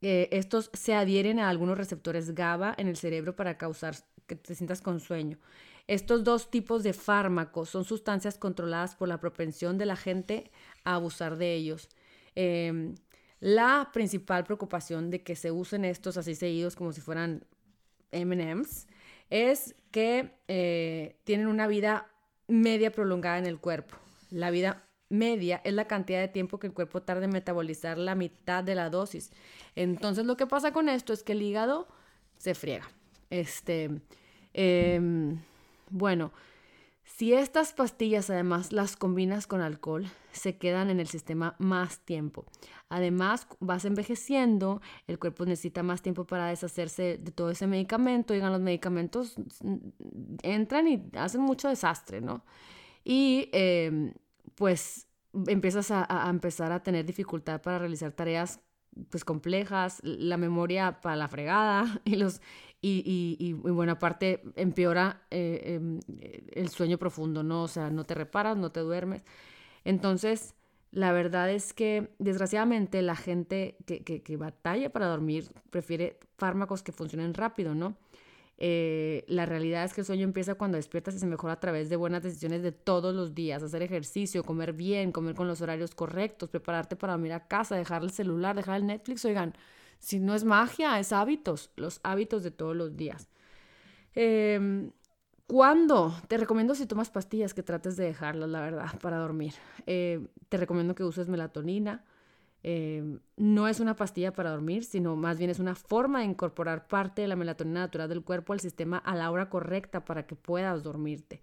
estos 0.02 0.72
se 0.74 0.96
adhieren 0.96 1.40
a 1.40 1.50
algunos 1.50 1.78
receptores 1.78 2.34
GABA 2.34 2.74
en 2.78 2.88
el 2.88 2.96
cerebro 2.98 3.36
para 3.36 3.58
causar 3.58 3.96
que 4.28 4.36
te 4.36 4.56
sientas 4.56 4.82
con 4.82 5.00
sueño. 5.00 5.38
Estos 5.88 6.24
dos 6.24 6.52
tipos 6.52 6.84
de 6.84 6.94
fármacos 6.94 7.70
son 7.70 7.84
sustancias 7.84 8.38
controladas 8.38 8.96
por 8.96 9.08
la 9.08 9.20
propensión 9.20 9.78
de 9.78 9.88
la 9.88 9.96
gente 9.96 10.52
a 10.84 10.96
abusar 10.96 11.38
de 11.38 11.56
ellos. 11.56 11.90
Em, 12.36 12.96
la 13.40 13.90
principal 13.94 14.44
preocupación 14.44 15.10
de 15.10 15.24
que 15.24 15.36
se 15.36 15.52
usen 15.52 15.86
estos 15.86 16.18
así 16.18 16.36
seguidos 16.36 16.76
como 16.76 16.92
si 16.92 17.02
fueran 17.02 17.44
MMs 18.12 18.88
es 19.30 19.76
que 19.92 20.32
eh, 20.48 21.16
tienen 21.24 21.48
una 21.48 21.68
vida 21.68 22.08
media 22.48 22.92
prolongada 22.92 23.38
en 23.38 23.46
el 23.46 23.60
cuerpo. 23.60 23.96
La 24.32 24.52
vida 24.52 24.84
media 25.10 25.62
es 25.64 25.74
la 25.74 25.88
cantidad 25.88 26.20
de 26.20 26.28
tiempo 26.28 26.60
que 26.60 26.68
el 26.68 26.74
cuerpo 26.74 27.02
tarda 27.02 27.26
en 27.26 27.32
metabolizar 27.32 27.98
la 27.98 28.16
mitad 28.16 28.64
de 28.64 28.76
la 28.76 28.90
dosis. 28.90 29.32
Entonces 29.76 30.26
lo 30.26 30.38
que 30.38 30.48
pasa 30.48 30.72
con 30.72 30.90
esto 30.90 31.14
es 31.14 31.24
que 31.24 31.34
el 31.34 31.42
hígado 31.42 31.88
se 32.38 32.56
friega. 32.56 32.90
Este, 33.30 33.90
em, 34.54 35.40
bueno, 35.90 36.32
si 37.18 37.34
estas 37.34 37.74
pastillas 37.74 38.30
además 38.30 38.72
las 38.72 38.96
combinas 38.96 39.48
con 39.48 39.62
alcohol, 39.62 40.06
se 40.32 40.58
quedan 40.58 40.90
en 40.90 41.00
el 41.00 41.08
sistema 41.08 41.56
más 41.58 42.00
tiempo. 42.00 42.46
Además, 42.88 43.48
vas 43.60 43.84
envejeciendo, 43.84 44.80
el 45.08 45.20
cuerpo 45.20 45.44
necesita 45.46 45.84
más 45.84 46.02
tiempo 46.02 46.26
para 46.26 46.46
deshacerse 46.46 47.18
de 47.18 47.32
todo 47.32 47.50
ese 47.50 47.68
medicamento. 47.68 48.34
Digan, 48.34 48.52
los 48.52 48.62
medicamentos 48.62 49.36
entran 50.44 50.88
y 50.88 51.10
hacen 51.18 51.42
mucho 51.42 51.68
desastre, 51.68 52.22
¿no? 52.22 52.46
Y 53.04 53.50
em, 53.54 54.14
pues 54.56 55.08
empiezas 55.48 55.92
a, 55.92 56.06
a, 56.08 56.30
empezar 56.30 56.72
a 56.72 56.84
tener 56.84 57.06
dificultad 57.06 57.62
para 57.62 57.80
realizar 57.80 58.12
tareas 58.12 58.62
pues 59.10 59.26
complejas, 59.26 60.00
la 60.04 60.38
memoria 60.38 61.02
para 61.02 61.16
la 61.16 61.28
fregada 61.28 62.02
y 62.06 62.16
los 62.16 62.42
y, 62.82 63.36
y, 63.40 63.48
y, 63.48 63.54
bueno, 63.54 63.94
aparte 63.94 64.42
empeora 64.56 65.24
eh, 65.32 65.76
em, 65.76 66.00
el 66.52 66.70
sueño 66.70 66.98
profundo, 66.98 67.44
¿no? 67.44 67.64
O 67.64 67.68
sea, 67.68 67.90
no 67.90 68.06
te 68.06 68.14
reparas, 68.14 68.58
no 68.58 68.72
te 68.72 68.80
duermes. 68.80 69.26
Entonces, 69.84 70.56
la 70.92 71.12
verdad 71.12 71.52
es 71.52 71.74
que 71.74 72.16
desgraciadamente 72.20 73.02
la 73.02 73.16
gente 73.16 73.78
que, 73.86 74.04
que, 74.04 74.38
batalla 74.38 74.92
para 74.92 75.08
dormir 75.08 75.52
prefiere 75.70 76.20
fármacos 76.38 76.82
que 76.82 76.92
funcionen 76.92 77.34
rápido, 77.34 77.76
¿no? 77.76 77.98
Eh, 78.58 79.24
la 79.28 79.46
realidad 79.46 79.86
es 79.86 79.94
que 79.94 80.02
el 80.02 80.08
sueño 80.08 80.24
empieza 80.24 80.56
cuando 80.56 80.78
despiertas 80.78 81.16
y 81.16 81.20
se 81.20 81.26
mejora 81.28 81.54
a 81.54 81.60
través 81.60 81.90
de 81.90 81.96
buenas 81.96 82.24
decisiones 82.24 82.62
de 82.62 82.72
todos 82.72 83.16
los 83.16 83.34
días, 83.36 83.64
hacer 83.64 83.82
ejercicio, 83.84 84.44
comer 84.44 84.74
bien, 84.74 85.12
comer 85.12 85.36
con 85.36 85.48
los 85.48 85.62
horarios 85.62 85.96
correctos, 85.96 86.50
prepararte 86.50 86.96
para 86.96 87.14
dormir 87.14 87.34
a 87.34 87.48
casa, 87.48 87.76
dejar 87.76 88.04
el 88.04 88.12
celular, 88.12 88.56
dejar 88.56 88.78
el 88.78 88.88
Netflix, 88.88 89.24
oigan, 89.26 89.54
si 90.00 90.20
no 90.20 90.34
es 90.34 90.44
magia, 90.44 91.00
es 91.00 91.14
hábitos, 91.14 91.72
los 91.76 92.00
hábitos 92.04 92.44
de 92.44 92.52
todos 92.52 92.76
los 92.76 92.98
días. 92.98 93.30
Eh, 94.16 94.90
¿Cuándo? 95.50 96.14
Te 96.28 96.38
recomiendo 96.38 96.76
si 96.76 96.86
tomas 96.86 97.10
pastillas 97.10 97.56
que 97.56 97.64
trates 97.64 97.98
de 97.98 98.06
dejarlas, 98.06 98.50
la 98.50 98.62
verdad, 98.62 99.00
para 99.02 99.18
dormir. 99.18 99.56
Eh, 99.88 100.28
te 100.48 100.58
recomiendo 100.58 100.94
que 100.94 101.04
uses 101.04 101.28
melatonina. 101.28 102.06
Eh, 102.62 103.18
no 103.36 103.68
es 103.68 103.80
una 103.80 103.96
pastilla 103.96 104.32
para 104.32 104.52
dormir, 104.52 104.84
sino 104.84 105.16
más 105.16 105.40
bien 105.40 105.50
es 105.50 105.58
una 105.58 105.74
forma 105.74 106.20
de 106.20 106.26
incorporar 106.26 106.88
parte 106.88 107.24
de 107.24 107.28
la 107.28 107.36
melatonina 107.36 107.80
natural 107.80 108.08
del 108.10 108.24
cuerpo 108.24 108.54
al 108.54 108.60
sistema 108.60 109.00
a 109.00 109.16
la 109.16 109.32
hora 109.32 109.50
correcta 109.50 110.06
para 110.06 110.28
que 110.28 110.36
puedas 110.36 110.84
dormirte. 110.84 111.40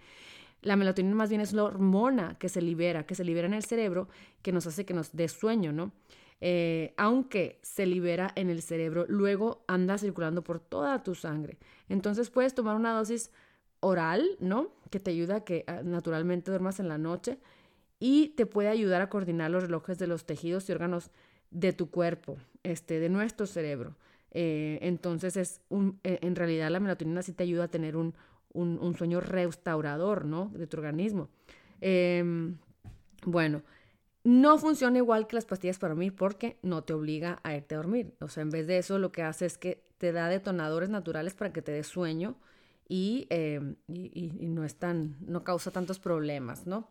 La 0.62 0.76
melatonina 0.76 1.16
más 1.16 1.28
bien 1.28 1.40
es 1.40 1.52
la 1.52 1.64
hormona 1.64 2.36
que 2.38 2.48
se 2.48 2.62
libera, 2.62 3.06
que 3.06 3.16
se 3.16 3.24
libera 3.24 3.48
en 3.48 3.54
el 3.54 3.64
cerebro, 3.64 4.08
que 4.40 4.52
nos 4.52 4.68
hace 4.68 4.84
que 4.84 4.94
nos 4.94 5.16
dé 5.16 5.26
sueño, 5.26 5.72
¿no? 5.72 5.90
Eh, 6.40 6.92
aunque 6.96 7.58
se 7.62 7.86
libera 7.86 8.30
en 8.34 8.50
el 8.50 8.62
cerebro, 8.62 9.06
luego 9.08 9.64
anda 9.68 9.98
circulando 9.98 10.42
por 10.44 10.60
toda 10.60 11.02
tu 11.02 11.14
sangre. 11.14 11.58
Entonces 11.88 12.30
puedes 12.30 12.54
tomar 12.54 12.76
una 12.76 12.92
dosis 12.92 13.30
oral, 13.80 14.26
¿no? 14.40 14.68
Que 14.90 15.00
te 15.00 15.10
ayuda 15.10 15.36
a 15.36 15.44
que 15.44 15.64
ah, 15.66 15.82
naturalmente 15.82 16.50
duermas 16.50 16.80
en 16.80 16.88
la 16.88 16.98
noche 16.98 17.38
y 17.98 18.28
te 18.30 18.46
puede 18.46 18.68
ayudar 18.68 19.00
a 19.02 19.08
coordinar 19.08 19.50
los 19.50 19.62
relojes 19.62 19.98
de 19.98 20.06
los 20.06 20.26
tejidos 20.26 20.68
y 20.68 20.72
órganos 20.72 21.10
de 21.50 21.72
tu 21.72 21.90
cuerpo, 21.90 22.36
este, 22.62 23.00
de 23.00 23.08
nuestro 23.08 23.46
cerebro. 23.46 23.96
Eh, 24.32 24.78
entonces 24.82 25.36
es 25.36 25.62
un, 25.70 25.98
eh, 26.04 26.18
en 26.20 26.36
realidad 26.36 26.70
la 26.70 26.80
melatonina 26.80 27.22
sí 27.22 27.32
te 27.32 27.44
ayuda 27.44 27.64
a 27.64 27.68
tener 27.68 27.96
un, 27.96 28.14
un, 28.52 28.94
sueño 28.96 29.20
restaurador, 29.20 30.24
¿no? 30.24 30.50
De 30.54 30.66
tu 30.66 30.76
organismo. 30.76 31.28
Em, 31.80 32.56
bueno, 33.24 33.62
no 34.26 34.58
funciona 34.58 34.98
igual 34.98 35.28
que 35.28 35.36
las 35.36 35.44
pastillas 35.44 35.78
para 35.78 35.94
dormir 35.94 36.12
porque 36.16 36.58
no 36.62 36.82
te 36.82 36.92
obliga 36.92 37.38
a 37.44 37.54
irte 37.54 37.76
a 37.76 37.78
dormir. 37.78 38.12
O 38.20 38.26
sea, 38.26 38.42
en 38.42 38.50
vez 38.50 38.66
de 38.66 38.78
eso, 38.78 38.98
lo 38.98 39.12
que 39.12 39.22
hace 39.22 39.46
es 39.46 39.56
que 39.56 39.84
te 39.98 40.10
da 40.10 40.28
detonadores 40.28 40.88
naturales 40.88 41.34
para 41.34 41.52
que 41.52 41.62
te 41.62 41.70
dé 41.70 41.84
sueño 41.84 42.36
y, 42.88 43.28
em, 43.30 43.76
no, 43.86 44.66
no 45.20 45.44
causa 45.44 45.70
tantos 45.70 46.00
problemas, 46.00 46.66
¿no? 46.66 46.90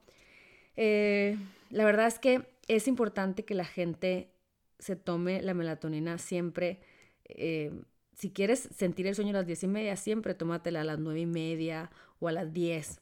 Eh, 0.77 1.37
la 1.71 1.83
verdad 1.83 2.07
es 2.07 2.19
que 2.19 2.47
es 2.69 2.87
importante 2.87 3.43
que 3.43 3.53
la 3.53 3.65
gente 3.65 4.31
se 4.79 4.95
tome 4.95 5.41
la 5.41 5.53
melatonina 5.53 6.17
siempre. 6.17 6.79
Eh, 7.25 7.73
si 8.13 8.31
quieres 8.31 8.69
sentir 8.73 9.07
el 9.07 9.15
sueño 9.15 9.31
a 9.31 9.39
las 9.39 9.45
diez 9.45 9.61
y 9.61 9.67
media, 9.67 9.97
siempre 9.97 10.35
tómatela 10.35 10.81
a 10.81 10.85
las 10.85 10.99
nueve 10.99 11.19
y 11.19 11.25
media 11.25 11.91
o 12.19 12.29
a 12.29 12.31
las 12.31 12.53
diez 12.53 13.01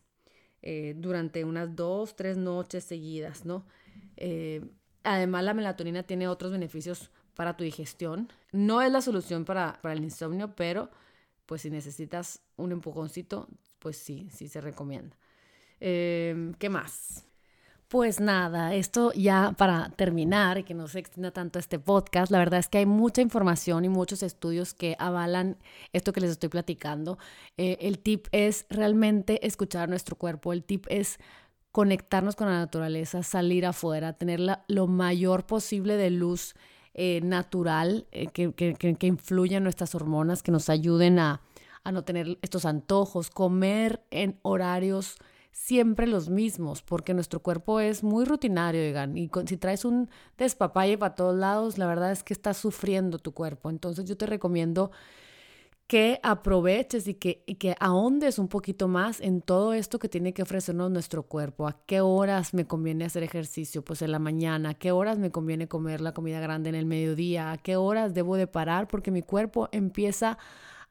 eh, 0.63 0.95
durante 0.97 1.43
unas 1.43 1.75
dos, 1.75 2.15
tres 2.15 2.37
noches 2.37 2.83
seguidas, 2.83 3.45
¿no? 3.45 3.63
Eh, 4.17 4.61
además, 5.03 5.43
la 5.43 5.53
melatonina 5.53 6.03
tiene 6.03 6.27
otros 6.27 6.51
beneficios 6.51 7.11
para 7.35 7.55
tu 7.57 7.63
digestión. 7.63 8.31
No 8.51 8.81
es 8.81 8.91
la 8.91 9.01
solución 9.01 9.45
para, 9.45 9.79
para 9.81 9.93
el 9.93 10.03
insomnio, 10.03 10.55
pero 10.55 10.89
pues 11.45 11.61
si 11.61 11.69
necesitas 11.69 12.41
un 12.55 12.71
empujoncito, 12.71 13.47
pues 13.79 13.97
sí, 13.97 14.29
sí 14.31 14.47
se 14.47 14.61
recomienda. 14.61 15.15
Eh, 15.79 16.53
¿Qué 16.57 16.69
más? 16.69 17.25
Pues 17.93 18.19
nada, 18.19 18.73
esto 18.73 19.11
ya 19.13 19.53
para 19.55 19.89
terminar 19.89 20.57
y 20.57 20.63
que 20.63 20.73
no 20.73 20.87
se 20.87 20.97
extienda 20.97 21.29
tanto 21.29 21.59
este 21.59 21.77
podcast, 21.77 22.31
la 22.31 22.39
verdad 22.39 22.59
es 22.59 22.67
que 22.67 22.79
hay 22.79 22.87
mucha 22.87 23.21
información 23.21 23.85
y 23.85 23.89
muchos 23.89 24.23
estudios 24.23 24.73
que 24.73 24.95
avalan 24.97 25.57
esto 25.91 26.11
que 26.11 26.21
les 26.21 26.31
estoy 26.31 26.49
platicando. 26.49 27.19
Eh, 27.55 27.77
el 27.81 27.99
tip 27.99 28.25
es 28.31 28.65
realmente 28.71 29.45
escuchar 29.45 29.89
nuestro 29.89 30.15
cuerpo, 30.15 30.53
el 30.53 30.63
tip 30.63 30.87
es 30.89 31.19
conectarnos 31.73 32.35
con 32.35 32.47
la 32.47 32.59
naturaleza, 32.59 33.23
salir 33.23 33.65
afuera, 33.65 34.13
tener 34.13 34.39
lo 34.67 34.87
mayor 34.87 35.45
posible 35.45 35.97
de 35.97 36.11
luz 36.11 36.53
eh, 36.93 37.19
natural 37.23 38.05
eh, 38.11 38.27
que, 38.27 38.53
que, 38.53 38.75
que, 38.75 39.07
influya 39.07 39.57
en 39.57 39.63
nuestras 39.63 39.95
hormonas, 39.95 40.43
que 40.43 40.51
nos 40.51 40.69
ayuden 40.69 41.17
a, 41.17 41.41
a 41.83 41.91
no 41.91 42.03
tener 42.03 42.37
estos 42.43 42.65
antojos, 42.65 43.31
comer 43.31 44.03
en 44.11 44.37
horarios 44.43 45.17
siempre 45.51 46.05
los 46.05 46.29
mismos, 46.29 46.83
porque 46.83 47.15
nuestro 47.15 47.41
cuerpo 47.41 47.79
es 47.79 48.03
muy 48.03 48.25
rutinario, 48.25 48.83
digan, 48.83 49.17
y 49.17 49.31
si 49.47 49.57
traes 49.57 49.83
un 49.83 50.11
despapalle 50.37 50.99
para 50.99 51.15
todos 51.15 51.35
lados, 51.35 51.79
la 51.79 51.87
verdad 51.87 52.11
es 52.11 52.21
que 52.21 52.33
estás 52.33 52.57
sufriendo 52.57 53.17
tu 53.17 53.33
cuerpo. 53.33 53.71
Entonces 53.71 54.05
yo 54.05 54.15
te 54.15 54.27
recomiendo 54.27 54.91
que 55.93 56.19
aproveches 56.23 57.07
y 57.07 57.13
que, 57.13 57.43
y 57.45 57.53
que 57.53 57.75
ahondes 57.79 58.39
un 58.39 58.47
poquito 58.47 58.87
más 58.87 59.21
en 59.21 59.43
todo 59.43 59.73
esto 59.75 59.99
que 59.99 60.09
tiene 60.09 60.33
que 60.33 60.41
ofrecernos 60.41 60.89
nuestro 60.89 61.21
cuerpo. 61.21 61.67
¿A 61.67 61.85
qué 61.85 62.01
horas 62.01 62.55
me 62.55 62.65
conviene 62.65 63.05
hacer 63.05 63.21
ejercicio? 63.21 63.85
Pues 63.85 64.01
en 64.01 64.11
la 64.11 64.17
mañana. 64.17 64.69
¿A 64.69 64.73
qué 64.73 64.91
horas 64.91 65.19
me 65.19 65.29
conviene 65.29 65.67
comer 65.67 66.01
la 66.01 66.15
comida 66.15 66.39
grande 66.39 66.69
en 66.69 66.75
el 66.75 66.87
mediodía? 66.87 67.51
¿A 67.51 67.59
qué 67.59 67.75
horas 67.75 68.15
debo 68.15 68.37
de 68.37 68.47
parar? 68.47 68.87
Porque 68.87 69.11
mi 69.11 69.21
cuerpo 69.21 69.69
empieza 69.71 70.39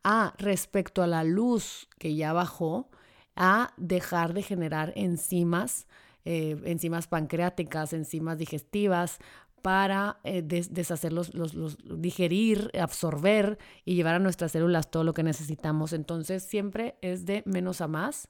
a, 0.05 0.35
respecto 0.39 1.03
a 1.03 1.09
la 1.09 1.25
luz 1.25 1.89
que 1.99 2.15
ya 2.15 2.33
bajó, 2.33 2.89
a 3.35 3.75
dejar 3.79 4.35
de 4.35 4.45
generar 4.45 4.93
enzimas, 4.95 5.89
eh, 6.25 6.63
enzimas 6.65 7.09
pancreáticas, 7.09 7.93
enzimas 7.93 8.39
digestivas, 8.39 9.19
para 9.63 10.19
eh, 10.25 10.43
deshacerlos, 10.43 11.35
los, 11.35 11.79
digerir, 11.85 12.71
absorber 12.79 13.59
y 13.85 13.95
llevar 13.95 14.17
a 14.17 14.19
nuestras 14.19 14.53
células 14.53 14.91
todo 14.91 15.05
lo 15.05 15.15
que 15.15 15.23
necesitamos. 15.23 15.93
Entonces 15.93 16.43
siempre 16.43 16.97
es 17.01 17.25
de 17.25 17.43
menos 17.47 17.81
a 17.81 17.89
más. 17.89 18.29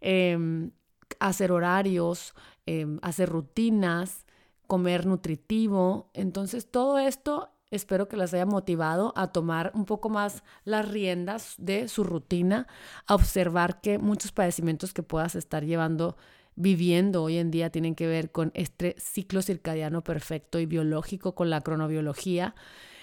Em, 0.00 0.72
hacer 1.20 1.52
horarios, 1.52 2.34
em, 2.66 2.98
hacer 3.02 3.28
rutinas, 3.28 4.26
comer 4.66 5.06
nutritivo. 5.06 6.10
Entonces 6.12 6.70
todo 6.70 6.98
esto 6.98 7.53
espero 7.74 8.08
que 8.08 8.16
las 8.16 8.32
haya 8.34 8.46
motivado 8.46 9.12
a 9.16 9.28
tomar 9.28 9.72
un 9.74 9.84
poco 9.84 10.08
más 10.08 10.42
las 10.64 10.88
riendas 10.88 11.54
de 11.58 11.88
su 11.88 12.04
rutina, 12.04 12.66
a 13.06 13.14
observar 13.14 13.80
que 13.80 13.98
muchos 13.98 14.32
padecimientos 14.32 14.92
que 14.92 15.02
puedas 15.02 15.34
estar 15.34 15.64
llevando 15.64 16.16
viviendo 16.56 17.22
hoy 17.22 17.38
en 17.38 17.50
día 17.50 17.70
tienen 17.70 17.94
que 17.94 18.06
ver 18.06 18.30
con 18.30 18.52
este 18.54 18.94
ciclo 18.98 19.42
circadiano 19.42 20.04
perfecto 20.04 20.60
y 20.60 20.66
biológico, 20.66 21.34
con 21.34 21.50
la 21.50 21.60
cronobiología. 21.60 22.54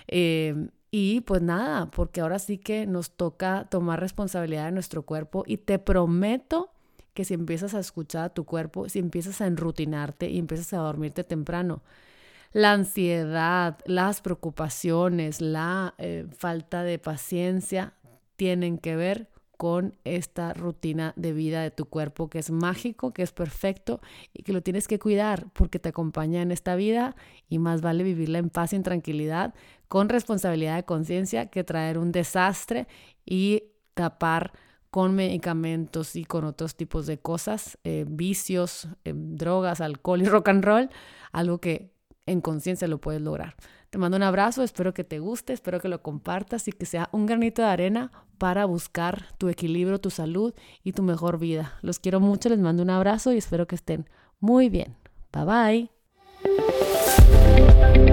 Eh, 0.07 0.69
y 0.89 1.21
pues 1.21 1.41
nada, 1.41 1.89
porque 1.89 2.21
ahora 2.21 2.39
sí 2.39 2.57
que 2.57 2.85
nos 2.85 3.11
toca 3.11 3.67
tomar 3.69 3.99
responsabilidad 3.99 4.65
de 4.65 4.71
nuestro 4.73 5.03
cuerpo 5.03 5.43
y 5.47 5.57
te 5.57 5.79
prometo 5.79 6.71
que 7.13 7.25
si 7.25 7.33
empiezas 7.33 7.73
a 7.73 7.79
escuchar 7.79 8.23
a 8.25 8.33
tu 8.33 8.45
cuerpo, 8.45 8.89
si 8.89 8.99
empiezas 8.99 9.41
a 9.41 9.47
enrutinarte 9.47 10.29
y 10.29 10.37
empiezas 10.37 10.73
a 10.73 10.77
dormirte 10.77 11.23
temprano, 11.23 11.81
la 12.53 12.73
ansiedad, 12.73 13.77
las 13.85 14.21
preocupaciones, 14.21 15.41
la 15.41 15.95
eh, 15.97 16.27
falta 16.37 16.83
de 16.83 16.99
paciencia 16.99 17.93
tienen 18.35 18.77
que 18.77 18.95
ver 18.95 19.29
con 19.61 19.95
esta 20.05 20.55
rutina 20.55 21.13
de 21.15 21.33
vida 21.33 21.61
de 21.61 21.69
tu 21.69 21.85
cuerpo 21.85 22.31
que 22.31 22.39
es 22.39 22.49
mágico, 22.49 23.13
que 23.13 23.21
es 23.21 23.31
perfecto 23.31 24.01
y 24.33 24.41
que 24.41 24.53
lo 24.53 24.63
tienes 24.63 24.87
que 24.87 24.97
cuidar 24.97 25.51
porque 25.53 25.77
te 25.77 25.89
acompaña 25.89 26.41
en 26.41 26.51
esta 26.51 26.75
vida 26.75 27.15
y 27.47 27.59
más 27.59 27.81
vale 27.81 28.03
vivirla 28.03 28.39
en 28.39 28.49
paz 28.49 28.73
y 28.73 28.79
tranquilidad, 28.79 29.53
con 29.87 30.09
responsabilidad 30.09 30.77
de 30.77 30.83
conciencia 30.83 31.51
que 31.51 31.63
traer 31.63 31.99
un 31.99 32.11
desastre 32.11 32.87
y 33.23 33.65
tapar 33.93 34.51
con 34.89 35.13
medicamentos 35.13 36.15
y 36.15 36.25
con 36.25 36.43
otros 36.43 36.75
tipos 36.75 37.05
de 37.05 37.19
cosas, 37.19 37.77
eh, 37.83 38.05
vicios, 38.09 38.87
eh, 39.05 39.13
drogas, 39.15 39.79
alcohol 39.79 40.23
y 40.23 40.25
rock 40.25 40.49
and 40.49 40.65
roll, 40.65 40.89
algo 41.31 41.59
que 41.59 41.91
en 42.31 42.41
conciencia 42.41 42.87
lo 42.87 42.99
puedes 42.99 43.21
lograr. 43.21 43.55
Te 43.89 43.97
mando 43.97 44.17
un 44.17 44.23
abrazo, 44.23 44.63
espero 44.63 44.93
que 44.93 45.03
te 45.03 45.19
guste, 45.19 45.53
espero 45.53 45.79
que 45.79 45.89
lo 45.89 46.01
compartas 46.01 46.67
y 46.67 46.71
que 46.71 46.85
sea 46.85 47.09
un 47.11 47.25
granito 47.25 47.61
de 47.61 47.67
arena 47.67 48.11
para 48.37 48.65
buscar 48.65 49.25
tu 49.37 49.49
equilibrio, 49.49 49.99
tu 49.99 50.09
salud 50.09 50.53
y 50.83 50.93
tu 50.93 51.03
mejor 51.03 51.37
vida. 51.39 51.77
Los 51.81 51.99
quiero 51.99 52.19
mucho, 52.19 52.49
les 52.49 52.59
mando 52.59 52.83
un 52.83 52.89
abrazo 52.89 53.33
y 53.33 53.37
espero 53.37 53.67
que 53.67 53.75
estén 53.75 54.09
muy 54.39 54.69
bien. 54.69 54.95
Bye 55.33 55.89
bye. 57.85 58.10